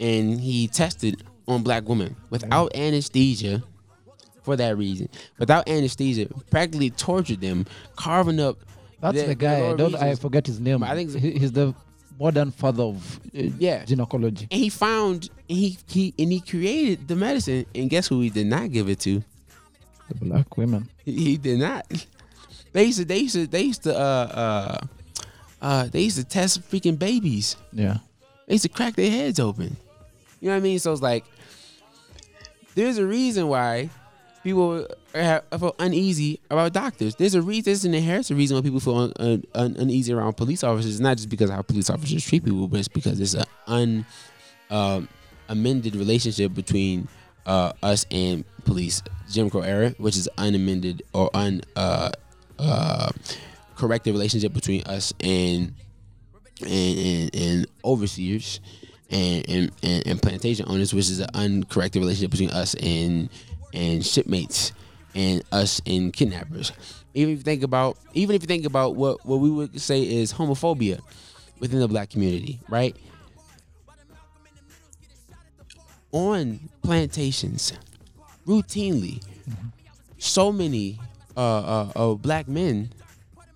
and 0.00 0.38
he 0.40 0.68
tested 0.68 1.22
on 1.48 1.62
black 1.62 1.88
women 1.88 2.14
without 2.30 2.74
anesthesia 2.76 3.62
for 4.46 4.54
that 4.56 4.78
reason 4.78 5.08
without 5.38 5.68
anesthesia 5.68 6.24
practically 6.50 6.90
tortured 6.90 7.40
them 7.40 7.66
carving 7.96 8.40
up 8.40 8.56
That's 9.00 9.16
their- 9.18 9.26
the 9.28 9.34
guy. 9.34 9.74
Don't. 9.74 9.94
I 9.94 10.14
forget 10.14 10.46
his 10.46 10.58
name. 10.60 10.82
I 10.82 10.94
think 10.94 11.10
He- 11.24 11.38
he's 11.40 11.52
the 11.52 11.74
modern 12.18 12.50
father 12.52 12.84
of 12.84 13.20
uh, 13.36 13.50
Yeah. 13.58 13.84
gynecology. 13.84 14.46
and 14.50 14.58
he 14.64 14.70
found 14.70 15.28
he 15.48 15.76
he 15.94 16.14
and 16.18 16.30
he 16.32 16.40
created 16.52 17.06
the 17.10 17.16
medicine 17.16 17.66
and 17.74 17.90
guess 17.90 18.06
who 18.10 18.20
he 18.24 18.30
did 18.30 18.46
not 18.46 18.70
give 18.76 18.88
it 18.88 19.00
to 19.00 19.22
The 20.08 20.14
black 20.24 20.56
women. 20.56 20.88
He, 21.04 21.12
he 21.28 21.36
did 21.36 21.58
not. 21.58 21.82
They 22.72 22.84
used 22.84 22.98
to. 23.00 23.04
They 23.04 23.18
used 23.26 23.34
to. 23.34 23.46
They 23.54 23.62
used 23.72 23.82
to. 23.88 23.92
Uh, 24.06 24.26
uh, 24.42 24.78
uh, 25.68 25.82
they 25.92 26.02
used 26.08 26.18
to 26.22 26.24
test 26.24 26.62
freaking 26.70 26.96
babies. 26.98 27.56
Yeah. 27.72 27.98
They 28.46 28.54
used 28.54 28.62
to 28.68 28.72
crack 28.78 28.94
their 28.94 29.10
heads 29.10 29.40
open. 29.40 29.76
You 30.40 30.48
know 30.48 30.54
what 30.54 30.58
I 30.58 30.68
mean? 30.68 30.78
So 30.78 30.92
it's 30.92 31.02
like 31.02 31.24
there's 32.74 32.98
a 32.98 33.06
reason 33.06 33.48
why 33.48 33.90
people 34.46 34.86
feel 35.12 35.74
uneasy 35.78 36.40
about 36.50 36.72
doctors. 36.72 37.16
There's 37.16 37.34
a 37.34 37.42
reason. 37.42 37.64
There's 37.64 37.84
an 37.84 37.94
inherent 37.94 38.30
reason 38.30 38.56
why 38.56 38.62
people 38.62 38.80
feel 38.80 38.96
un, 38.96 39.12
un, 39.18 39.44
un, 39.54 39.76
uneasy 39.76 40.12
around 40.12 40.36
police 40.36 40.62
officers. 40.62 40.92
It's 40.92 41.00
not 41.00 41.16
just 41.16 41.28
because 41.28 41.50
how 41.50 41.62
police 41.62 41.90
officers 41.90 42.24
treat 42.24 42.44
people, 42.44 42.68
but 42.68 42.78
it's 42.78 42.88
because 42.88 43.20
it's 43.20 43.34
an 43.34 43.44
un 43.66 44.06
um, 44.70 45.08
amended 45.48 45.96
relationship 45.96 46.54
between 46.54 47.08
uh, 47.44 47.72
us 47.82 48.06
and 48.10 48.44
police. 48.64 49.02
Jim 49.28 49.50
Crow 49.50 49.62
era, 49.62 49.90
which 49.98 50.16
is 50.16 50.28
unamended 50.38 51.02
or 51.12 51.28
un 51.34 51.62
uh, 51.74 52.10
uh, 52.60 53.10
corrected 53.74 54.14
relationship 54.14 54.52
between 54.52 54.82
us 54.84 55.12
and 55.20 55.74
and, 56.62 56.98
and, 56.98 57.36
and 57.36 57.66
overseers 57.84 58.60
and, 59.10 59.48
and, 59.48 59.72
and 59.82 60.22
plantation 60.22 60.64
owners, 60.68 60.94
which 60.94 61.10
is 61.10 61.20
an 61.20 61.28
uncorrected 61.34 62.00
relationship 62.00 62.30
between 62.30 62.50
us 62.50 62.74
and 62.74 63.28
and 63.76 64.04
shipmates 64.04 64.72
and 65.14 65.42
us 65.52 65.80
and 65.86 66.12
kidnappers. 66.12 66.72
Even 67.14 67.34
if 67.34 67.38
you 67.40 67.44
think 67.44 67.62
about 67.62 67.96
even 68.14 68.34
if 68.34 68.42
you 68.42 68.46
think 68.48 68.64
about 68.66 68.96
what, 68.96 69.24
what 69.24 69.36
we 69.40 69.50
would 69.50 69.80
say 69.80 70.02
is 70.02 70.32
homophobia 70.32 71.00
within 71.60 71.78
the 71.80 71.88
black 71.88 72.10
community, 72.10 72.58
right? 72.68 72.96
On 76.12 76.58
plantations, 76.82 77.72
routinely, 78.46 79.22
so 80.18 80.50
many 80.52 80.98
uh, 81.36 81.40
uh, 81.40 81.92
of 81.94 82.22
black 82.22 82.48
men 82.48 82.90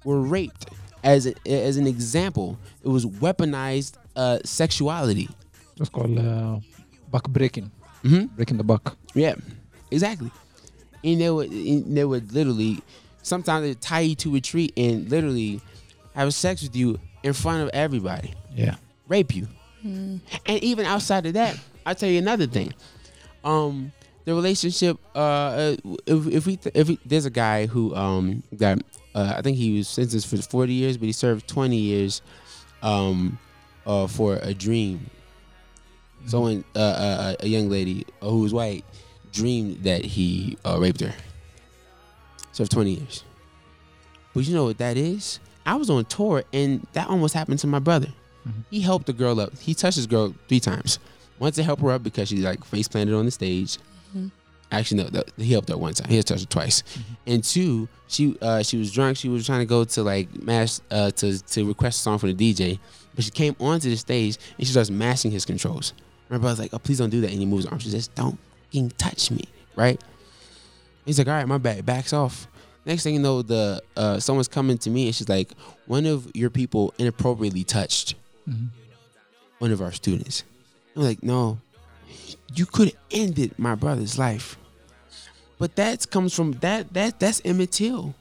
were 0.05 0.21
raped 0.21 0.67
as 1.03 1.27
a, 1.27 1.35
as 1.47 1.77
an 1.77 1.87
example. 1.87 2.59
It 2.85 2.89
was 2.89 3.07
weaponized 3.07 3.95
uh, 4.17 4.41
sexuality. 4.45 5.29
It's 5.79 5.89
called 5.89 6.19
uh, 6.19 6.59
buck 7.11 7.29
breaking. 7.31 7.71
Mhm. 8.03 8.35
Breaking 8.37 8.57
the 8.59 8.65
buck. 8.65 8.97
Yeah, 9.15 9.35
exactly. 9.91 10.31
And 11.05 11.21
they 11.21 11.31
would 11.31 11.51
and 11.51 11.97
they 11.97 12.05
would 12.05 12.33
literally 12.33 12.83
sometimes 13.23 13.67
they 13.67 13.75
tie 13.75 14.01
you 14.01 14.15
to 14.17 14.35
a 14.37 14.41
tree 14.41 14.71
and 14.77 15.09
literally 15.11 15.61
have 16.15 16.33
sex 16.35 16.63
with 16.63 16.75
you 16.77 16.99
in 17.23 17.33
front 17.33 17.63
of 17.63 17.71
everybody, 17.73 18.35
Yeah. 18.55 18.77
rape 19.09 19.35
you. 19.35 19.49
And 19.83 20.21
even 20.47 20.85
outside 20.85 21.25
of 21.27 21.35
that, 21.35 21.57
I'll 21.87 21.95
tell 21.95 22.09
you 22.09 22.19
another 22.19 22.47
thing. 22.47 22.75
Um, 23.45 23.93
the 24.27 24.35
relationship. 24.35 24.99
Uh, 25.15 25.77
if, 26.07 26.27
if 26.27 26.47
we 26.47 26.59
if 26.75 26.89
we, 26.89 26.99
there's 27.07 27.25
a 27.25 27.31
guy 27.31 27.65
who 27.67 27.95
um 27.95 28.43
got 28.57 28.79
uh, 29.15 29.35
I 29.37 29.43
think 29.43 29.57
he 29.57 29.77
was 29.79 29.89
sentenced 29.89 30.27
for 30.29 30.37
40 30.37 30.73
years, 30.73 30.97
but 30.99 31.07
he 31.07 31.13
served 31.13 31.49
20 31.49 31.77
years 31.77 32.21
um 32.83 33.39
uh 33.87 34.07
for 34.07 34.37
a 34.43 34.53
dream. 34.53 35.09
So 36.27 36.43
when 36.43 36.65
uh, 36.77 36.79
uh, 36.79 37.35
a 37.41 37.47
young 37.49 37.71
lady 37.71 38.05
who 38.21 38.41
was 38.43 38.53
white 38.53 38.85
dreamed 39.33 39.85
that 39.85 40.05
he 40.05 40.57
uh, 40.65 40.79
raped 40.81 41.01
her. 41.01 41.15
Served 42.53 42.73
20 42.73 42.91
years. 42.93 43.25
But 44.35 44.47
you 44.47 44.55
know 44.55 44.65
what 44.65 44.79
that 44.79 44.97
is? 44.97 45.41
I 45.67 45.75
was 45.77 45.91
on 45.91 46.05
tour 46.05 46.43
and 46.53 46.87
that 46.93 47.09
almost 47.09 47.35
happened 47.35 47.59
to 47.61 47.67
my 47.67 47.79
brother. 47.79 48.09
He 48.71 48.81
helped 48.81 49.07
the 49.07 49.13
girl 49.13 49.39
up. 49.39 49.57
He 49.59 49.75
touched 49.75 49.97
this 49.97 50.07
girl 50.07 50.35
three 50.49 50.61
times. 50.61 50.99
Once 51.39 51.57
to 51.57 51.63
help 51.63 51.81
her 51.81 51.91
up 51.91 52.03
because 52.03 52.29
she 52.29 52.39
like 52.39 52.65
face 52.65 52.89
planted 52.89 53.15
on 53.15 53.25
the 53.27 53.31
stage. 53.31 53.79
Actually, 54.73 55.03
no, 55.03 55.09
th- 55.11 55.27
he 55.37 55.53
helped 55.53 55.69
her 55.69 55.77
one 55.77 55.93
time. 55.95 56.09
He 56.09 56.17
had 56.17 56.27
touched 56.27 56.43
her 56.43 56.47
twice. 56.49 56.83
And 57.27 57.43
two, 57.43 57.89
she 58.09 58.37
uh, 58.41 58.63
she 58.63 58.77
was 58.77 58.93
drunk. 58.93 59.17
She 59.17 59.29
was 59.29 59.45
trying 59.45 59.61
to 59.61 59.67
go 59.67 59.85
to 59.85 60.03
like 60.03 60.43
mash 60.43 60.79
uh, 60.91 61.11
to 61.13 61.39
to 61.39 61.67
request 61.67 61.99
a 61.99 62.03
song 62.03 62.19
from 62.19 62.35
the 62.35 62.55
DJ, 62.55 62.79
but 63.15 63.25
she 63.25 63.31
came 63.31 63.57
onto 63.59 63.91
the 63.91 63.97
stage 63.97 64.39
and 64.59 64.67
she 64.67 64.73
starts 64.73 64.91
mashing 64.91 65.33
his 65.33 65.45
controls. 65.45 65.93
My 66.29 66.39
brother's 66.39 66.61
like, 66.61 66.73
"Oh, 66.73 66.79
please 66.79 66.99
don't 66.99 67.11
do 67.11 67.21
that." 67.23 67.31
And 67.31 67.41
he 67.41 67.47
moves 67.47 67.65
her 67.65 67.73
arm. 67.73 67.81
She 67.81 67.89
says, 67.91 68.07
"Don't 68.09 68.39
fucking 68.71 68.91
touch 68.91 69.31
me," 69.31 69.45
right? 69.77 70.01
He's 71.05 71.19
like, 71.19 71.29
"All 71.29 71.35
right, 71.35 71.47
my 71.49 71.59
bad." 71.59 71.85
Backs 71.85 72.13
off. 72.13 72.47
Next 72.87 73.03
thing 73.03 73.15
you 73.15 73.21
know, 73.21 73.43
the 73.43 73.83
uh, 73.97 74.19
someone's 74.21 74.49
coming 74.49 74.79
to 74.79 74.91
me 74.91 75.07
and 75.07 75.15
she's 75.15 75.29
like, 75.29 75.53
"One 75.87 76.07
of 76.07 76.31
your 76.35 76.51
people 76.51 76.95
inappropriately 76.99 77.65
touched 77.65 78.15
one 79.59 79.73
of 79.73 79.83
our 79.83 79.93
students." 79.93 80.45
I'm 80.97 81.03
like, 81.03 81.23
"No, 81.23 81.59
you 82.55 82.67
could 82.67 82.89
have 82.89 82.99
ended 83.11 83.59
my 83.59 83.75
brother's 83.75 84.19
life." 84.19 84.57
But 85.59 85.77
that 85.77 86.11
comes 86.11 86.35
from 86.35 86.53
that 86.61 86.93
that 86.95 87.21
that's 87.21 87.43
Emmett 87.45 87.73
Till. 87.73 88.15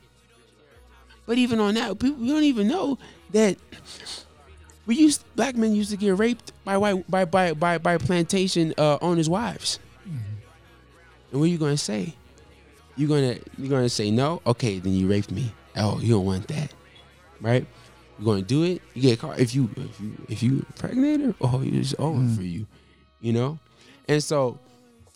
But 1.25 1.37
even 1.37 1.59
on 1.59 1.75
that, 1.75 1.99
people 1.99 2.17
we 2.17 2.27
don't 2.27 2.43
even 2.43 2.67
know 2.67 2.97
that 3.31 3.57
we 4.85 4.95
used 4.95 5.23
black 5.35 5.55
men 5.55 5.75
used 5.75 5.91
to 5.91 5.97
get 5.97 6.17
raped 6.17 6.51
by 6.65 6.75
white 6.75 7.09
by 7.09 7.23
by 7.23 7.53
by, 7.53 7.77
by 7.77 7.97
plantation 7.97 8.73
uh, 8.77 8.97
owners' 9.01 9.29
wives. 9.29 9.79
And 11.31 11.39
what 11.39 11.45
are 11.45 11.49
you 11.49 11.57
gonna 11.57 11.77
say? 11.77 12.15
You're 12.95 13.09
gonna 13.09 13.37
you're 13.57 13.69
gonna 13.69 13.89
say 13.89 14.11
no? 14.11 14.41
Okay, 14.45 14.79
then 14.79 14.93
you 14.93 15.07
raped 15.07 15.31
me. 15.31 15.51
Oh, 15.75 15.99
you 15.99 16.13
don't 16.13 16.25
want 16.25 16.47
that, 16.47 16.73
right? 17.39 17.65
You're 18.17 18.25
gonna 18.25 18.41
do 18.41 18.63
it. 18.63 18.81
You 18.93 19.01
get 19.01 19.19
caught 19.19 19.39
if 19.39 19.55
you 19.55 19.69
if 19.77 19.99
you 20.01 20.25
if 20.27 20.43
you 20.43 20.65
pregnant 20.75 21.23
her. 21.25 21.35
Oh, 21.41 21.61
it's 21.63 21.95
over 21.97 22.27
for 22.35 22.41
you, 22.41 22.67
you 23.21 23.31
know. 23.33 23.59
And 24.07 24.23
so 24.23 24.59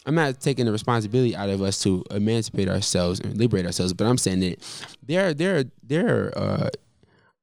I'm 0.06 0.16
not 0.16 0.40
taking 0.40 0.66
the 0.66 0.72
responsibility 0.72 1.36
out 1.36 1.50
of 1.50 1.62
us 1.62 1.82
to 1.84 2.04
emancipate 2.12 2.70
ourselves 2.70 3.20
and 3.20 3.38
liberate 3.38 3.66
ourselves, 3.66 3.94
but 3.94 4.06
I'm 4.06 4.18
saying 4.18 4.42
that 4.42 4.88
there 5.06 5.28
are 5.28 5.34
there 5.34 5.58
are 5.58 5.64
there 5.82 6.08
are 6.08 6.38
uh, 6.38 6.70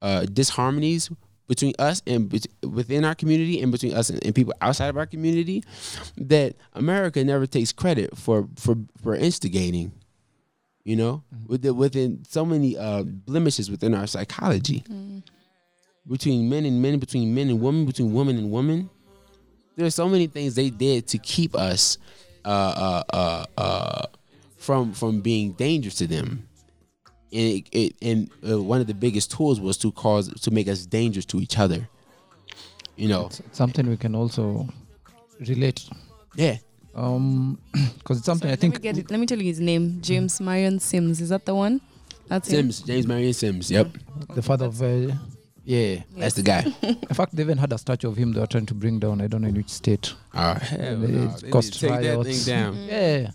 uh, 0.03 0.21
disharmonies 0.23 1.15
between 1.51 1.73
us 1.81 2.01
and 2.07 2.29
bet- 2.29 2.47
within 2.63 3.05
our 3.05 3.17
community 3.17 3.61
and 3.61 3.73
between 3.73 3.93
us 3.93 4.09
and, 4.09 4.25
and 4.25 4.33
people 4.37 4.55
outside 4.61 4.87
of 4.87 4.97
our 4.97 5.05
community 5.05 5.65
that 6.17 6.55
America 6.75 7.25
never 7.25 7.45
takes 7.45 7.73
credit 7.73 8.17
for 8.17 8.49
for 8.55 8.77
for 9.03 9.17
instigating. 9.17 9.91
You 10.85 10.97
know, 10.97 11.25
with 11.47 11.63
the, 11.63 11.75
within 11.75 12.25
so 12.25 12.45
many 12.47 12.79
uh, 12.79 13.03
blemishes 13.03 13.69
within 13.69 13.95
our 13.95 14.07
psychology 14.07 14.85
between 16.09 16.49
men 16.49 16.65
and 16.65 16.81
men, 16.81 16.99
between 17.01 17.35
men 17.35 17.51
and 17.51 17.61
women, 17.61 17.85
between 17.85 18.15
women 18.15 18.39
and 18.39 18.51
woman. 18.51 18.89
there's 19.77 19.95
so 19.95 20.09
many 20.09 20.27
things 20.29 20.55
they 20.55 20.71
did 20.71 21.07
to 21.09 21.19
keep 21.19 21.55
us 21.57 21.99
uh, 22.45 22.49
uh, 22.49 23.03
uh, 23.13 23.45
uh, 23.59 24.07
from 24.57 24.93
from 24.93 25.21
being 25.21 25.53
dangerous 25.53 25.97
to 25.97 26.07
them. 26.07 26.47
And 27.33 27.41
it, 27.59 27.69
it 27.73 27.97
and 28.03 28.31
uh, 28.49 28.61
one 28.63 28.81
of 28.81 28.87
the 28.87 28.95
biggest 28.95 29.31
tools 29.31 29.61
was 29.61 29.77
to 29.79 29.93
cause 29.93 30.29
to 30.41 30.51
make 30.51 30.69
us 30.69 30.85
dangerous 30.87 31.25
to 31.27 31.39
each 31.41 31.59
other. 31.59 31.89
You 32.97 33.09
know, 33.09 33.27
It's 33.27 33.41
something 33.53 33.89
we 33.89 33.97
can 33.97 34.15
also 34.15 34.69
relate. 35.41 35.89
yeah. 36.35 36.59
Um, 36.95 37.59
because 37.99 38.17
it's 38.19 38.27
something 38.27 38.49
Sorry, 38.49 38.53
I 38.53 38.57
think 38.57 38.75
Let 38.75 38.83
me, 38.83 38.89
get 38.93 38.99
it. 38.99 39.11
let 39.13 39.21
me 39.21 39.27
tell 39.27 39.39
you 39.39 39.45
his 39.45 39.61
name. 39.61 40.01
James 40.03 40.41
Marion 40.41 40.81
Sims. 40.81 41.21
Is 41.21 41.29
that 41.29 41.45
the 41.47 41.55
one? 41.55 41.81
That's 42.27 42.49
him. 42.49 42.73
Sims, 42.73 42.83
James 42.83 43.07
Marion 43.07 43.33
Sims. 43.33 43.71
Yep. 43.71 43.97
the 44.35 44.43
father 44.43 44.67
of. 44.67 44.83
Uh, 44.83 45.15
Yeah, 45.65 46.03
that's 46.17 46.35
the 46.35 46.43
guy. 46.43 46.65
in 46.83 46.97
fact, 47.15 47.37
they 47.37 47.43
even 47.45 47.59
had 47.59 47.73
a 47.73 47.79
statue 47.79 48.09
of 48.09 48.17
him 48.17 48.33
they 48.33 48.41
were 48.41 48.47
trying 48.49 48.67
to 48.67 48.75
bring 48.75 48.99
down. 48.99 49.21
I 49.21 49.29
don't 49.29 49.43
know 49.43 49.49
in 49.49 49.55
which 49.55 49.69
state. 49.69 50.15
Hell 50.33 50.59
They- 50.79 50.97
no. 51.13 51.31
it's 51.31 51.43
They 51.43 51.51
cost 51.51 51.67
need 51.69 51.73
to 51.75 51.79
take 51.81 51.91
that 52.03 52.03
thing 52.03 52.23
riots. 52.25 52.47
down. 52.47 52.75
Yeah. 52.89 53.31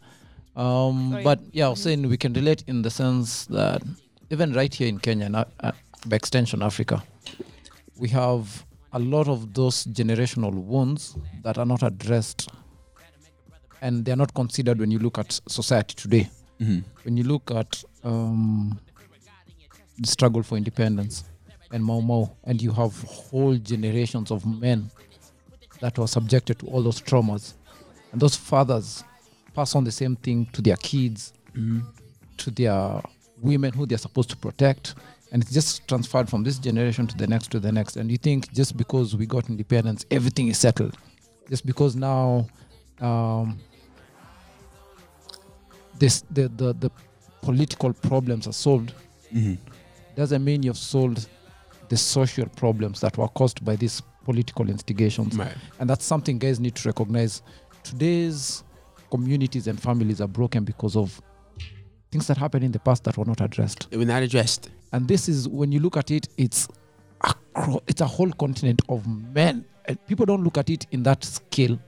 Um, 0.55 1.11
Sorry. 1.11 1.23
but 1.23 1.39
yeah, 1.51 1.65
I 1.67 1.69
was 1.69 1.81
saying 1.81 2.07
we 2.07 2.17
can 2.17 2.33
relate 2.33 2.63
in 2.67 2.81
the 2.81 2.89
sense 2.89 3.45
that 3.47 3.81
even 4.29 4.53
right 4.53 4.73
here 4.73 4.87
in 4.87 4.99
Kenya, 4.99 5.25
and 5.25 5.35
uh, 5.35 5.43
by 6.07 6.15
extension 6.15 6.61
Africa, 6.61 7.03
we 7.97 8.07
have 8.09 8.65
a 8.93 8.99
lot 8.99 9.27
of 9.27 9.53
those 9.53 9.85
generational 9.85 10.53
wounds 10.53 11.17
that 11.43 11.57
are 11.57 11.65
not 11.65 11.83
addressed, 11.83 12.49
and 13.81 14.05
they 14.05 14.11
are 14.13 14.15
not 14.15 14.33
considered 14.33 14.79
when 14.79 14.91
you 14.91 14.99
look 14.99 15.17
at 15.17 15.39
society 15.47 15.93
today. 15.95 16.29
Mhm. 16.61 16.83
When 17.03 17.17
you 17.17 17.23
look 17.25 17.51
at 17.51 17.83
um, 18.05 18.79
the 19.99 20.07
struggle 20.07 20.41
for 20.41 20.55
independence 20.57 21.25
and 21.71 21.83
Mau 21.83 21.99
Mau, 21.99 22.31
and 22.45 22.61
you 22.61 22.71
have 22.71 22.93
whole 23.03 23.57
generations 23.57 24.31
of 24.31 24.45
men 24.45 24.89
that 25.81 25.97
were 25.99 26.07
subjected 26.07 26.59
to 26.59 26.67
all 26.67 26.81
those 26.81 27.01
traumas, 27.01 27.55
and 28.13 28.21
those 28.21 28.37
fathers 28.37 29.03
pass 29.55 29.75
on 29.75 29.83
the 29.83 29.91
same 29.91 30.15
thing 30.15 30.45
to 30.53 30.61
their 30.61 30.75
kids, 30.77 31.33
to 32.37 32.51
their 32.51 33.01
women 33.41 33.71
who 33.73 33.85
they're 33.85 33.97
supposed 33.97 34.29
to 34.29 34.37
protect. 34.37 34.95
And 35.31 35.41
it's 35.41 35.51
just 35.51 35.87
transferred 35.87 36.29
from 36.29 36.43
this 36.43 36.59
generation 36.59 37.07
to 37.07 37.17
the 37.17 37.27
next 37.27 37.51
to 37.51 37.59
the 37.59 37.71
next. 37.71 37.97
And 37.97 38.11
you 38.11 38.17
think 38.17 38.53
just 38.53 38.77
because 38.77 39.15
we 39.15 39.25
got 39.25 39.49
independence, 39.49 40.05
everything 40.11 40.47
is 40.47 40.57
settled. 40.57 40.95
Just 41.49 41.65
because 41.65 41.95
now 41.95 42.47
um, 43.01 43.59
this 45.99 46.23
the, 46.31 46.47
the, 46.49 46.73
the 46.73 46.91
political 47.41 47.93
problems 47.93 48.47
are 48.47 48.53
solved 48.53 48.93
doesn't 50.15 50.43
mean 50.43 50.63
you've 50.63 50.77
solved 50.77 51.27
the 51.89 51.97
social 51.97 52.47
problems 52.55 52.99
that 53.01 53.17
were 53.17 53.27
caused 53.27 53.63
by 53.63 53.75
these 53.75 54.01
political 54.23 54.69
instigations. 54.69 55.35
Right. 55.35 55.55
And 55.79 55.89
that's 55.89 56.05
something 56.05 56.39
guys 56.39 56.59
need 56.59 56.75
to 56.75 56.89
recognize. 56.89 57.41
Today's 57.83 58.63
communities 59.15 59.67
and 59.67 59.81
families 59.81 60.19
are 60.21 60.27
broken 60.27 60.63
because 60.63 60.95
of 60.95 61.21
things 62.11 62.27
that 62.27 62.37
happened 62.37 62.63
in 62.63 62.71
the 62.71 62.79
past 62.79 63.03
that 63.03 63.17
were 63.17 63.25
not 63.25 63.41
addressed. 63.41 63.89
They 63.89 63.97
were 63.97 64.05
not 64.05 64.23
addressed. 64.23 64.69
And 64.93 65.07
this 65.07 65.29
is 65.29 65.47
when 65.47 65.71
you 65.71 65.79
look 65.79 65.97
at 65.97 66.11
it, 66.11 66.27
it's 66.37 66.67
acro- 67.23 67.81
it's 67.87 68.01
a 68.01 68.07
whole 68.07 68.31
continent 68.31 68.81
of 68.89 69.07
men. 69.33 69.65
And 69.85 70.03
people 70.07 70.25
don't 70.25 70.43
look 70.43 70.57
at 70.57 70.69
it 70.69 70.85
in 70.91 71.03
that 71.03 71.23
scale. 71.23 71.79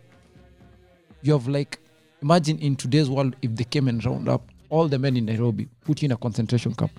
You 1.21 1.33
have 1.33 1.47
like 1.47 1.79
imagine 2.21 2.59
in 2.59 2.75
today's 2.75 3.09
world 3.09 3.35
if 3.41 3.55
they 3.55 3.63
came 3.63 3.87
and 3.87 4.03
round 4.05 4.29
up 4.29 4.49
all 4.69 4.87
the 4.87 4.99
men 4.99 5.17
in 5.17 5.25
Nairobi, 5.25 5.67
put 5.85 6.01
you 6.01 6.07
in 6.07 6.11
a 6.11 6.17
concentration 6.17 6.73
camp 6.73 6.91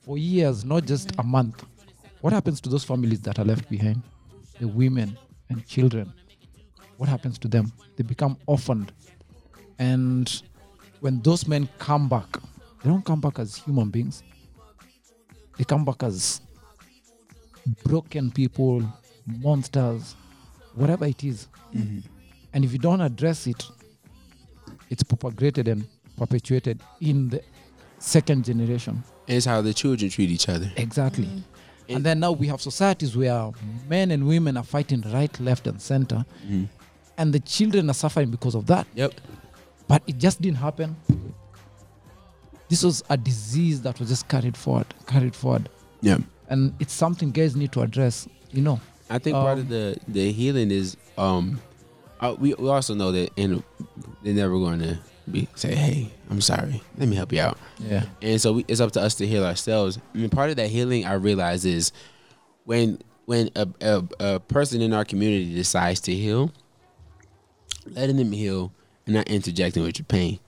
for 0.00 0.16
years, 0.18 0.64
not 0.64 0.86
just 0.86 1.12
a 1.18 1.22
month. 1.22 1.64
What 2.20 2.32
happens 2.32 2.60
to 2.62 2.68
those 2.68 2.84
families 2.84 3.20
that 3.20 3.38
are 3.38 3.44
left 3.44 3.68
behind? 3.68 4.02
The 4.58 4.66
women 4.66 5.16
and 5.50 5.66
children. 5.66 6.12
What 6.98 7.08
happens 7.08 7.38
to 7.38 7.48
them? 7.48 7.72
They 7.96 8.02
become 8.02 8.36
orphaned. 8.46 8.92
And 9.78 10.42
when 11.00 11.20
those 11.22 11.48
men 11.48 11.68
come 11.78 12.08
back, 12.08 12.26
they 12.82 12.90
don't 12.90 13.04
come 13.04 13.20
back 13.20 13.38
as 13.38 13.56
human 13.56 13.88
beings. 13.88 14.22
They 15.56 15.64
come 15.64 15.84
back 15.84 16.02
as 16.02 16.40
broken 17.84 18.30
people, 18.30 18.82
monsters, 19.26 20.14
whatever 20.74 21.06
it 21.06 21.24
is. 21.24 21.48
And 21.72 22.64
if 22.64 22.72
you 22.72 22.78
don't 22.78 23.00
address 23.00 23.46
it, 23.46 23.64
it's 24.90 25.02
propagated 25.02 25.68
and 25.68 25.86
perpetuated 26.16 26.80
in 27.00 27.28
the 27.28 27.42
second 27.98 28.44
generation. 28.44 29.04
It's 29.26 29.46
how 29.46 29.60
the 29.62 29.74
children 29.74 30.10
treat 30.10 30.30
each 30.30 30.48
other. 30.48 30.70
Exactly. 30.76 31.28
And 31.88 32.04
then 32.04 32.20
now 32.20 32.32
we 32.32 32.48
have 32.48 32.60
societies 32.60 33.16
where 33.16 33.52
men 33.88 34.10
and 34.10 34.26
women 34.26 34.56
are 34.56 34.64
fighting 34.64 35.02
right, 35.12 35.38
left, 35.40 35.66
and 35.66 35.80
center, 35.80 36.24
and 37.18 37.32
the 37.34 37.40
children 37.40 37.90
are 37.90 37.94
suffering 37.94 38.30
because 38.30 38.54
of 38.54 38.66
that. 38.66 38.86
Yep. 38.94 39.12
But 39.88 40.02
it 40.06 40.18
just 40.18 40.40
didn't 40.40 40.58
happen. 40.58 40.96
This 42.68 42.82
was 42.82 43.02
a 43.08 43.16
disease 43.16 43.80
that 43.82 43.98
was 43.98 44.08
just 44.10 44.28
carried 44.28 44.56
forward, 44.56 44.86
carried 45.06 45.34
forward, 45.34 45.68
Yeah. 46.02 46.18
and 46.48 46.74
it's 46.78 46.92
something 46.92 47.30
guys 47.30 47.56
need 47.56 47.72
to 47.72 47.80
address. 47.80 48.28
You 48.52 48.62
know, 48.62 48.80
I 49.08 49.18
think 49.18 49.34
part 49.34 49.54
Um, 49.54 49.60
of 49.60 49.68
the 49.68 49.96
the 50.06 50.32
healing 50.32 50.70
is 50.70 50.96
um, 51.16 51.60
uh, 52.20 52.34
we 52.38 52.52
we 52.54 52.68
also 52.68 52.94
know 52.94 53.10
that 53.12 53.30
in 53.36 53.62
they're 54.22 54.34
never 54.34 54.58
going 54.58 54.80
to 54.80 54.98
be 55.30 55.48
say, 55.54 55.74
hey, 55.74 56.10
I'm 56.30 56.40
sorry, 56.42 56.82
let 56.98 57.08
me 57.08 57.16
help 57.16 57.32
you 57.32 57.40
out. 57.40 57.58
yeah, 57.78 58.04
And 58.22 58.40
so 58.40 58.52
we, 58.54 58.64
it's 58.68 58.80
up 58.80 58.92
to 58.92 59.00
us 59.00 59.14
to 59.16 59.26
heal 59.26 59.44
ourselves. 59.44 59.98
I 60.14 60.18
mean, 60.18 60.30
part 60.30 60.50
of 60.50 60.56
that 60.56 60.68
healing 60.68 61.06
I 61.06 61.14
realize 61.14 61.64
is 61.64 61.90
when 62.64 62.98
when 63.24 63.48
a, 63.56 63.66
a, 63.80 64.04
a 64.20 64.40
person 64.40 64.82
in 64.82 64.92
our 64.92 65.04
community 65.06 65.54
decides 65.54 66.00
to 66.00 66.12
heal, 66.14 66.50
letting 67.92 68.16
them 68.16 68.32
heal 68.32 68.72
and 69.06 69.14
not 69.16 69.28
interjecting 69.28 69.82
with 69.82 69.98
your 69.98 70.04
pain. 70.06 70.38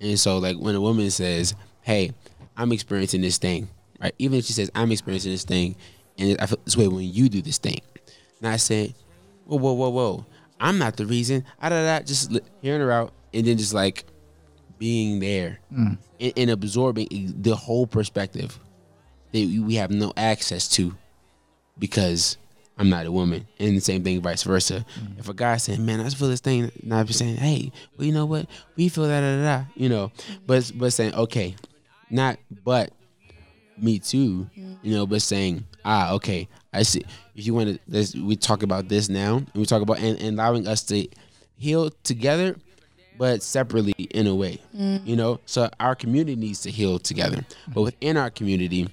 And 0.00 0.18
so, 0.18 0.38
like 0.38 0.56
when 0.56 0.74
a 0.74 0.80
woman 0.80 1.10
says, 1.10 1.54
"Hey, 1.82 2.12
I'm 2.56 2.72
experiencing 2.72 3.20
this 3.22 3.38
thing," 3.38 3.68
right? 4.00 4.14
Even 4.18 4.38
if 4.38 4.44
she 4.44 4.52
says, 4.52 4.70
"I'm 4.74 4.92
experiencing 4.92 5.32
this 5.32 5.44
thing," 5.44 5.76
and 6.18 6.36
I 6.40 6.46
feel 6.46 6.58
this 6.64 6.76
way 6.76 6.88
when 6.88 7.04
you 7.12 7.28
do 7.28 7.40
this 7.42 7.58
thing, 7.58 7.80
not 8.40 8.60
saying, 8.60 8.94
"Whoa, 9.46 9.56
whoa, 9.58 9.72
whoa, 9.72 9.88
whoa," 9.90 10.26
I'm 10.60 10.78
not 10.78 10.96
the 10.96 11.06
reason. 11.06 11.44
Ah, 11.60 11.68
da, 11.70 11.82
da, 11.98 12.04
just 12.04 12.30
li- 12.30 12.40
hearing 12.62 12.80
her 12.80 12.92
out 12.92 13.12
and 13.32 13.46
then 13.46 13.58
just 13.58 13.74
like 13.74 14.04
being 14.78 15.20
there 15.20 15.60
and, 16.20 16.32
and 16.36 16.50
absorbing 16.50 17.34
the 17.40 17.54
whole 17.56 17.86
perspective 17.86 18.58
that 19.32 19.62
we 19.66 19.74
have 19.76 19.90
no 19.90 20.12
access 20.16 20.68
to 20.68 20.94
because 21.78 22.36
I'm 22.76 22.88
not 22.88 23.06
a 23.06 23.12
woman. 23.12 23.46
And 23.60 23.76
the 23.76 23.80
same 23.80 24.02
thing, 24.02 24.20
vice 24.20 24.42
versa. 24.42 24.84
If 25.18 25.28
a 25.28 25.34
guy 25.34 25.56
saying, 25.58 25.84
"Man, 25.84 26.00
I 26.00 26.04
just 26.04 26.16
feel 26.16 26.28
this 26.28 26.40
thing," 26.40 26.70
and 26.82 26.92
I'm 26.94 27.06
saying, 27.08 27.36
"Hey, 27.36 27.70
well, 27.96 28.06
you 28.06 28.12
know 28.12 28.26
what? 28.26 28.46
We 28.76 28.88
feel 28.88 29.06
that, 29.06 29.20
da, 29.20 29.36
da, 29.36 29.42
da," 29.58 29.64
you 29.76 29.88
know, 29.88 30.10
but 30.46 30.72
but 30.74 30.92
saying, 30.92 31.14
"Okay, 31.14 31.54
not 32.10 32.38
but 32.64 32.90
me 33.78 33.98
too," 34.00 34.48
you 34.82 34.92
know, 34.94 35.06
but 35.06 35.22
saying, 35.22 35.64
"Ah, 35.84 36.12
okay, 36.14 36.48
I 36.72 36.82
see." 36.82 37.02
If 37.36 37.46
you 37.46 37.54
want 37.54 37.80
to, 37.90 38.22
we 38.24 38.36
talk 38.36 38.62
about 38.62 38.88
this 38.88 39.08
now, 39.08 39.36
and 39.36 39.50
we 39.54 39.66
talk 39.66 39.82
about 39.82 39.98
and, 39.98 40.18
and 40.20 40.38
allowing 40.38 40.66
us 40.66 40.82
to 40.84 41.06
heal 41.56 41.90
together, 42.02 42.56
but 43.18 43.40
separately 43.42 43.92
in 44.10 44.26
a 44.26 44.34
way, 44.34 44.58
you 45.04 45.14
know. 45.14 45.38
So 45.46 45.70
our 45.78 45.94
community 45.94 46.34
needs 46.34 46.60
to 46.62 46.70
heal 46.72 46.98
together, 46.98 47.44
but 47.72 47.82
within 47.82 48.16
our 48.16 48.30
community, 48.30 48.88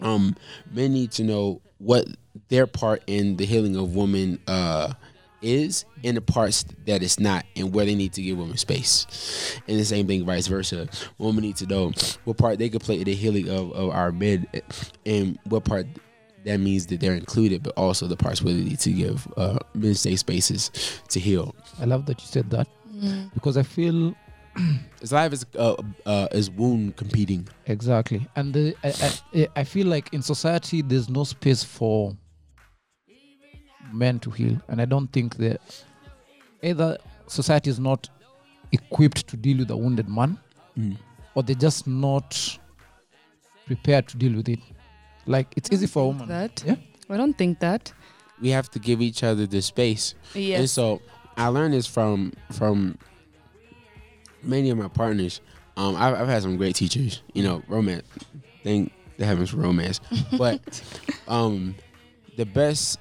um, 0.00 0.36
men 0.70 0.92
need 0.92 1.12
to 1.12 1.24
know 1.24 1.60
what 1.78 2.06
their 2.48 2.66
part 2.66 3.02
in 3.06 3.36
the 3.36 3.44
healing 3.46 3.76
of 3.76 3.94
women 3.94 4.38
uh, 4.48 4.92
is 5.42 5.84
and 6.02 6.16
the 6.16 6.20
parts 6.20 6.64
that 6.86 7.02
it's 7.02 7.20
not 7.20 7.44
and 7.56 7.72
where 7.74 7.84
they 7.84 7.94
need 7.94 8.12
to 8.14 8.22
give 8.22 8.38
women 8.38 8.56
space. 8.56 9.60
And 9.68 9.78
the 9.78 9.84
same 9.84 10.06
thing 10.06 10.24
vice 10.24 10.46
versa. 10.46 10.88
Women 11.18 11.42
need 11.42 11.56
to 11.56 11.66
know 11.66 11.92
what 12.24 12.38
part 12.38 12.58
they 12.58 12.68
could 12.68 12.80
play 12.82 12.96
in 12.98 13.04
the 13.04 13.14
healing 13.14 13.48
of, 13.48 13.72
of 13.72 13.90
our 13.90 14.10
men 14.12 14.46
and 15.04 15.38
what 15.44 15.64
part 15.64 15.86
that 16.44 16.58
means 16.60 16.86
that 16.86 17.00
they're 17.00 17.14
included, 17.14 17.62
but 17.62 17.72
also 17.76 18.06
the 18.06 18.16
parts 18.16 18.42
where 18.42 18.52
they 18.52 18.60
need 18.64 18.78
to 18.80 18.92
give 18.92 19.26
uh, 19.36 19.58
men 19.74 19.94
safe 19.94 20.18
spaces 20.20 20.70
to 21.08 21.18
heal. 21.20 21.54
I 21.80 21.84
love 21.86 22.04
that 22.06 22.20
you 22.20 22.26
said 22.26 22.50
that 22.50 22.68
because 23.34 23.56
I 23.56 23.62
feel 23.62 24.14
It's 25.00 25.10
life 25.10 25.32
is 25.32 25.44
uh, 25.58 25.74
uh, 26.06 26.28
is 26.32 26.48
wound 26.50 26.96
competing. 26.96 27.48
exactly, 27.66 28.26
and 28.36 28.54
the, 28.54 28.74
I, 28.84 28.92
I 29.34 29.48
I 29.60 29.64
feel 29.64 29.88
like 29.88 30.12
in 30.14 30.22
society 30.22 30.80
there's 30.80 31.08
no 31.08 31.24
space 31.24 31.64
for 31.64 32.16
men 33.94 34.18
to 34.20 34.30
heal, 34.30 34.60
and 34.68 34.80
I 34.80 34.84
don't 34.84 35.08
think 35.12 35.36
that 35.36 35.60
either 36.62 36.98
society 37.26 37.70
is 37.70 37.78
not 37.78 38.08
equipped 38.72 39.26
to 39.28 39.36
deal 39.36 39.58
with 39.58 39.70
a 39.70 39.76
wounded 39.76 40.08
man, 40.08 40.38
or 41.34 41.42
they're 41.42 41.54
just 41.54 41.86
not 41.86 42.58
prepared 43.66 44.08
to 44.08 44.16
deal 44.16 44.34
with 44.36 44.48
it. 44.48 44.58
Like 45.26 45.54
it's 45.56 45.70
easy 45.72 45.86
for 45.86 46.02
a 46.02 46.06
woman. 46.08 46.28
That 46.28 46.62
Yeah. 46.66 46.76
I 47.08 47.16
don't 47.16 47.36
think 47.36 47.60
that. 47.60 47.92
We 48.40 48.50
have 48.50 48.70
to 48.72 48.78
give 48.78 49.00
each 49.00 49.22
other 49.22 49.46
the 49.46 49.62
space. 49.62 50.14
And 50.60 50.68
so 50.68 51.00
I 51.36 51.48
learned 51.48 51.74
this 51.74 51.86
from 51.86 52.32
from 52.52 52.98
many 54.42 54.70
of 54.70 54.78
my 54.78 54.88
partners. 54.88 55.40
Um, 55.76 55.96
I've, 55.96 56.14
I've 56.14 56.28
had 56.28 56.42
some 56.42 56.56
great 56.56 56.76
teachers. 56.76 57.22
You 57.32 57.42
know, 57.42 57.62
romance. 57.68 58.06
Thank 58.62 58.92
the 59.16 59.24
heavens 59.26 59.50
for 59.50 59.58
romance. 59.58 60.00
But 60.36 60.82
um, 61.28 61.74
the 62.36 62.44
best 62.46 62.98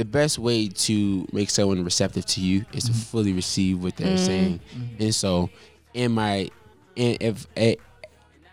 the 0.00 0.04
best 0.06 0.38
way 0.38 0.66
to 0.66 1.28
make 1.30 1.50
someone 1.50 1.84
receptive 1.84 2.24
to 2.24 2.40
you 2.40 2.64
is 2.72 2.84
to 2.84 2.92
fully 2.94 3.34
receive 3.34 3.82
what 3.82 3.96
they're 3.98 4.16
saying. 4.16 4.58
And 4.98 5.14
so, 5.14 5.50
in 5.92 6.12
my, 6.12 6.48
in, 6.96 7.18
if 7.20 7.46
eh, 7.54 7.74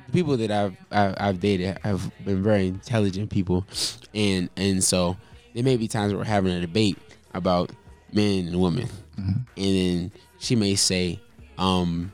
the 0.08 0.12
people 0.12 0.36
that 0.36 0.52
I've, 0.52 0.76
I've 0.92 1.16
I've 1.18 1.40
dated 1.40 1.78
have 1.84 2.12
been 2.26 2.44
very 2.44 2.68
intelligent 2.68 3.30
people, 3.30 3.66
and 4.14 4.50
and 4.58 4.84
so 4.84 5.16
there 5.56 5.64
may 5.64 5.78
be 5.78 5.88
times 5.88 6.12
where 6.12 6.20
we're 6.20 6.26
having 6.26 6.52
a 6.52 6.60
debate 6.60 6.98
about 7.34 7.72
men 8.12 8.48
and 8.50 8.60
women, 8.60 8.90
and 9.16 9.46
then 9.56 10.12
she 10.40 10.58
may 10.58 10.76
say, 10.76 11.18
um, 11.58 12.12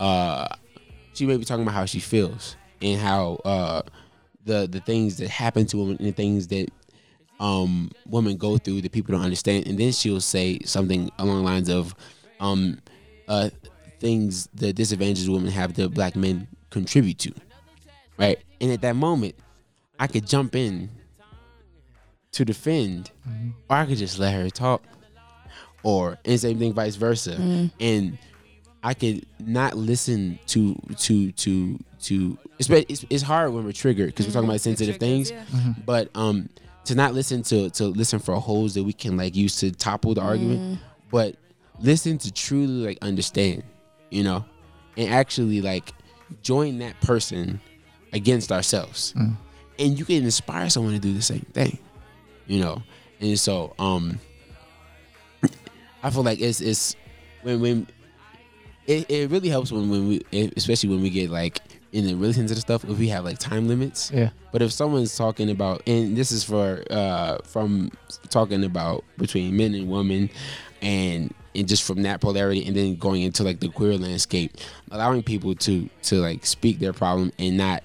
uh, 0.00 0.48
she 1.12 1.26
may 1.26 1.36
be 1.36 1.44
talking 1.44 1.62
about 1.62 1.74
how 1.74 1.84
she 1.84 2.00
feels 2.00 2.56
and 2.80 3.00
how 3.00 3.34
uh 3.44 3.82
the 4.44 4.66
the 4.66 4.80
things 4.80 5.18
that 5.18 5.28
happen 5.28 5.64
to 5.66 5.76
women 5.76 5.96
and 5.98 6.08
the 6.08 6.12
things 6.12 6.48
that 6.48 6.66
um 7.42 7.90
women 8.06 8.36
go 8.36 8.56
through 8.56 8.80
that 8.82 8.92
people 8.92 9.12
don't 9.14 9.24
understand. 9.24 9.66
And 9.66 9.76
then 9.78 9.90
she'll 9.92 10.20
say 10.20 10.60
something 10.64 11.10
along 11.18 11.38
the 11.38 11.42
lines 11.42 11.68
of 11.68 11.94
um 12.40 12.78
uh 13.28 13.50
things 14.00 14.48
the 14.54 14.72
disadvantages 14.72 15.28
women 15.28 15.50
have 15.50 15.74
that 15.74 15.90
black 15.92 16.16
men 16.16 16.46
contribute 16.70 17.18
to 17.18 17.32
right? 18.18 18.38
And 18.60 18.70
at 18.72 18.80
that 18.82 18.96
moment 18.96 19.34
i 19.98 20.06
could 20.06 20.26
jump 20.26 20.54
in 20.54 20.88
to 22.32 22.44
defend 22.44 23.10
or 23.68 23.76
i 23.76 23.84
could 23.86 23.98
just 23.98 24.18
let 24.18 24.32
her 24.34 24.48
talk 24.50 24.82
or 25.82 26.18
and 26.24 26.38
same 26.40 26.58
thing 26.58 26.72
vice 26.72 26.96
versa. 26.96 27.36
And 27.80 28.18
i 28.84 28.94
could 28.94 29.26
not 29.38 29.76
listen 29.76 30.38
to 30.46 30.74
to 30.98 31.32
to 31.32 31.78
to 32.02 32.38
it's 32.58 32.68
it's, 32.70 33.04
it's 33.10 33.22
hard 33.22 33.52
when 33.52 33.64
we're 33.64 33.72
triggered 33.72 34.06
because 34.08 34.26
we're 34.26 34.32
talking 34.32 34.48
about 34.48 34.60
sensitive 34.60 34.96
things. 34.98 35.32
but 35.86 36.08
um 36.14 36.48
to 36.84 36.94
not 36.94 37.14
listen 37.14 37.42
to 37.44 37.70
to 37.70 37.86
listen 37.86 38.18
for 38.18 38.34
holes 38.36 38.74
that 38.74 38.82
we 38.82 38.92
can 38.92 39.16
like 39.16 39.34
use 39.36 39.56
to 39.60 39.70
topple 39.70 40.14
the 40.14 40.20
argument 40.20 40.78
but 41.10 41.36
listen 41.80 42.18
to 42.18 42.32
truly 42.32 42.86
like 42.86 42.98
understand 43.02 43.62
you 44.10 44.22
know 44.24 44.44
and 44.96 45.12
actually 45.12 45.60
like 45.60 45.92
join 46.42 46.78
that 46.78 46.98
person 47.00 47.60
against 48.12 48.50
ourselves. 48.52 49.14
And 49.78 49.98
you 49.98 50.04
can 50.04 50.22
inspire 50.24 50.68
someone 50.70 50.92
to 50.92 50.98
do 50.98 51.12
the 51.14 51.22
same 51.22 51.46
thing 51.52 51.78
you 52.46 52.60
know? 52.60 52.82
And 53.20 53.38
so 53.38 53.72
um 53.78 54.18
i 56.02 56.10
feel 56.10 56.24
like 56.24 56.40
it's 56.40 56.60
it's 56.60 56.96
when 57.42 57.60
when 57.60 57.86
it, 58.86 59.08
it 59.08 59.30
really 59.30 59.48
helps 59.48 59.70
when 59.70 59.88
when 59.88 60.08
we 60.08 60.50
especially 60.56 60.88
when 60.88 61.00
we 61.00 61.08
get 61.10 61.30
like 61.30 61.60
in 61.92 62.06
the 62.06 62.14
really 62.14 62.32
sensitive 62.32 62.60
stuff 62.62 62.84
if 62.84 62.98
we 62.98 63.08
have 63.08 63.24
like 63.24 63.38
time 63.38 63.68
limits 63.68 64.10
Yeah. 64.12 64.30
but 64.50 64.62
if 64.62 64.72
someone's 64.72 65.14
talking 65.16 65.50
about, 65.50 65.82
and 65.86 66.16
this 66.16 66.32
is 66.32 66.42
for 66.42 66.82
uh 66.90 67.38
from 67.44 67.90
talking 68.30 68.64
about 68.64 69.04
between 69.18 69.56
men 69.56 69.74
and 69.74 69.88
women, 69.90 70.30
and 70.80 71.32
and 71.54 71.68
just 71.68 71.82
from 71.82 72.02
that 72.02 72.20
polarity, 72.22 72.66
and 72.66 72.74
then 72.74 72.96
going 72.96 73.20
into 73.22 73.42
like 73.44 73.60
the 73.60 73.68
queer 73.68 73.96
landscape, 73.98 74.56
allowing 74.90 75.22
people 75.22 75.54
to 75.56 75.88
to 76.04 76.16
like 76.16 76.46
speak 76.46 76.78
their 76.78 76.94
problem 76.94 77.30
and 77.38 77.56
not 77.58 77.82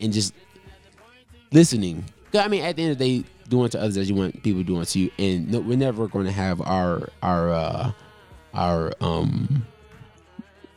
and 0.00 0.12
just 0.12 0.32
listening. 1.52 2.04
I 2.32 2.46
mean, 2.48 2.62
at 2.62 2.76
the 2.76 2.82
end 2.82 2.92
of 2.92 2.98
the 2.98 3.22
day, 3.22 3.28
doing 3.48 3.68
to 3.70 3.80
others 3.80 3.96
as 3.96 4.08
you 4.08 4.14
want 4.14 4.40
people 4.44 4.62
doing 4.62 4.84
to 4.84 4.98
you, 5.00 5.10
and 5.18 5.50
no, 5.50 5.58
we're 5.58 5.76
never 5.76 6.06
going 6.06 6.26
to 6.26 6.32
have 6.32 6.60
our 6.60 7.08
our 7.22 7.50
uh 7.52 7.92
our 8.54 8.92
um. 9.00 9.66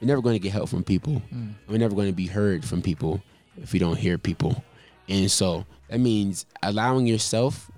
We're 0.03 0.07
never 0.07 0.21
going 0.21 0.35
to 0.35 0.39
get 0.39 0.51
help 0.51 0.67
from 0.67 0.83
people. 0.83 1.21
Mm. 1.33 1.53
We're 1.69 1.77
never 1.77 1.95
going 1.95 2.09
to 2.09 2.13
be 2.13 2.27
heard 2.27 2.65
from 2.65 2.81
people 2.81 3.23
if 3.61 3.71
we 3.71 3.79
don't 3.79 3.95
hear 3.95 4.17
people. 4.17 4.61
And 5.07 5.31
so 5.31 5.65
that 5.87 6.01
means 6.01 6.45
allowing 6.61 7.07
yourself 7.07 7.71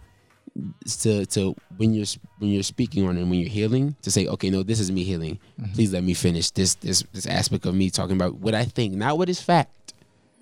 to 1.02 1.28
to 1.28 1.56
when 1.78 1.94
you're 1.94 2.08
when 2.40 2.50
you're 2.50 2.64
speaking 2.64 3.08
on 3.08 3.16
it, 3.16 3.22
when 3.26 3.36
you're 3.36 3.48
healing, 3.48 3.96
to 4.02 4.10
say, 4.10 4.26
okay, 4.26 4.50
no, 4.50 4.64
this 4.64 4.80
is 4.80 4.92
me 4.92 5.04
healing. 5.04 5.38
Mm-hmm. 5.62 5.74
Please 5.74 5.94
let 5.94 6.04
me 6.04 6.16
finish 6.16 6.50
this 6.50 6.74
this 6.74 7.04
this 7.14 7.28
aspect 7.28 7.68
of 7.68 7.76
me 7.76 7.92
talking 7.92 8.16
about 8.16 8.34
what 8.38 8.56
I 8.56 8.66
think, 8.66 8.96
not 8.96 9.20
what 9.20 9.30
is 9.30 9.40
fact, 9.40 9.94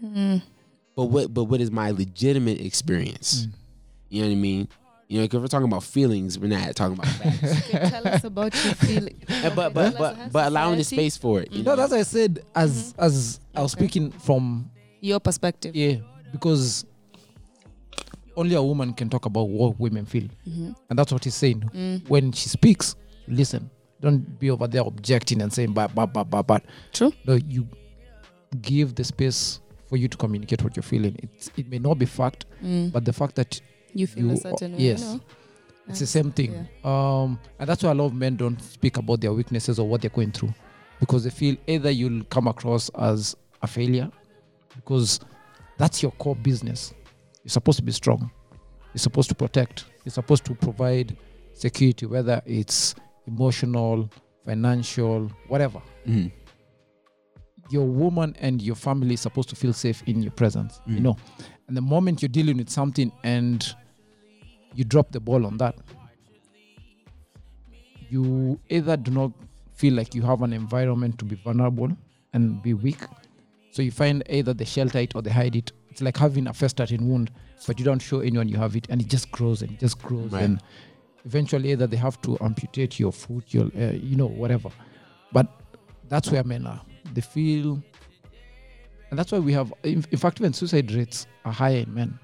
mm-hmm. 0.01 0.37
but 0.95 1.05
what 1.05 1.33
but 1.33 1.43
what 1.45 1.59
is 1.59 1.69
my 1.69 1.91
legitimate 1.91 2.61
experience. 2.61 3.47
Mm. 3.47 3.53
You 4.07 4.21
know 4.21 4.27
what 4.29 4.33
I 4.33 4.37
mean? 4.37 4.67
You 5.07 5.19
know, 5.19 5.25
because 5.25 5.41
we're 5.41 5.47
talking 5.47 5.67
about 5.67 5.83
feelings, 5.83 6.39
we're 6.39 6.47
not 6.47 6.75
talking 6.75 6.93
about 6.97 7.07
facts. 7.21 7.69
Okay, 7.69 7.89
tell 7.89 8.07
us 8.07 8.23
about 8.23 8.53
your 8.63 8.73
feelings. 8.75 9.23
But 9.55 9.73
but 9.73 9.97
but 9.97 10.31
but 10.31 10.47
allowing 10.47 10.77
the 10.77 10.83
space 10.83 11.17
for 11.17 11.41
it. 11.41 11.51
You 11.51 11.59
mm-hmm. 11.59 11.65
No, 11.65 11.71
know? 11.71 11.75
that's 11.75 11.91
what 11.91 11.99
I 11.99 12.03
said 12.03 12.43
as 12.55 12.93
mm-hmm. 12.93 13.03
as 13.03 13.39
I 13.55 13.61
was 13.61 13.73
Okay. 13.75 13.83
speaking 13.85 14.11
from 14.11 14.71
Your 15.01 15.19
perspective. 15.19 15.75
yeah, 15.75 15.97
because 16.31 16.85
only 18.35 18.55
a 18.55 18.63
woman 18.63 18.93
can 18.93 19.09
talk 19.09 19.25
about 19.25 19.49
what 19.49 19.79
women 19.79 20.05
feel, 20.05 20.27
mm-hmm. 20.47 20.71
and 20.89 20.97
that's 20.97 21.11
what 21.11 21.23
he's 21.23 21.35
saying. 21.35 21.61
Mm. 21.73 22.09
When 22.09 22.31
she 22.31 22.49
speaks, 22.49 22.95
listen. 23.27 23.69
Don't 24.01 24.37
be 24.37 24.51
over 24.51 24.67
there 24.67 24.81
objecting 24.81 25.41
and 25.41 25.53
saying 25.53 25.71
but 25.71 25.95
but 25.95 26.07
but 26.07 26.25
but 26.25 26.43
but. 26.43 26.65
True. 26.91 27.13
No, 27.25 27.35
you 27.35 27.65
give 28.61 28.95
the 28.95 29.03
space 29.05 29.61
for 29.87 29.97
you 29.97 30.07
to 30.07 30.17
communicate 30.17 30.61
what 30.61 30.75
you're 30.75 30.83
feeling. 30.83 31.15
It's 31.23 31.49
it 31.55 31.69
may 31.69 31.79
not 31.79 31.99
be 31.99 32.05
fact, 32.05 32.45
mm. 32.61 32.91
but 32.91 33.05
the 33.05 33.13
fact 33.13 33.35
that 33.35 33.61
You 33.93 34.07
feel 34.07 34.25
You- 34.27 34.31
a 34.33 34.37
certain 34.37 34.73
way. 34.73 34.79
yes. 34.79 35.01
You 35.01 35.07
know? 35.07 35.21
it's 35.89 35.99
the 35.99 36.07
same 36.07 36.31
thing. 36.31 36.67
Um, 36.83 37.39
and 37.59 37.67
that's 37.69 37.83
why 37.83 37.91
a 37.91 37.93
lot 37.93 38.05
of 38.05 38.13
men 38.13 38.35
don't 38.37 38.61
speak 38.61 38.97
about 38.97 39.19
their 39.21 39.33
weaknesses 39.33 39.79
or 39.79 39.87
what 39.87 40.01
they're 40.01 40.09
going 40.09 40.31
through 40.31 40.53
because 40.99 41.25
they 41.25 41.29
feel 41.29 41.57
either 41.67 41.91
you'll 41.91 42.23
come 42.25 42.47
across 42.47 42.89
as 42.97 43.35
a 43.61 43.67
failure 43.67 44.09
because 44.75 45.19
that's 45.77 46.01
your 46.01 46.11
core 46.13 46.35
business. 46.37 46.93
You're 47.43 47.49
supposed 47.49 47.79
to 47.79 47.83
be 47.83 47.91
strong. 47.91 48.31
You're 48.93 48.99
supposed 48.99 49.27
to 49.29 49.35
protect. 49.35 49.85
You're 50.05 50.13
supposed 50.13 50.45
to 50.45 50.55
provide 50.55 51.17
security, 51.53 52.05
whether 52.05 52.41
it's 52.45 52.95
emotional, 53.27 54.09
financial, 54.45 55.29
whatever. 55.49 55.81
Mm. 56.07 56.31
Your 57.69 57.85
woman 57.85 58.35
and 58.39 58.61
your 58.61 58.75
family 58.75 59.15
is 59.15 59.21
supposed 59.21 59.49
to 59.49 59.55
feel 59.55 59.73
safe 59.73 60.03
in 60.05 60.21
your 60.21 60.31
presence. 60.31 60.79
You 60.85 60.99
know, 60.99 61.17
and 61.67 61.75
the 61.75 61.81
moment 61.81 62.21
you're 62.21 62.29
dealing 62.29 62.57
with 62.57 62.69
something 62.69 63.11
and 63.23 63.75
you 64.75 64.83
drop 64.83 65.11
the 65.11 65.19
ball 65.19 65.45
on 65.45 65.57
that, 65.57 65.75
you 68.09 68.59
either 68.69 68.97
do 68.97 69.11
not 69.11 69.31
feel 69.73 69.93
like 69.93 70.13
you 70.13 70.21
have 70.21 70.41
an 70.41 70.53
environment 70.53 71.17
to 71.19 71.25
be 71.25 71.35
vulnerable 71.35 71.89
and 72.33 72.61
be 72.61 72.73
weak. 72.73 72.99
So 73.71 73.81
you 73.81 73.91
find 73.91 74.23
either 74.29 74.53
they 74.53 74.65
shelter 74.65 74.99
it 74.99 75.15
or 75.15 75.21
they 75.21 75.31
hide 75.31 75.55
it. 75.55 75.71
It's 75.89 76.01
like 76.01 76.17
having 76.17 76.47
a 76.47 76.53
first 76.53 76.75
starting 76.75 77.07
wound, 77.09 77.31
but 77.67 77.79
you 77.79 77.85
don't 77.85 77.99
show 77.99 78.19
anyone 78.19 78.47
you 78.47 78.57
have 78.57 78.75
it, 78.75 78.87
and 78.89 79.01
it 79.01 79.07
just 79.07 79.31
grows 79.31 79.61
and 79.61 79.71
it 79.71 79.79
just 79.79 79.99
grows. 80.01 80.31
Right. 80.31 80.43
And 80.43 80.61
eventually, 81.25 81.71
either 81.71 81.87
they 81.87 81.97
have 81.97 82.21
to 82.21 82.37
amputate 82.41 82.99
your 82.99 83.11
foot, 83.11 83.53
your, 83.53 83.65
uh, 83.77 83.91
you 83.93 84.15
know, 84.15 84.27
whatever. 84.27 84.69
But 85.31 85.47
that's 86.09 86.29
where 86.31 86.43
men 86.43 86.65
are. 86.67 86.81
They 87.13 87.21
feel, 87.21 87.81
and 89.09 89.19
that's 89.19 89.31
why 89.31 89.39
we 89.39 89.53
have. 89.53 89.73
In, 89.83 90.03
in 90.11 90.17
fact, 90.17 90.39
even 90.39 90.53
suicide 90.53 90.91
rates 90.91 91.27
are 91.45 91.51
higher 91.51 91.79
in 91.79 91.93
men. 91.93 92.19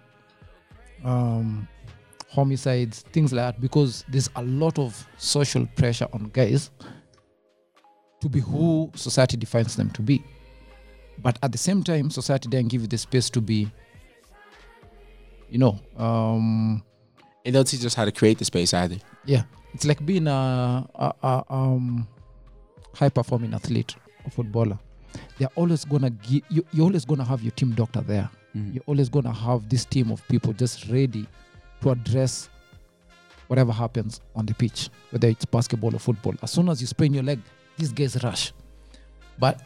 Um, 1.04 1.68
homicides, 2.30 3.01
things 3.11 3.34
like 3.34 3.55
that, 3.55 3.61
because 3.61 4.05
there's 4.07 4.30
a 4.36 4.43
lot 4.43 4.77
of 4.80 5.07
social 5.17 5.65
pressure 5.75 6.07
on 6.13 6.30
guys 6.34 6.69
to 8.21 8.30
be 8.30 8.39
who 8.39 8.91
society 8.95 9.38
defines 9.38 9.75
them 9.75 9.89
to 9.91 10.01
be. 10.01 10.23
But 11.21 11.38
at 11.43 11.51
the 11.51 11.57
same 11.57 11.84
time, 11.84 12.09
society 12.11 12.47
doesn't 12.49 12.67
give 12.69 12.82
you 12.82 12.88
the 12.88 12.97
space 12.97 13.30
to 13.32 13.41
be, 13.41 13.69
you 15.49 15.57
know, 15.57 15.80
um, 15.97 16.84
And 17.45 17.55
they'll 17.55 17.63
teach 17.63 17.84
us 17.86 17.93
how 17.93 18.05
to 18.05 18.11
create 18.11 18.38
the 18.38 18.45
space 18.45 18.73
either. 18.73 18.97
yeah, 19.25 19.43
it's 19.73 19.86
like 19.86 20.05
being 20.05 20.27
a, 20.27 20.88
a, 20.95 21.13
a 21.23 21.43
um, 21.49 22.07
high 22.93 23.09
performing 23.09 23.53
athlete 23.53 23.95
or 24.25 24.32
footballer. 24.32 24.80
They're 25.38 25.49
always 25.55 25.86
gonna 25.86 26.11
give 26.11 26.43
you. 26.49 26.63
You're 26.71 26.86
always 26.86 27.03
gonna 27.05 27.23
have 27.25 27.41
your 27.41 27.51
team 27.51 27.71
doctor 27.73 28.01
there. 28.01 28.30
You're 28.53 28.84
always 28.86 29.09
gonna 29.09 29.34
have 29.34 29.69
this 29.69 29.86
team 29.86 30.11
of 30.11 30.25
people 30.27 30.53
just 30.53 30.88
ready 30.89 31.27
to 31.82 31.91
address 31.91 32.49
whatever 33.47 33.71
happens 33.71 34.21
on 34.36 34.45
the 34.45 34.53
pitch, 34.53 34.89
whether 35.09 35.27
it's 35.27 35.45
basketball 35.45 35.95
or 35.95 35.99
football. 35.99 36.34
As 36.41 36.51
soon 36.51 36.69
as 36.69 36.82
you 36.82 36.88
sprain 36.88 37.13
your 37.13 37.23
leg, 37.23 37.39
these 37.77 37.91
guys 37.91 38.21
rush. 38.23 38.53
But 39.39 39.61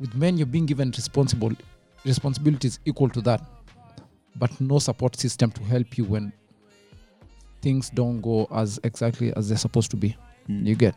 with 0.00 0.14
men, 0.14 0.36
you're 0.36 0.46
being 0.46 0.66
given 0.66 0.90
responsible 0.90 1.52
responsibilities 2.04 2.80
equal 2.84 3.08
to 3.10 3.20
that, 3.22 3.42
but 4.36 4.60
no 4.60 4.78
support 4.78 5.16
system 5.16 5.50
to 5.52 5.62
help 5.64 5.98
you 5.98 6.04
when 6.04 6.32
things 7.60 7.90
don't 7.90 8.20
go 8.20 8.46
as 8.52 8.80
exactly 8.84 9.32
as 9.36 9.48
they're 9.48 9.58
supposed 9.58 9.90
to 9.90 9.96
be. 9.96 10.16
You 10.46 10.74
get 10.74 10.94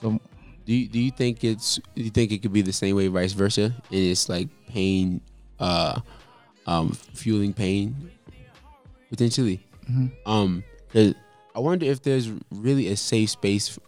so 0.00 0.18
Do 0.64 0.74
you, 0.74 0.88
do 0.88 0.98
you 0.98 1.10
think 1.10 1.44
it's 1.44 1.80
do 1.94 2.02
you 2.02 2.10
think 2.10 2.32
it 2.32 2.42
could 2.42 2.52
be 2.52 2.62
the 2.62 2.72
same 2.72 2.96
way 2.96 3.08
vice 3.08 3.32
versa? 3.32 3.64
And 3.64 3.74
it's 3.90 4.28
like 4.28 4.48
pain, 4.68 5.20
uh, 5.58 6.00
um, 6.66 6.90
fueling 6.92 7.52
pain, 7.52 8.10
potentially. 9.10 9.60
Um, 10.26 10.64
'cause 10.92 11.14
I 11.54 11.60
wonder 11.60 11.86
if 11.86 12.02
there's 12.02 12.30
really 12.50 12.88
a 12.88 12.96
safe 12.96 13.30
space, 13.30 13.78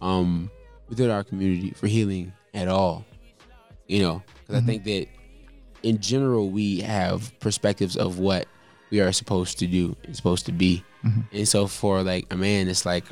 um, 0.00 0.50
within 0.88 1.10
our 1.10 1.24
community 1.24 1.70
for 1.70 1.86
healing 1.86 2.32
at 2.54 2.68
all. 2.68 3.04
You 3.88 4.00
know, 4.02 4.22
because 4.46 4.62
I 4.62 4.66
think 4.66 4.84
that 4.84 5.06
in 5.82 5.98
general 6.00 6.50
we 6.50 6.80
have 6.80 7.32
perspectives 7.40 7.96
of 7.96 8.18
what 8.18 8.46
we 8.90 9.00
are 9.00 9.12
supposed 9.12 9.58
to 9.60 9.66
do 9.66 9.96
and 10.04 10.14
supposed 10.14 10.46
to 10.46 10.52
be. 10.52 10.84
And 11.32 11.48
so 11.48 11.66
for 11.66 12.02
like 12.02 12.26
a 12.32 12.36
man, 12.36 12.68
it's 12.68 12.86
like 12.86 13.04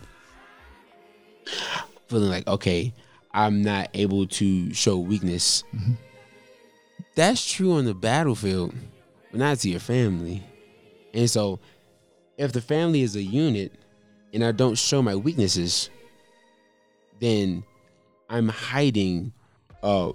feeling 2.06 2.28
like, 2.28 2.46
okay, 2.46 2.92
I'm 3.32 3.62
not 3.62 3.88
able 3.94 4.26
to 4.26 4.72
show 4.74 4.98
weakness. 4.98 5.64
That's 7.14 7.44
true 7.50 7.72
on 7.72 7.84
the 7.84 7.94
battlefield, 7.94 8.74
but 9.30 9.40
not 9.40 9.58
to 9.60 9.70
your 9.70 9.80
family. 9.80 10.42
And 11.14 11.28
so 11.28 11.58
if 12.38 12.52
the 12.52 12.60
family 12.60 13.02
is 13.02 13.16
a 13.16 13.22
unit 13.22 13.72
and 14.32 14.44
I 14.44 14.52
don't 14.52 14.76
show 14.78 15.02
my 15.02 15.16
weaknesses, 15.16 15.90
then 17.20 17.64
I'm 18.28 18.48
hiding 18.48 19.32
uh 19.82 20.12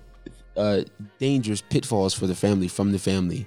uh 0.57 0.81
dangerous 1.19 1.61
pitfalls 1.61 2.13
for 2.13 2.27
the 2.27 2.35
family 2.35 2.67
from 2.67 2.91
the 2.91 2.99
family. 2.99 3.45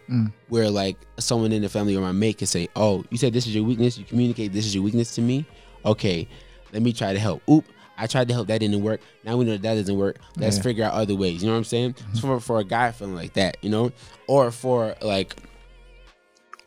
Where 0.48 0.68
like 0.70 0.96
someone 1.18 1.52
in 1.52 1.62
the 1.62 1.68
family 1.68 1.96
or 1.96 2.00
my 2.02 2.12
mate 2.12 2.38
can 2.38 2.46
say, 2.46 2.68
Oh, 2.76 3.04
you 3.10 3.16
said 3.18 3.32
this 3.32 3.46
is 3.46 3.54
your 3.54 3.64
weakness, 3.64 3.98
you 3.98 4.04
communicate 4.04 4.52
this 4.52 4.66
is 4.66 4.74
your 4.74 4.84
weakness 4.84 5.14
to 5.14 5.22
me. 5.22 5.46
Okay, 5.84 6.28
let 6.72 6.82
me 6.82 6.92
try 6.92 7.12
to 7.12 7.18
help. 7.18 7.42
Oop, 7.48 7.64
I 7.96 8.06
tried 8.06 8.28
to 8.28 8.34
help, 8.34 8.48
that 8.48 8.58
didn't 8.58 8.82
work. 8.82 9.00
Now 9.24 9.36
we 9.36 9.44
know 9.44 9.52
that, 9.52 9.62
that 9.62 9.74
doesn't 9.76 9.96
work. 9.96 10.18
Let's 10.36 10.56
Yeah. 10.56 10.62
figure 10.62 10.84
out 10.84 10.92
other 10.92 11.14
ways. 11.14 11.40
You 11.42 11.46
know 11.48 11.54
what 11.54 11.58
I'm 11.58 11.64
saying? 11.64 11.94
So 12.12 12.20
for 12.22 12.40
for 12.40 12.58
a 12.58 12.64
guy 12.64 12.90
feeling 12.92 13.14
like 13.14 13.32
that, 13.34 13.56
you 13.62 13.70
know? 13.70 13.90
Or 14.26 14.50
for 14.50 14.94
like 15.00 15.34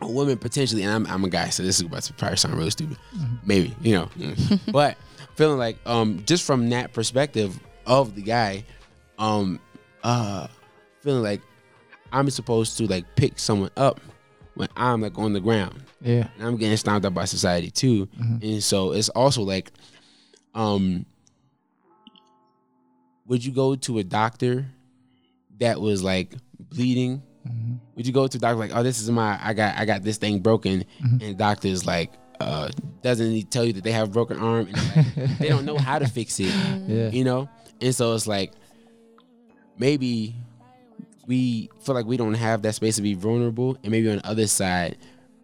a 0.02 0.08
woman 0.08 0.38
potentially, 0.38 0.84
and 0.84 0.92
I'm, 0.92 1.08
I'm 1.08 1.24
a 1.24 1.30
guy, 1.30 1.50
so 1.50 1.64
this 1.64 1.76
is 1.80 1.86
about 1.86 2.04
to 2.04 2.14
probably 2.14 2.38
sound 2.38 2.56
really 2.56 2.70
stupid. 2.72 2.98
Maybe, 3.46 3.76
you 3.82 3.96
know. 3.96 4.10
but 4.72 4.98
feeling 5.36 5.58
like 5.58 5.78
um 5.86 6.24
just 6.26 6.44
from 6.44 6.70
that 6.70 6.94
perspective 6.94 7.60
of 7.86 8.16
the 8.16 8.22
guy, 8.22 8.64
um 9.20 9.60
uh 10.04 10.48
feeling 11.02 11.24
like 11.24 11.42
I'm 12.12 12.30
supposed 12.30 12.78
to 12.78 12.88
like 12.88 13.06
pick 13.16 13.40
someone 13.40 13.72
up 13.78 14.02
when 14.56 14.70
I'm 14.76 15.02
like 15.02 15.18
on 15.18 15.34
the 15.34 15.40
ground. 15.40 15.82
Yeah. 16.02 16.28
And 16.38 16.48
I'm 16.48 16.58
getting 16.58 16.78
stomped 16.78 17.06
up 17.06 17.14
by 17.14 17.26
society 17.26 17.72
too. 17.72 18.10
And 18.42 18.64
so 18.64 18.92
it's 18.92 19.10
also 19.10 19.44
like 19.44 19.72
um 20.54 21.06
would 23.28 23.46
you 23.46 23.52
go 23.52 23.76
to 23.76 24.00
a 24.00 24.04
doctor 24.04 24.66
that 25.60 25.80
was 25.80 26.04
like 26.04 26.36
bleeding? 26.60 27.24
Would 27.96 28.06
you 28.08 28.14
go 28.14 28.28
to 28.28 28.38
doctor 28.40 28.58
like, 28.58 28.72
oh, 28.76 28.84
this 28.84 29.02
is 29.02 29.10
my 29.12 29.40
I 29.44 29.54
got 29.54 29.78
I 29.78 29.86
got 29.86 30.04
this 30.04 30.18
thing 30.18 30.40
broken, 30.40 30.84
and 31.02 31.20
the 31.22 31.34
doctor 31.34 31.68
is 31.68 31.86
like, 31.86 32.12
uh, 32.40 32.70
doesn't 33.02 33.50
tell 33.52 33.66
you 33.66 33.74
that 33.74 33.84
they 33.84 33.92
have 33.92 34.08
a 34.10 34.12
broken 34.12 34.38
arm 34.40 34.68
and 34.68 34.96
like, 34.96 35.38
they 35.40 35.50
don't 35.50 35.66
know 35.66 35.78
how 35.78 36.00
to 36.00 36.08
fix 36.08 36.40
it, 36.40 36.46
Yeah. 36.88 37.10
you 37.10 37.24
know? 37.24 37.50
And 37.82 37.94
so 37.96 38.14
it's 38.14 38.28
like 38.28 38.54
maybe 39.78 40.36
we 41.28 41.70
feel 41.82 41.96
like 41.96 42.06
we 42.06 42.18
don't 42.18 42.34
have 42.34 42.62
that 42.64 42.76
space 42.76 42.96
to 42.98 43.02
be 43.02 43.14
vulnerable, 43.14 43.78
and 43.84 43.92
maybe 43.92 44.10
on 44.10 44.18
the 44.18 44.28
other 44.28 44.48
side, 44.48 44.98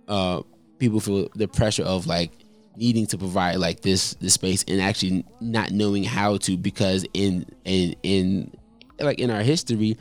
uh, 0.07 0.41
people 0.79 0.99
feel 0.99 1.29
the 1.35 1.47
pressure 1.47 1.83
of 1.83 2.07
like 2.07 2.31
needing 2.75 3.07
to 3.07 3.17
provide 3.17 3.55
like 3.55 3.81
this 3.81 4.13
this 4.15 4.33
space 4.35 4.63
and 4.67 4.79
actually 4.81 5.25
not 5.41 5.71
knowing 5.71 6.03
how 6.03 6.37
to 6.37 6.55
because 6.57 7.05
in 7.13 7.45
in 7.65 7.95
in 8.03 8.51
like 8.99 9.19
in 9.19 9.29
our 9.31 9.41
history, 9.41 9.97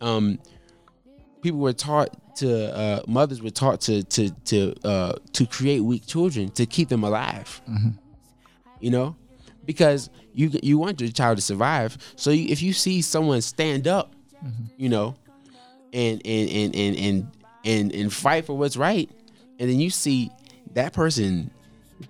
um, 0.00 0.38
people 1.42 1.60
were 1.60 1.72
taught 1.72 2.10
to 2.36 2.74
uh, 2.74 3.02
mothers 3.06 3.42
were 3.42 3.50
taught 3.50 3.80
to 3.82 4.02
to 4.04 4.30
to 4.46 4.74
uh, 4.84 5.12
to 5.32 5.46
create 5.46 5.80
weak 5.80 6.06
children 6.06 6.48
to 6.50 6.66
keep 6.66 6.88
them 6.88 7.04
alive. 7.04 7.60
You 8.80 8.90
know, 8.90 9.16
because 9.64 10.10
you 10.32 10.50
you 10.62 10.78
want 10.78 11.00
your 11.00 11.10
child 11.10 11.36
to 11.38 11.42
survive. 11.42 11.98
So 12.16 12.30
you, 12.30 12.48
if 12.48 12.62
you 12.62 12.72
see 12.72 13.02
someone 13.02 13.40
stand 13.42 13.86
up, 13.86 14.14
you 14.76 14.88
know, 14.88 15.14
and 15.92 16.20
and 16.24 16.50
and 16.50 16.74
and 16.74 16.96
and 16.96 17.30
and 17.64 17.94
and 17.94 18.12
fight 18.12 18.46
for 18.46 18.56
what's 18.56 18.76
right, 18.76 19.10
and 19.58 19.68
then 19.70 19.78
you 19.78 19.90
see 19.90 20.30
that 20.72 20.92
person 20.92 21.50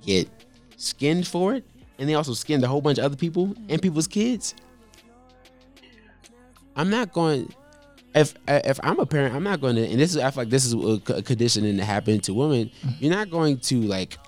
get 0.07 0.29
skinned 0.77 1.27
for 1.27 1.55
it, 1.55 1.65
and 1.99 2.09
they 2.09 2.15
also 2.15 2.33
skinned 2.33 2.65
a 2.65 2.69
whole 2.69 2.81
bunch 2.81 2.99
of 2.99 3.05
other 3.05 3.17
people 3.17 3.55
and 3.69 3.83
people's 3.83 4.07
kids. 4.09 4.55
I'm 6.75 6.89
not 6.91 7.13
going. 7.13 7.53
If 8.15 8.35
if 8.47 8.79
I'm 8.83 8.99
a 8.99 9.07
parent, 9.07 9.35
I'm 9.35 9.43
not 9.43 9.61
going 9.61 9.77
to. 9.77 9.87
And 9.87 9.99
this 9.99 10.15
is 10.15 10.19
I 10.19 10.31
feel 10.31 10.43
like 10.43 10.51
this 10.51 10.67
is 10.67 10.75
a 10.75 11.23
conditioning 11.23 11.77
that 11.79 11.85
happened 11.85 12.25
to 12.25 12.35
women. 12.35 12.71
You're 12.99 13.15
not 13.15 13.31
going 13.31 13.59
to 13.59 13.81
like 13.83 14.19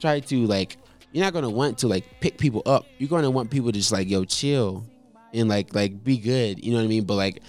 try 0.00 0.20
to 0.20 0.46
like. 0.46 0.76
You're 1.12 1.24
not 1.24 1.32
going 1.32 1.44
to 1.44 1.50
want 1.50 1.78
to 1.78 1.88
like 1.88 2.04
pick 2.20 2.36
people 2.36 2.62
up. 2.66 2.86
You're 2.98 3.08
going 3.08 3.22
to 3.22 3.30
want 3.30 3.50
people 3.50 3.72
to 3.72 3.78
just 3.78 3.90
like 3.90 4.08
yo 4.08 4.24
chill 4.24 4.84
and 5.32 5.48
like 5.48 5.74
like 5.74 6.04
be 6.04 6.18
good. 6.18 6.64
You 6.64 6.72
know 6.72 6.78
what 6.78 6.84
I 6.84 6.88
mean? 6.88 7.04
But 7.04 7.14
like, 7.14 7.42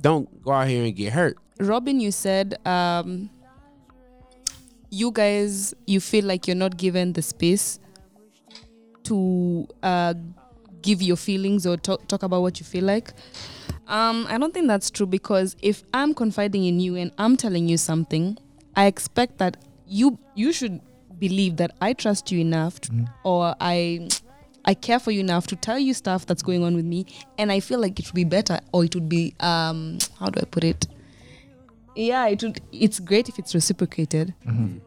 don't 0.00 0.42
go 0.42 0.52
out 0.52 0.68
here 0.68 0.84
and 0.84 0.94
get 0.94 1.12
hurt. 1.12 1.38
Robin, 1.60 2.00
you 2.00 2.10
said 2.10 2.58
um, 2.66 3.30
you 4.90 5.10
guys 5.10 5.74
you 5.86 6.00
feel 6.00 6.24
like 6.24 6.46
you're 6.46 6.56
not 6.56 6.76
given 6.76 7.12
the 7.12 7.22
space 7.22 7.78
to 9.04 9.66
uh, 9.82 10.14
give 10.84 11.02
your 11.02 11.16
feelings 11.16 11.66
or 11.66 11.76
talk, 11.76 12.06
talk 12.06 12.22
about 12.22 12.42
what 12.42 12.60
you 12.60 12.66
feel 12.66 12.84
like. 12.84 13.12
Um, 13.88 14.26
I 14.28 14.38
don't 14.38 14.54
think 14.54 14.68
that's 14.68 14.90
true 14.90 15.06
because 15.06 15.56
if 15.62 15.82
I'm 15.92 16.14
confiding 16.14 16.64
in 16.64 16.78
you 16.80 16.96
and 16.96 17.10
I'm 17.18 17.36
telling 17.36 17.68
you 17.68 17.76
something, 17.76 18.38
I 18.76 18.86
expect 18.86 19.38
that 19.38 19.56
you 19.86 20.18
you 20.34 20.52
should 20.52 20.80
believe 21.18 21.56
that 21.56 21.72
I 21.80 21.92
trust 21.92 22.30
you 22.32 22.40
enough 22.40 22.80
to, 22.82 22.92
or 23.24 23.54
I 23.60 24.08
I 24.64 24.74
care 24.74 24.98
for 24.98 25.10
you 25.10 25.20
enough 25.20 25.46
to 25.48 25.56
tell 25.56 25.78
you 25.78 25.92
stuff 25.94 26.24
that's 26.26 26.42
going 26.42 26.62
on 26.64 26.74
with 26.74 26.84
me 26.86 27.06
and 27.38 27.52
I 27.52 27.60
feel 27.60 27.78
like 27.80 27.98
it 28.00 28.06
would 28.06 28.14
be 28.14 28.24
better 28.24 28.60
or 28.72 28.84
it 28.84 28.94
would 28.94 29.08
be 29.08 29.34
um 29.40 29.98
how 30.18 30.26
do 30.30 30.40
I 30.40 30.44
put 30.44 30.64
it? 30.64 30.86
yeah 31.96 32.26
it 32.26 32.42
would 32.42 32.60
it's 32.72 32.98
great 32.98 33.28
if 33.28 33.38
it's 33.38 33.54
reciprocated 33.54 34.34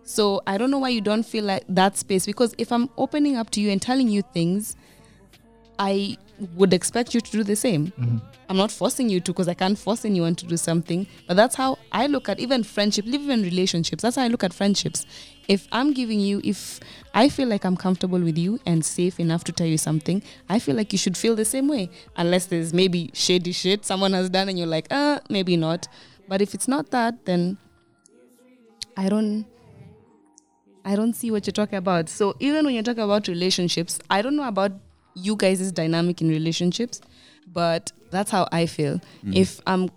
so 0.04 0.42
i 0.46 0.58
don't 0.58 0.70
know 0.70 0.80
why 0.80 0.90
you 0.90 1.00
don't 1.00 1.24
feel 1.26 1.46
like 1.46 1.64
that 1.70 1.96
space 1.96 2.26
because 2.26 2.54
if 2.58 2.70
i'm 2.70 2.90
opening 2.98 3.38
up 3.38 3.50
to 3.50 3.62
you 3.62 3.70
and 3.72 3.82
telling 3.82 4.10
you 4.10 4.22
things 4.34 4.76
i 5.80 6.18
would 6.56 6.72
expect 6.72 7.16
you 7.16 7.20
to 7.22 7.32
do 7.32 7.44
the 7.44 7.56
same. 7.56 7.92
I'm 8.48 8.58
not 8.58 8.72
forcing 8.72 9.10
you 9.10 9.20
to 9.22 9.32
because 9.32 9.48
i 9.48 9.56
can't 9.56 9.78
force 9.78 10.06
anyone 10.06 10.36
to 10.36 10.46
do 10.46 10.56
something. 10.56 11.08
But 11.28 11.36
that's 11.36 11.56
how 11.56 11.80
i 11.92 12.06
look 12.08 12.30
at 12.30 12.40
even 12.40 12.64
friendship 12.64 13.06
even 13.08 13.42
relationships. 13.42 14.04
That's 14.04 14.16
how 14.18 14.24
i 14.24 14.28
look 14.28 14.44
at 14.44 14.54
friendships. 14.54 15.06
If 15.48 15.68
i'm 15.72 15.94
giving 15.94 16.20
you 16.20 16.42
if 16.44 16.80
i 17.16 17.28
feel 17.30 17.48
like 17.48 17.66
i'm 17.66 17.76
comfortable 17.76 18.20
with 18.20 18.38
you 18.38 18.60
and 18.68 18.86
safe 18.86 19.20
enough 19.20 19.44
to 19.46 19.52
tell 19.52 19.66
you 19.68 19.78
something 19.78 20.22
i 20.50 20.60
feel 20.60 20.76
like 20.76 20.92
you 20.92 21.00
should 21.00 21.18
feel 21.18 21.36
the 21.36 21.46
same 21.46 21.68
way. 21.68 21.90
Unless 22.18 22.46
there's 22.48 22.74
maybe 22.74 23.10
shady 23.14 23.52
shit 23.52 23.84
someone 23.86 24.14
has 24.14 24.30
done 24.30 24.48
and 24.50 24.58
you're 24.60 24.68
like 24.68 24.88
uh 24.92 25.20
maybe 25.30 25.58
not. 25.58 25.88
But 26.28 26.42
if 26.42 26.54
it's 26.54 26.68
not 26.68 26.92
that, 26.92 27.26
then 27.26 27.58
I 28.96 29.10
don't 29.10 29.46
I 30.86 30.96
don't 30.96 31.14
see 31.14 31.32
what 31.32 31.46
you're 31.48 31.54
talking 31.54 31.78
about. 31.78 32.10
So 32.10 32.36
even 32.40 32.66
when 32.66 32.74
you're 32.74 32.84
talking 32.84 33.04
about 33.04 33.28
relationships, 33.28 34.00
I 34.10 34.22
don't 34.22 34.36
know 34.36 34.48
about 34.48 34.72
you 35.18 35.36
guys' 35.36 35.72
dynamic 35.72 36.22
in 36.22 36.30
relationships, 36.30 37.02
but 37.52 37.92
that's 38.12 38.32
how 38.32 38.48
I 38.52 38.66
feel. 38.66 38.96
Mm-hmm. 38.96 39.34
If 39.34 39.62
I'm 39.66 39.90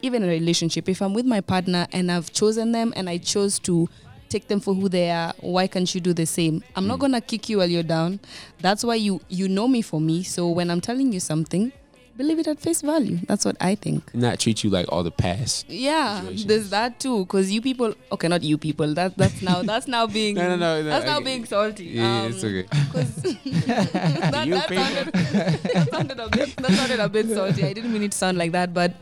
even 0.00 0.22
in 0.22 0.28
a 0.28 0.32
relationship, 0.32 0.88
if 0.88 1.02
I'm 1.02 1.12
with 1.12 1.26
my 1.26 1.40
partner 1.40 1.86
and 1.92 2.10
I've 2.10 2.32
chosen 2.32 2.72
them 2.72 2.92
and 2.96 3.08
I 3.08 3.18
chose 3.18 3.58
to 3.60 3.88
take 4.28 4.48
them 4.48 4.60
for 4.60 4.74
who 4.74 4.88
they 4.88 5.10
are, 5.10 5.34
why 5.40 5.66
can't 5.66 5.92
you 5.94 6.00
do 6.00 6.12
the 6.12 6.26
same? 6.26 6.62
I'm 6.76 6.86
not 6.86 6.98
mm. 6.98 7.02
gonna 7.02 7.20
kick 7.20 7.48
you 7.48 7.58
while 7.58 7.68
you're 7.68 7.82
down. 7.82 8.20
That's 8.60 8.84
why 8.84 8.94
you 8.94 9.20
you 9.28 9.48
know 9.48 9.68
me 9.68 9.82
for 9.82 10.00
me. 10.00 10.22
So 10.22 10.48
when 10.48 10.70
I'm 10.70 10.80
telling 10.80 11.12
you 11.12 11.20
something, 11.20 11.72
believe 12.16 12.38
it 12.38 12.46
at 12.46 12.60
face 12.60 12.82
value. 12.82 13.18
That's 13.26 13.44
what 13.44 13.56
I 13.60 13.74
think. 13.74 14.14
Not 14.14 14.38
treat 14.40 14.62
you 14.64 14.70
like 14.70 14.86
all 14.90 15.02
the 15.02 15.10
past. 15.10 15.68
Yeah, 15.68 16.20
situations. 16.20 16.46
there's 16.46 16.70
that 16.70 17.00
too. 17.00 17.24
Cause 17.26 17.50
you 17.50 17.60
people, 17.62 17.94
okay, 18.12 18.28
not 18.28 18.42
you 18.42 18.58
people. 18.58 18.94
That 18.94 19.16
that's 19.16 19.42
now 19.42 19.62
that's 19.62 19.88
now 19.88 20.06
being 20.18 20.34
No, 20.36 20.48
no, 20.48 20.56
no, 20.56 20.82
no, 20.82 20.90
that's 20.90 21.06
now 21.06 21.20
being 21.20 21.44
salty. 21.44 21.84
Yeah, 21.86 22.24
it's 22.26 22.42
Um, 22.44 22.50
okay. 22.50 22.68
'cause 22.92 23.14
that, 23.22 24.46
You 24.46 24.54
that, 24.54 24.68
sounded, 24.68 25.12
that 25.12 25.88
sounded 25.90 26.20
a 26.20 26.28
bit 26.28 26.56
that 26.56 26.70
sounded 26.72 27.00
a 27.00 27.08
bit 27.08 27.28
salty. 27.28 27.64
I 27.64 27.72
didn't 27.72 27.92
mean 27.92 28.02
it 28.02 28.12
to 28.12 28.18
sound 28.18 28.38
like 28.38 28.52
that, 28.52 28.72
but 28.74 28.94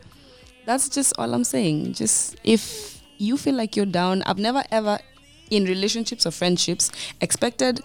that's 0.65 0.89
just 0.89 1.13
all 1.17 1.33
I'm 1.33 1.43
saying. 1.43 1.93
Just 1.93 2.35
if 2.43 3.01
you 3.17 3.37
feel 3.37 3.55
like 3.55 3.75
you're 3.75 3.85
down, 3.85 4.23
I've 4.23 4.39
never 4.39 4.63
ever 4.71 4.99
in 5.49 5.65
relationships 5.65 6.25
or 6.25 6.31
friendships 6.31 6.89
expected 7.19 7.81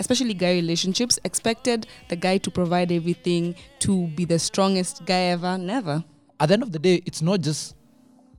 especially 0.00 0.34
guy 0.34 0.54
relationships 0.54 1.20
expected 1.24 1.86
the 2.08 2.16
guy 2.16 2.38
to 2.38 2.50
provide 2.50 2.90
everything 2.90 3.54
to 3.78 4.08
be 4.08 4.24
the 4.24 4.38
strongest 4.38 5.04
guy 5.04 5.30
ever 5.34 5.56
never 5.56 6.02
At 6.40 6.48
the 6.48 6.54
end 6.54 6.62
of 6.62 6.72
the 6.72 6.78
day, 6.78 7.02
it's 7.04 7.20
not 7.20 7.42
just 7.42 7.76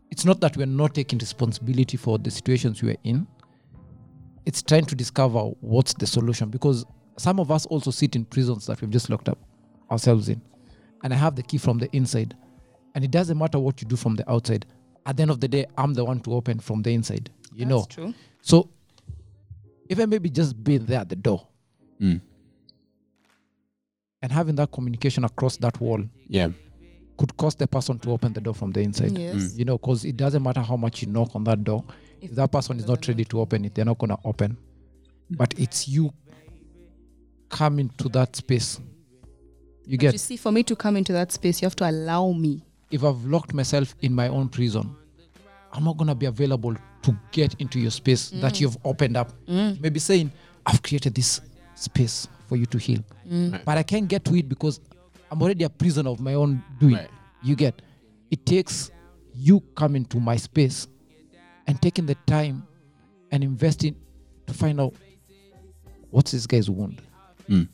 it's 0.09 0.26
not 0.26 0.41
that 0.41 0.57
we're 0.57 0.66
not 0.66 0.93
taking 0.95 1.20
responsibility 1.20 1.97
for 1.97 2.18
the 2.18 2.32
situations 2.32 2.82
we're 2.84 2.97
in. 3.03 3.28
It's 4.45 4.62
trying 4.62 4.86
to 4.86 4.95
discover 4.95 5.39
what's 5.62 5.93
the 5.93 6.07
solution 6.07 6.49
because 6.49 6.84
some 7.18 7.39
of 7.39 7.51
us 7.51 7.66
also 7.68 7.91
sit 7.91 8.16
in 8.16 8.26
prisons 8.26 8.66
that 8.66 8.82
we've 8.82 8.89
just 8.89 9.09
locked 9.09 9.30
up 9.30 9.38
ourselves 9.89 10.28
in. 10.28 10.41
And 11.03 11.14
I 11.14 11.16
have 11.16 11.36
the 11.36 11.43
key 11.43 11.59
from 11.59 11.78
the 11.78 11.89
inside. 11.95 12.36
And 12.95 13.05
it 13.05 13.12
doesn't 13.12 13.38
matter 13.38 13.59
what 13.59 13.82
you 13.82 13.88
do 13.88 13.95
from 13.95 14.16
the 14.16 14.30
outside. 14.30 14.66
At 15.05 15.16
the 15.16 15.22
end 15.22 15.32
of 15.32 15.39
the 15.39 15.47
day, 15.47 15.66
I'm 15.78 15.93
the 15.93 16.03
one 16.03 16.20
to 16.22 16.34
open 16.34 16.59
from 16.59 16.82
the 16.82 16.93
inside. 16.93 17.30
You 17.53 17.66
know. 17.66 17.86
True 17.89 18.14
So 18.41 18.70
even 19.89 20.09
maybe 20.09 20.30
just 20.30 20.62
being 20.64 20.86
there 20.86 20.99
at 21.01 21.09
the 21.09 21.16
door 21.16 21.47
Mm. 22.01 22.19
and 24.23 24.31
having 24.31 24.55
that 24.55 24.71
communication 24.71 25.23
across 25.23 25.57
that 25.57 25.79
wall 25.81 26.03
Yeah. 26.27 26.49
could 27.17 27.35
cause 27.37 27.55
the 27.55 27.67
person 27.67 27.99
to 27.99 28.11
open 28.11 28.33
the 28.33 28.41
door 28.41 28.53
from 28.55 28.71
the 28.71 28.81
inside. 28.81 29.17
yes 29.17 29.35
mm. 29.35 29.57
You 29.59 29.65
know, 29.65 29.77
because 29.77 30.05
it 30.05 30.17
doesn't 30.17 30.41
matter 30.43 30.61
how 30.61 30.77
much 30.77 31.01
you 31.01 31.07
knock 31.09 31.35
on 31.35 31.43
that 31.45 31.63
door, 31.63 31.83
If 32.21 32.31
that 32.35 32.51
person 32.51 32.77
is 32.79 32.87
not 32.87 33.07
ready 33.07 33.25
to 33.25 33.39
open 33.41 33.65
it, 33.65 33.73
they're 33.75 33.85
not 33.85 33.97
gonna 33.97 34.17
open. 34.23 34.51
Mm. 35.31 35.37
But 35.37 35.53
it's 35.59 35.87
you 35.87 36.11
coming 37.49 37.89
to 37.97 38.09
that 38.09 38.35
space. 38.35 38.79
You 39.85 39.93
You 39.93 39.97
get 39.97 40.19
see, 40.19 40.37
for 40.37 40.51
me 40.51 40.63
to 40.63 40.75
come 40.75 40.97
into 40.97 41.13
that 41.13 41.31
space, 41.31 41.61
you 41.61 41.65
have 41.65 41.75
to 41.77 41.89
allow 41.89 42.31
me. 42.31 42.63
if 42.91 43.03
I've 43.03 43.25
locked 43.25 43.53
myself 43.53 43.95
in 44.01 44.13
my 44.13 44.27
own 44.27 44.49
prison, 44.49 44.95
I'm 45.73 45.83
not 45.83 45.97
gonna 45.97 46.15
be 46.15 46.25
available 46.27 46.75
to 47.03 47.17
get 47.31 47.55
into 47.59 47.79
your 47.79 47.91
space 47.91 48.29
that 48.41 48.53
mm. 48.53 48.61
you've 48.61 48.77
opened 48.83 49.17
up. 49.17 49.31
Maybe 49.47 49.99
saying, 49.99 50.31
I've 50.65 50.81
created 50.83 51.15
this 51.15 51.41
space 51.82 52.27
for 52.47 52.55
you 52.55 52.65
to 52.67 52.77
heal. 52.77 53.03
But 53.65 53.77
I 53.77 53.84
can't 53.84 54.07
get 54.07 54.23
to 54.25 54.36
it 54.36 54.47
because 54.49 54.79
I'm 55.32 55.41
already 55.41 55.63
a 55.63 55.69
prisoner 55.69 56.09
of 56.09 56.19
my 56.19 56.34
own 56.34 56.63
doing. 56.79 56.95
Right. 56.95 57.09
You 57.43 57.55
get 57.55 57.82
it 58.29 58.45
takes 58.45 58.91
you 59.34 59.61
coming 59.75 60.05
to 60.05 60.19
my 60.19 60.36
space 60.36 60.88
and 61.67 61.82
taking 61.82 62.05
the 62.05 62.15
time 62.27 62.67
and 63.32 63.43
investing 63.43 63.95
to 64.47 64.53
find 64.53 64.79
out 64.82 64.93
what's 66.09 66.32
this 66.32 66.45
guy's 66.47 66.69
wound. 66.69 67.01
Mm. 67.49 67.67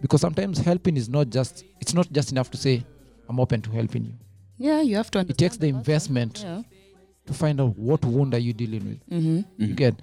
Because 0.00 0.20
sometimes 0.20 0.58
helping 0.58 0.96
is 0.96 1.08
not 1.08 1.30
just 1.30 1.64
it's 1.80 1.94
not 1.94 2.10
just 2.12 2.32
enough 2.32 2.50
to 2.50 2.56
say, 2.58 2.84
I'm 3.28 3.40
open 3.40 3.62
to 3.62 3.70
helping 3.70 4.04
you 4.04 4.12
Yeah, 4.58 4.80
you 4.82 4.96
have 4.96 5.10
to 5.12 5.20
understand. 5.20 5.40
it 5.40 5.44
takes 5.44 5.56
the 5.56 5.68
investment 5.68 6.40
Yeah. 6.42 6.62
to 7.26 7.32
find 7.34 7.60
out 7.60 7.76
what 7.78 8.04
wound 8.04 8.34
are 8.34 8.38
you 8.38 8.52
dealing 8.52 8.84
with. 8.88 9.08
Mm-hmm. 9.10 9.62
You 9.64 9.74
get 9.74 9.94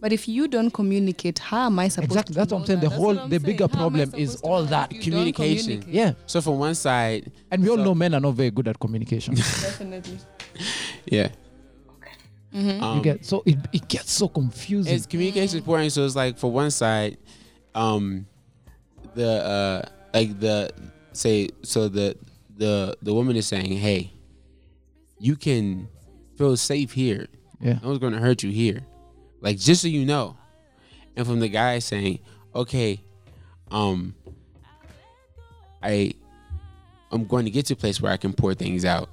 But 0.00 0.12
if 0.12 0.28
you 0.28 0.48
don't 0.48 0.70
communicate, 0.70 1.38
how 1.38 1.66
am 1.66 1.78
I 1.78 1.88
supposed 1.88 2.10
exactly 2.12 2.34
to 2.34 2.38
that's 2.38 2.52
what 2.52 2.60
I'm 2.60 2.66
saying. 2.66 2.80
that? 2.80 2.90
The 2.90 2.94
whole 2.96 3.14
the 3.14 3.28
saying. 3.30 3.42
bigger 3.42 3.68
How 3.68 3.76
problem 3.78 4.12
is 4.16 4.36
all 4.42 4.64
that. 4.64 4.92
if 4.92 5.04
you 5.06 5.12
don't 5.12 5.32
Communication. 5.32 5.84
Yeah, 5.88 6.12
So 6.26 6.40
from 6.40 6.58
one 6.58 6.74
side, 6.74 7.32
and 7.50 7.62
we 7.62 7.68
all 7.70 7.76
So- 7.76 7.84
know 7.84 7.94
men 7.94 8.14
are 8.14 8.20
not 8.20 8.32
very 8.34 8.50
good 8.50 8.68
at 8.68 8.78
communication. 8.78 9.34
Definitely. 9.68 10.18
yeah. 11.06 11.28
Mm-hmm. 12.54 12.82
Um, 12.82 12.96
you 12.96 13.02
get 13.02 13.24
so 13.26 13.42
it, 13.44 13.58
it 13.72 13.88
gets 13.88 14.10
so 14.10 14.26
confusing. 14.28 14.94
it's 14.94 15.04
communication 15.06 15.58
important. 15.58 15.92
So 15.92 16.04
it's 16.06 16.16
like 16.16 16.38
for 16.38 16.50
one 16.50 16.70
side, 16.70 17.18
um, 17.74 18.26
the 19.14 19.28
uh, 19.28 19.88
like 20.14 20.40
the 20.40 20.70
say 21.12 21.50
so 21.62 21.88
the 21.88 22.16
the 22.56 22.96
the 23.02 23.12
woman 23.12 23.36
is 23.36 23.46
saying, 23.46 23.72
hey, 23.76 24.12
you 25.18 25.36
can 25.36 25.88
feel 26.36 26.56
safe 26.56 26.92
here. 26.92 27.26
yeah, 27.60 27.80
No 27.82 27.88
one's 27.88 27.98
gonna 27.98 28.18
hurt 28.18 28.42
you 28.42 28.50
here. 28.50 28.80
Like 29.40 29.58
just 29.58 29.82
so 29.82 29.88
you 29.88 30.04
know. 30.04 30.36
And 31.16 31.26
from 31.26 31.40
the 31.40 31.48
guy 31.48 31.80
saying, 31.80 32.20
okay, 32.54 33.00
um, 33.70 34.14
I 35.82 36.14
I'm 37.10 37.24
going 37.26 37.44
to 37.46 37.50
get 37.50 37.66
to 37.66 37.74
a 37.74 37.76
place 37.76 38.00
where 38.00 38.12
I 38.12 38.16
can 38.16 38.32
pour 38.32 38.54
things 38.54 38.84
out. 38.84 39.08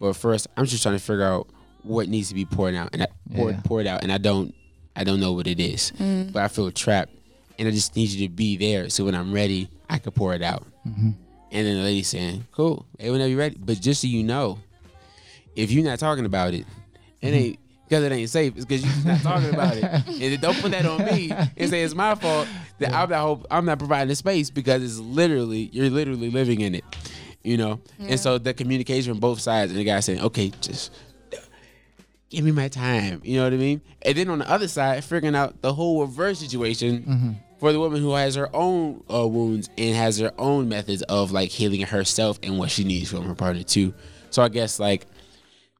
But 0.00 0.14
first 0.14 0.46
I'm 0.56 0.66
just 0.66 0.82
trying 0.82 0.96
to 0.96 1.02
figure 1.02 1.24
out 1.24 1.48
what 1.82 2.08
needs 2.08 2.28
to 2.30 2.34
be 2.34 2.44
poured 2.44 2.74
out 2.74 2.90
and 2.92 3.02
I, 3.02 3.06
poured 3.34 3.54
Yeah. 3.54 3.60
poured 3.64 3.86
out 3.86 4.02
and 4.02 4.10
I 4.10 4.18
don't 4.18 4.54
I 4.96 5.04
don't 5.04 5.20
know 5.20 5.32
what 5.32 5.46
it 5.46 5.60
is. 5.60 5.92
Mm. 5.98 6.32
But 6.32 6.42
I 6.42 6.48
feel 6.48 6.70
trapped 6.70 7.12
and 7.58 7.68
I 7.68 7.70
just 7.70 7.94
need 7.94 8.08
you 8.10 8.26
to 8.26 8.34
be 8.34 8.56
there 8.56 8.88
so 8.88 9.04
when 9.04 9.14
I'm 9.14 9.32
ready 9.32 9.68
I 9.88 9.98
can 9.98 10.12
pour 10.12 10.34
it 10.34 10.42
out. 10.42 10.64
Mm-hmm. 10.86 11.10
And 11.52 11.66
then 11.66 11.76
the 11.76 11.82
lady 11.82 12.02
saying, 12.02 12.46
Cool, 12.52 12.84
hey, 12.98 13.10
whenever 13.10 13.28
you're 13.28 13.38
ready. 13.38 13.56
But 13.58 13.80
just 13.80 14.00
so 14.00 14.08
you 14.08 14.24
know, 14.24 14.58
if 15.54 15.70
you're 15.70 15.84
not 15.84 15.98
talking 15.98 16.24
about 16.24 16.54
it, 16.54 16.66
it 17.20 17.26
mm-hmm. 17.26 17.34
ain't 17.34 17.58
because 17.88 18.04
it 18.04 18.12
ain't 18.12 18.30
safe. 18.30 18.54
It's 18.56 18.64
because 18.64 18.84
you're 18.84 19.12
not 19.12 19.20
talking 19.22 19.50
about 19.50 19.76
it. 19.76 19.84
And 20.22 20.40
don't 20.40 20.56
put 20.60 20.70
that 20.72 20.86
on 20.86 21.04
me 21.04 21.30
and 21.30 21.70
say 21.70 21.82
it's 21.82 21.94
my 21.94 22.14
fault 22.14 22.48
that 22.78 22.92
I'm 22.92 23.10
not 23.10 23.20
hope 23.20 23.46
I'm 23.50 23.64
not 23.64 23.78
providing 23.78 24.08
the 24.08 24.16
space 24.16 24.50
because 24.50 24.82
it's 24.82 24.98
literally 24.98 25.68
you're 25.72 25.90
literally 25.90 26.30
living 26.30 26.60
in 26.60 26.74
it. 26.74 26.84
You 27.42 27.58
know? 27.58 27.80
And 27.98 28.18
so 28.18 28.38
the 28.38 28.54
communication 28.54 29.12
from 29.12 29.20
both 29.20 29.40
sides 29.40 29.70
and 29.70 29.78
the 29.78 29.84
guy 29.84 30.00
saying, 30.00 30.20
Okay, 30.20 30.50
just 30.60 30.92
give 32.30 32.44
me 32.44 32.52
my 32.52 32.68
time. 32.68 33.20
You 33.24 33.36
know 33.38 33.44
what 33.44 33.52
I 33.52 33.56
mean? 33.56 33.80
And 34.02 34.16
then 34.16 34.28
on 34.30 34.38
the 34.38 34.50
other 34.50 34.68
side, 34.68 35.04
figuring 35.04 35.34
out 35.36 35.60
the 35.62 35.72
whole 35.72 36.00
reverse 36.00 36.38
situation 36.38 37.38
for 37.58 37.72
the 37.72 37.78
woman 37.80 38.00
who 38.00 38.12
has 38.14 38.34
her 38.34 38.54
own 38.54 39.02
uh, 39.12 39.26
wounds 39.26 39.68
and 39.78 39.94
has 39.94 40.18
her 40.18 40.32
own 40.38 40.68
methods 40.68 41.02
of 41.02 41.32
like 41.32 41.50
healing 41.50 41.82
herself 41.82 42.38
and 42.42 42.58
what 42.58 42.70
she 42.70 42.84
needs 42.84 43.10
from 43.10 43.24
her 43.24 43.34
partner 43.34 43.62
too. 43.62 43.94
So 44.30 44.42
I 44.42 44.48
guess 44.48 44.80
like 44.80 45.06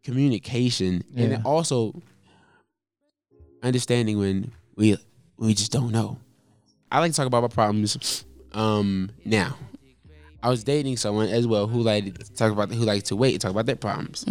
communication 0.04 1.02
and 1.16 1.32
also 1.44 2.00
understanding 3.62 4.18
when 4.18 4.52
we 4.76 4.96
we 5.38 5.54
just 5.54 5.72
don't 5.72 5.90
know. 5.90 6.18
I 6.92 7.00
like 7.00 7.10
to 7.12 7.16
talk 7.16 7.26
about 7.26 7.42
my 7.42 7.48
problems 7.48 8.24
um 8.52 9.10
now. 9.24 9.56
I 10.42 10.50
was 10.50 10.62
dating 10.62 10.98
someone 10.98 11.28
as 11.28 11.46
well 11.46 11.66
who 11.66 11.80
like 11.80 12.04
to 12.18 12.32
talk 12.34 12.52
about 12.52 12.70
who 12.70 12.84
like 12.84 13.04
to 13.04 13.16
wait 13.16 13.32
and 13.34 13.40
talk 13.40 13.50
about 13.50 13.66
their 13.66 13.76
problems. 13.76 14.24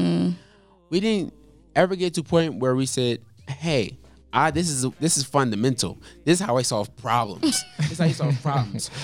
We 0.90 1.00
didn't 1.00 1.34
ever 1.76 1.96
get 1.96 2.14
to 2.16 2.22
a 2.22 2.24
point 2.24 2.56
where 2.60 2.76
we 2.76 2.86
said, 2.86 3.20
"Hey, 3.50 3.98
I 4.32 4.52
this 4.52 4.70
is 4.70 4.86
this 5.00 5.18
is 5.18 5.24
fundamental. 5.24 5.98
This 6.24 6.40
is 6.40 6.46
how 6.46 6.58
I 6.58 6.62
solve 6.62 6.96
problems. 6.98 7.64
this 7.80 7.94
is 7.94 7.98
how 7.98 8.06
you 8.06 8.14
solve 8.14 8.40
problems. 8.42 8.90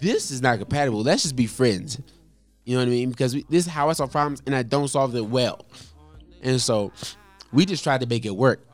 This 0.00 0.30
is 0.30 0.42
not 0.42 0.58
compatible. 0.58 1.02
Let's 1.02 1.22
just 1.22 1.36
be 1.36 1.46
friends." 1.46 2.00
You 2.64 2.74
know 2.74 2.80
what 2.80 2.88
I 2.88 2.90
mean? 2.90 3.10
Because 3.10 3.34
we, 3.34 3.44
this 3.48 3.66
is 3.66 3.70
how 3.72 3.90
I 3.90 3.92
solve 3.92 4.10
problems, 4.10 4.42
and 4.46 4.54
I 4.54 4.62
don't 4.62 4.88
solve 4.88 5.14
it 5.14 5.24
well. 5.26 5.66
And 6.44 6.60
so 6.60 6.92
we 7.52 7.66
just 7.66 7.82
tried 7.82 8.02
to 8.02 8.06
make 8.06 8.24
it 8.26 8.36
work. 8.36 8.66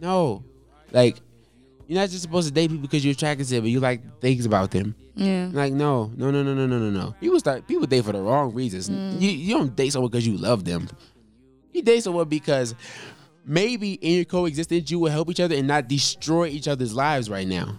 No, 0.00 0.42
like 0.90 1.18
you're 1.86 2.00
not 2.00 2.08
just 2.08 2.22
supposed 2.22 2.48
to 2.48 2.54
date 2.54 2.70
people 2.70 2.82
because 2.82 3.04
you're 3.04 3.12
attracted 3.12 3.46
to 3.48 3.54
them, 3.54 3.64
but 3.64 3.70
you 3.70 3.80
like 3.80 4.20
things 4.20 4.46
about 4.46 4.70
them. 4.70 4.94
Yeah. 5.14 5.50
Like 5.52 5.72
no, 5.72 6.10
no, 6.16 6.30
no, 6.30 6.42
no, 6.42 6.54
no, 6.54 6.66
no, 6.66 6.78
no, 6.78 6.90
no. 6.90 7.14
People 7.20 7.38
start 7.38 7.66
people 7.66 7.86
date 7.86 8.04
for 8.04 8.12
the 8.12 8.20
wrong 8.20 8.54
reasons. 8.54 8.88
Mm. 8.88 9.20
You 9.20 9.30
you 9.30 9.54
don't 9.56 9.76
date 9.76 9.92
someone 9.92 10.10
because 10.10 10.26
you 10.26 10.36
love 10.36 10.64
them. 10.64 10.88
You 11.72 11.82
date 11.82 12.02
someone 12.02 12.28
because 12.28 12.74
maybe 13.44 13.94
in 13.94 14.16
your 14.16 14.24
coexistence 14.24 14.90
you 14.90 14.98
will 14.98 15.10
help 15.10 15.30
each 15.30 15.40
other 15.40 15.54
and 15.54 15.66
not 15.66 15.88
destroy 15.88 16.46
each 16.46 16.68
other's 16.68 16.94
lives 16.94 17.28
right 17.28 17.46
now. 17.46 17.76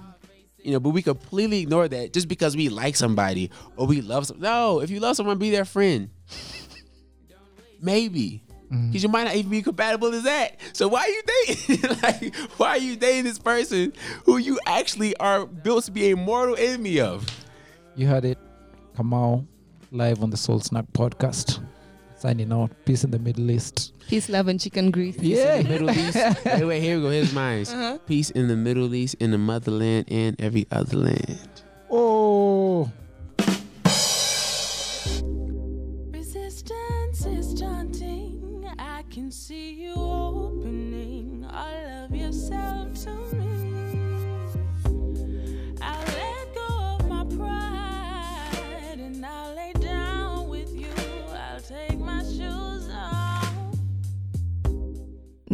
You 0.60 0.74
know, 0.74 0.80
but 0.80 0.90
we 0.90 1.02
completely 1.02 1.62
ignore 1.62 1.88
that 1.88 2.14
just 2.14 2.28
because 2.28 2.56
we 2.56 2.70
like 2.70 2.96
somebody 2.96 3.50
or 3.76 3.88
we 3.88 4.02
love 4.02 4.28
some. 4.28 4.40
No, 4.40 4.82
if 4.82 4.92
you 4.92 5.00
love 5.00 5.16
someone, 5.16 5.40
be 5.40 5.50
their 5.50 5.66
friend. 5.66 6.10
Maybe. 7.82 8.44
Mm. 8.72 8.88
Because 8.90 9.04
you 9.04 9.10
might 9.10 9.26
not 9.26 9.36
even 9.36 9.52
be 9.52 9.62
compatible 9.62 10.14
as 10.14 10.24
that. 10.24 10.60
So 10.74 10.88
why 10.88 11.02
are 11.02 11.10
you 11.10 11.22
dating? 11.46 11.98
like, 12.04 12.36
why 12.58 12.70
are 12.70 12.78
you 12.78 12.96
dating 12.96 13.26
this 13.26 13.40
person 13.40 13.94
who 14.26 14.38
you 14.38 14.60
actually 14.66 15.16
are 15.18 15.46
built 15.46 15.86
to 15.86 15.92
be 15.92 16.12
a 16.12 16.16
mortal 16.16 16.56
enemy 16.58 17.00
of? 17.00 17.28
you 17.96 18.08
heard 18.08 18.26
it. 18.26 18.38
Kamau 18.96 19.46
live 19.92 20.24
on 20.24 20.30
the 20.30 20.38
Soul 20.38 20.60
Snack 20.60 20.86
podcast. 20.94 21.64
Signing 22.18 22.54
out. 22.54 22.72
Peace 22.86 23.04
in 23.04 23.12
the 23.12 23.20
Middle 23.20 23.50
East. 23.50 23.94
Peace, 24.08 24.30
love, 24.30 24.48
and 24.48 24.60
chicken 24.60 24.92
grease. 24.92 25.18
Peace 25.18 25.40
in 25.40 25.64
the 25.64 25.70
Middle 25.70 25.90
East. 25.92 26.16
wait, 26.46 26.66
wait, 26.66 26.80
here 26.82 26.98
we 26.98 27.02
go. 27.02 27.10
Here's 27.10 27.34
mine. 27.34 27.64
Uh-huh. 27.64 27.98
Peace 28.06 28.30
in 28.30 28.48
the 28.48 28.56
Middle 28.56 28.94
East, 28.94 29.16
in 29.20 29.32
the 29.32 29.38
motherland, 29.38 30.06
and 30.10 30.40
every 30.40 30.68
other 30.72 30.98
land. 30.98 31.64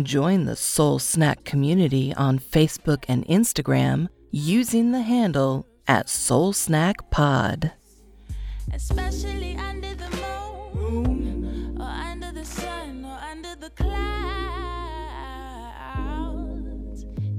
Join 0.04 0.46
the 0.46 0.56
Soul 0.56 1.00
Snack 1.00 1.44
community 1.44 2.14
on 2.14 2.38
Facebook 2.38 3.06
and 3.08 3.26
Instagram 3.26 4.10
using 4.30 4.92
the 4.92 5.02
handle 5.02 5.66
at 5.88 6.08
Soul 6.08 6.54
Snack 6.54 7.10
Pod. 7.10 7.72
especially 8.74 9.56
under 9.56 9.96
the 9.96 10.10
moon, 10.76 11.78
or 11.80 11.88
under 11.88 12.32
the 12.32 12.46
sun, 12.46 13.06
or 13.06 13.18
under 13.32 13.56
the 13.56 13.72
clouds. 13.72 13.88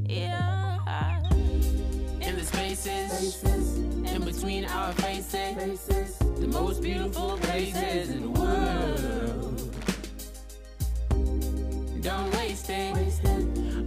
Yeah. 0.04 1.22
in 2.20 2.34
the 2.36 2.44
spaces, 2.44 3.44
in 3.44 4.24
between 4.24 4.64
our 4.64 4.92
faces, 4.94 6.18
the 6.18 6.48
most 6.48 6.82
beautiful 6.82 7.38
places 7.38 8.10
in 8.10 8.22
the 8.22 8.30
world. 8.30 9.57
Don't 12.08 12.34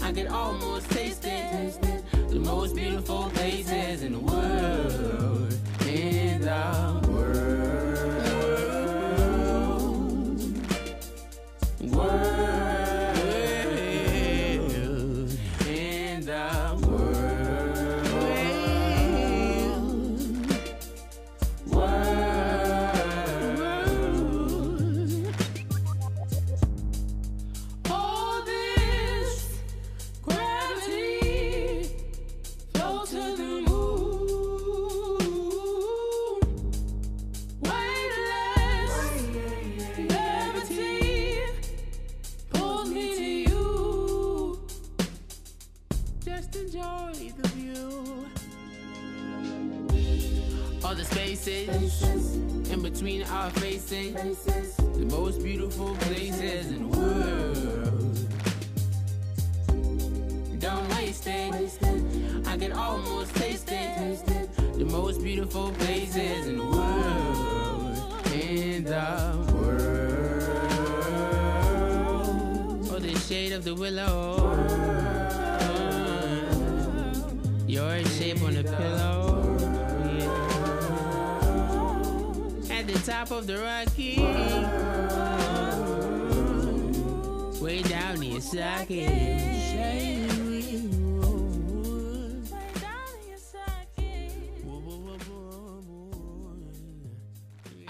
I 0.04 0.12
can 0.14 0.28
almost 0.28 0.92
taste 0.92 1.26
it. 1.26 2.04
The 2.30 2.40
most 2.40 2.76
beautiful 2.76 3.32
places 3.34 4.04
in 4.04 4.12
the 4.12 4.20
world, 4.20 5.56
in 5.88 6.42
the 6.42 7.01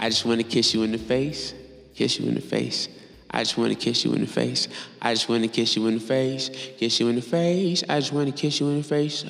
I 0.02 0.08
just 0.08 0.24
want 0.24 0.40
to 0.40 0.44
kiss 0.44 0.74
you 0.74 0.82
in 0.82 0.90
the 0.90 0.98
face, 0.98 1.54
kiss 1.94 2.18
you 2.18 2.26
in 2.26 2.34
the 2.34 2.40
face. 2.40 2.88
I 3.30 3.44
just 3.44 3.56
want 3.56 3.70
to 3.70 3.76
kiss 3.76 4.04
you 4.04 4.12
in 4.14 4.22
the 4.22 4.26
face. 4.26 4.66
I 5.00 5.14
just 5.14 5.28
want 5.28 5.44
to 5.44 5.48
kiss 5.48 5.76
you 5.76 5.86
in 5.86 5.94
the 5.94 6.00
face, 6.00 6.50
kiss 6.76 6.98
you 6.98 7.06
in 7.06 7.14
the 7.14 7.22
face. 7.22 7.84
I 7.88 8.00
just 8.00 8.12
want 8.12 8.26
to 8.26 8.32
kiss 8.32 8.58
you 8.58 8.68
in 8.70 8.78
the 8.78 8.82
face. 8.82 9.24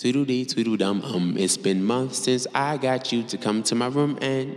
Tweedle 0.00 0.24
dee, 0.26 0.44
tweedle 0.44 0.76
dum 0.76 1.02
um. 1.02 1.36
It's 1.38 1.56
been 1.56 1.84
months 1.84 2.18
since 2.18 2.48
I 2.52 2.78
got 2.78 3.12
you 3.12 3.22
to 3.22 3.38
come 3.38 3.62
to 3.62 3.76
my 3.76 3.86
room 3.86 4.18
and 4.20 4.56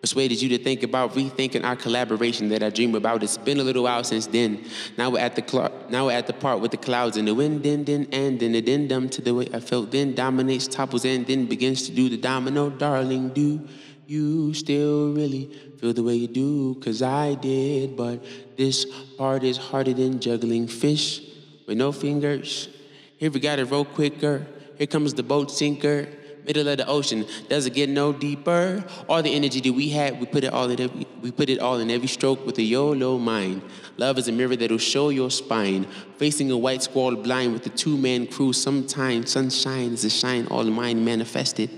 persuaded 0.00 0.40
you 0.40 0.48
to 0.56 0.58
think 0.64 0.82
about 0.82 1.12
rethinking 1.12 1.64
our 1.64 1.76
collaboration 1.76 2.48
that 2.48 2.62
I 2.62 2.70
dream 2.70 2.94
about. 2.94 3.22
It's 3.22 3.36
been 3.36 3.60
a 3.60 3.64
little 3.64 3.82
while 3.82 4.04
since 4.04 4.26
then. 4.26 4.64
Now 4.96 5.10
we're 5.10 5.20
at 5.20 5.36
the 5.36 5.70
now 5.90 6.06
we're 6.06 6.12
at 6.12 6.26
the 6.26 6.32
part 6.32 6.60
with 6.60 6.70
the 6.70 6.78
clouds 6.78 7.18
and 7.18 7.28
the 7.28 7.34
wind, 7.34 7.62
din 7.62 7.84
din 7.84 8.08
and 8.10 8.40
then 8.40 8.52
the 8.52 8.62
dindum 8.62 9.10
to 9.10 9.20
the 9.20 9.34
way 9.34 9.48
I 9.52 9.60
felt 9.60 9.90
then 9.90 10.14
dominates, 10.14 10.66
topples 10.66 11.04
and 11.04 11.26
then 11.26 11.44
begins 11.44 11.82
to 11.88 11.92
do 11.92 12.08
the 12.08 12.16
domino. 12.16 12.70
Darling, 12.70 13.28
do 13.34 13.68
you 14.08 14.54
still 14.54 15.12
really 15.12 15.50
feel 15.78 15.92
the 15.92 16.02
way 16.02 16.14
you 16.14 16.28
do? 16.28 16.74
Cause 16.76 17.02
I 17.02 17.34
did, 17.34 17.94
but 17.94 18.24
this 18.56 18.86
part 19.18 19.44
is 19.44 19.58
harder 19.58 19.92
than 19.92 20.18
juggling 20.18 20.66
fish 20.66 21.20
with 21.66 21.76
no 21.76 21.92
fingers. 21.92 22.70
Here 23.18 23.30
we 23.30 23.38
got 23.38 23.58
it 23.58 23.66
roll 23.66 23.84
quicker. 23.84 24.46
Here 24.78 24.86
comes 24.86 25.12
the 25.12 25.22
boat 25.22 25.50
sinker. 25.50 26.08
Middle 26.46 26.66
of 26.68 26.78
the 26.78 26.86
ocean, 26.86 27.26
does 27.50 27.66
it 27.66 27.74
get 27.74 27.90
no 27.90 28.10
deeper? 28.10 28.82
All 29.06 29.22
the 29.22 29.34
energy 29.34 29.60
that 29.60 29.72
we 29.74 29.90
had, 29.90 30.18
we 30.18 30.24
put 30.24 30.44
it 30.44 30.54
all 30.54 30.70
in 30.70 30.80
every, 30.80 31.06
we 31.20 31.30
put 31.30 31.50
it 31.50 31.58
all 31.58 31.78
in 31.78 31.90
every 31.90 32.08
stroke 32.08 32.46
with 32.46 32.56
a 32.56 32.62
YOLO 32.62 33.18
mind. 33.18 33.60
Love 33.98 34.16
is 34.16 34.28
a 34.28 34.32
mirror 34.32 34.56
that'll 34.56 34.78
show 34.78 35.10
your 35.10 35.30
spine. 35.30 35.84
Facing 36.16 36.50
a 36.50 36.56
white 36.56 36.82
squall 36.82 37.14
blind 37.14 37.52
with 37.52 37.66
a 37.66 37.68
two-man 37.68 38.26
crew. 38.26 38.54
Sometimes 38.54 39.32
sunshine 39.32 39.92
is 39.92 40.06
a 40.06 40.10
shine, 40.10 40.46
all 40.46 40.64
the 40.64 40.70
mind 40.70 41.04
manifested. 41.04 41.68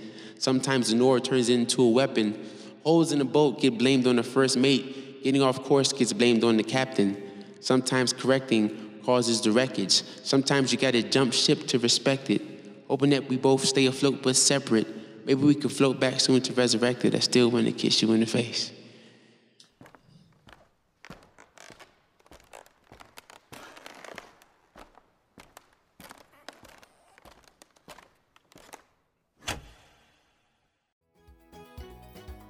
Sometimes 0.40 0.90
an 0.90 1.02
oar 1.02 1.20
turns 1.20 1.50
into 1.50 1.82
a 1.82 1.90
weapon. 1.90 2.46
Holes 2.82 3.12
in 3.12 3.18
the 3.18 3.26
boat 3.26 3.60
get 3.60 3.76
blamed 3.76 4.06
on 4.06 4.16
the 4.16 4.22
first 4.22 4.56
mate. 4.56 5.22
Getting 5.22 5.42
off 5.42 5.62
course 5.64 5.92
gets 5.92 6.14
blamed 6.14 6.44
on 6.44 6.56
the 6.56 6.62
captain. 6.62 7.22
Sometimes 7.60 8.14
correcting 8.14 9.00
causes 9.04 9.42
the 9.42 9.52
wreckage. 9.52 10.02
Sometimes 10.24 10.72
you 10.72 10.78
gotta 10.78 11.02
jump 11.02 11.34
ship 11.34 11.66
to 11.66 11.78
respect 11.78 12.30
it. 12.30 12.40
Hoping 12.88 13.10
that 13.10 13.28
we 13.28 13.36
both 13.36 13.66
stay 13.66 13.84
afloat 13.84 14.22
but 14.22 14.34
separate. 14.34 14.86
Maybe 15.26 15.42
we 15.42 15.54
could 15.54 15.72
float 15.72 16.00
back 16.00 16.20
soon 16.20 16.40
to 16.40 16.54
resurrect 16.54 17.04
it. 17.04 17.14
I 17.14 17.18
still 17.18 17.50
wanna 17.50 17.72
kiss 17.72 18.00
you 18.00 18.10
in 18.12 18.20
the 18.20 18.26
face. 18.26 18.72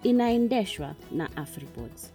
Inaendeshwa 0.03 0.95
na 1.13 1.37
afripods 1.37 2.13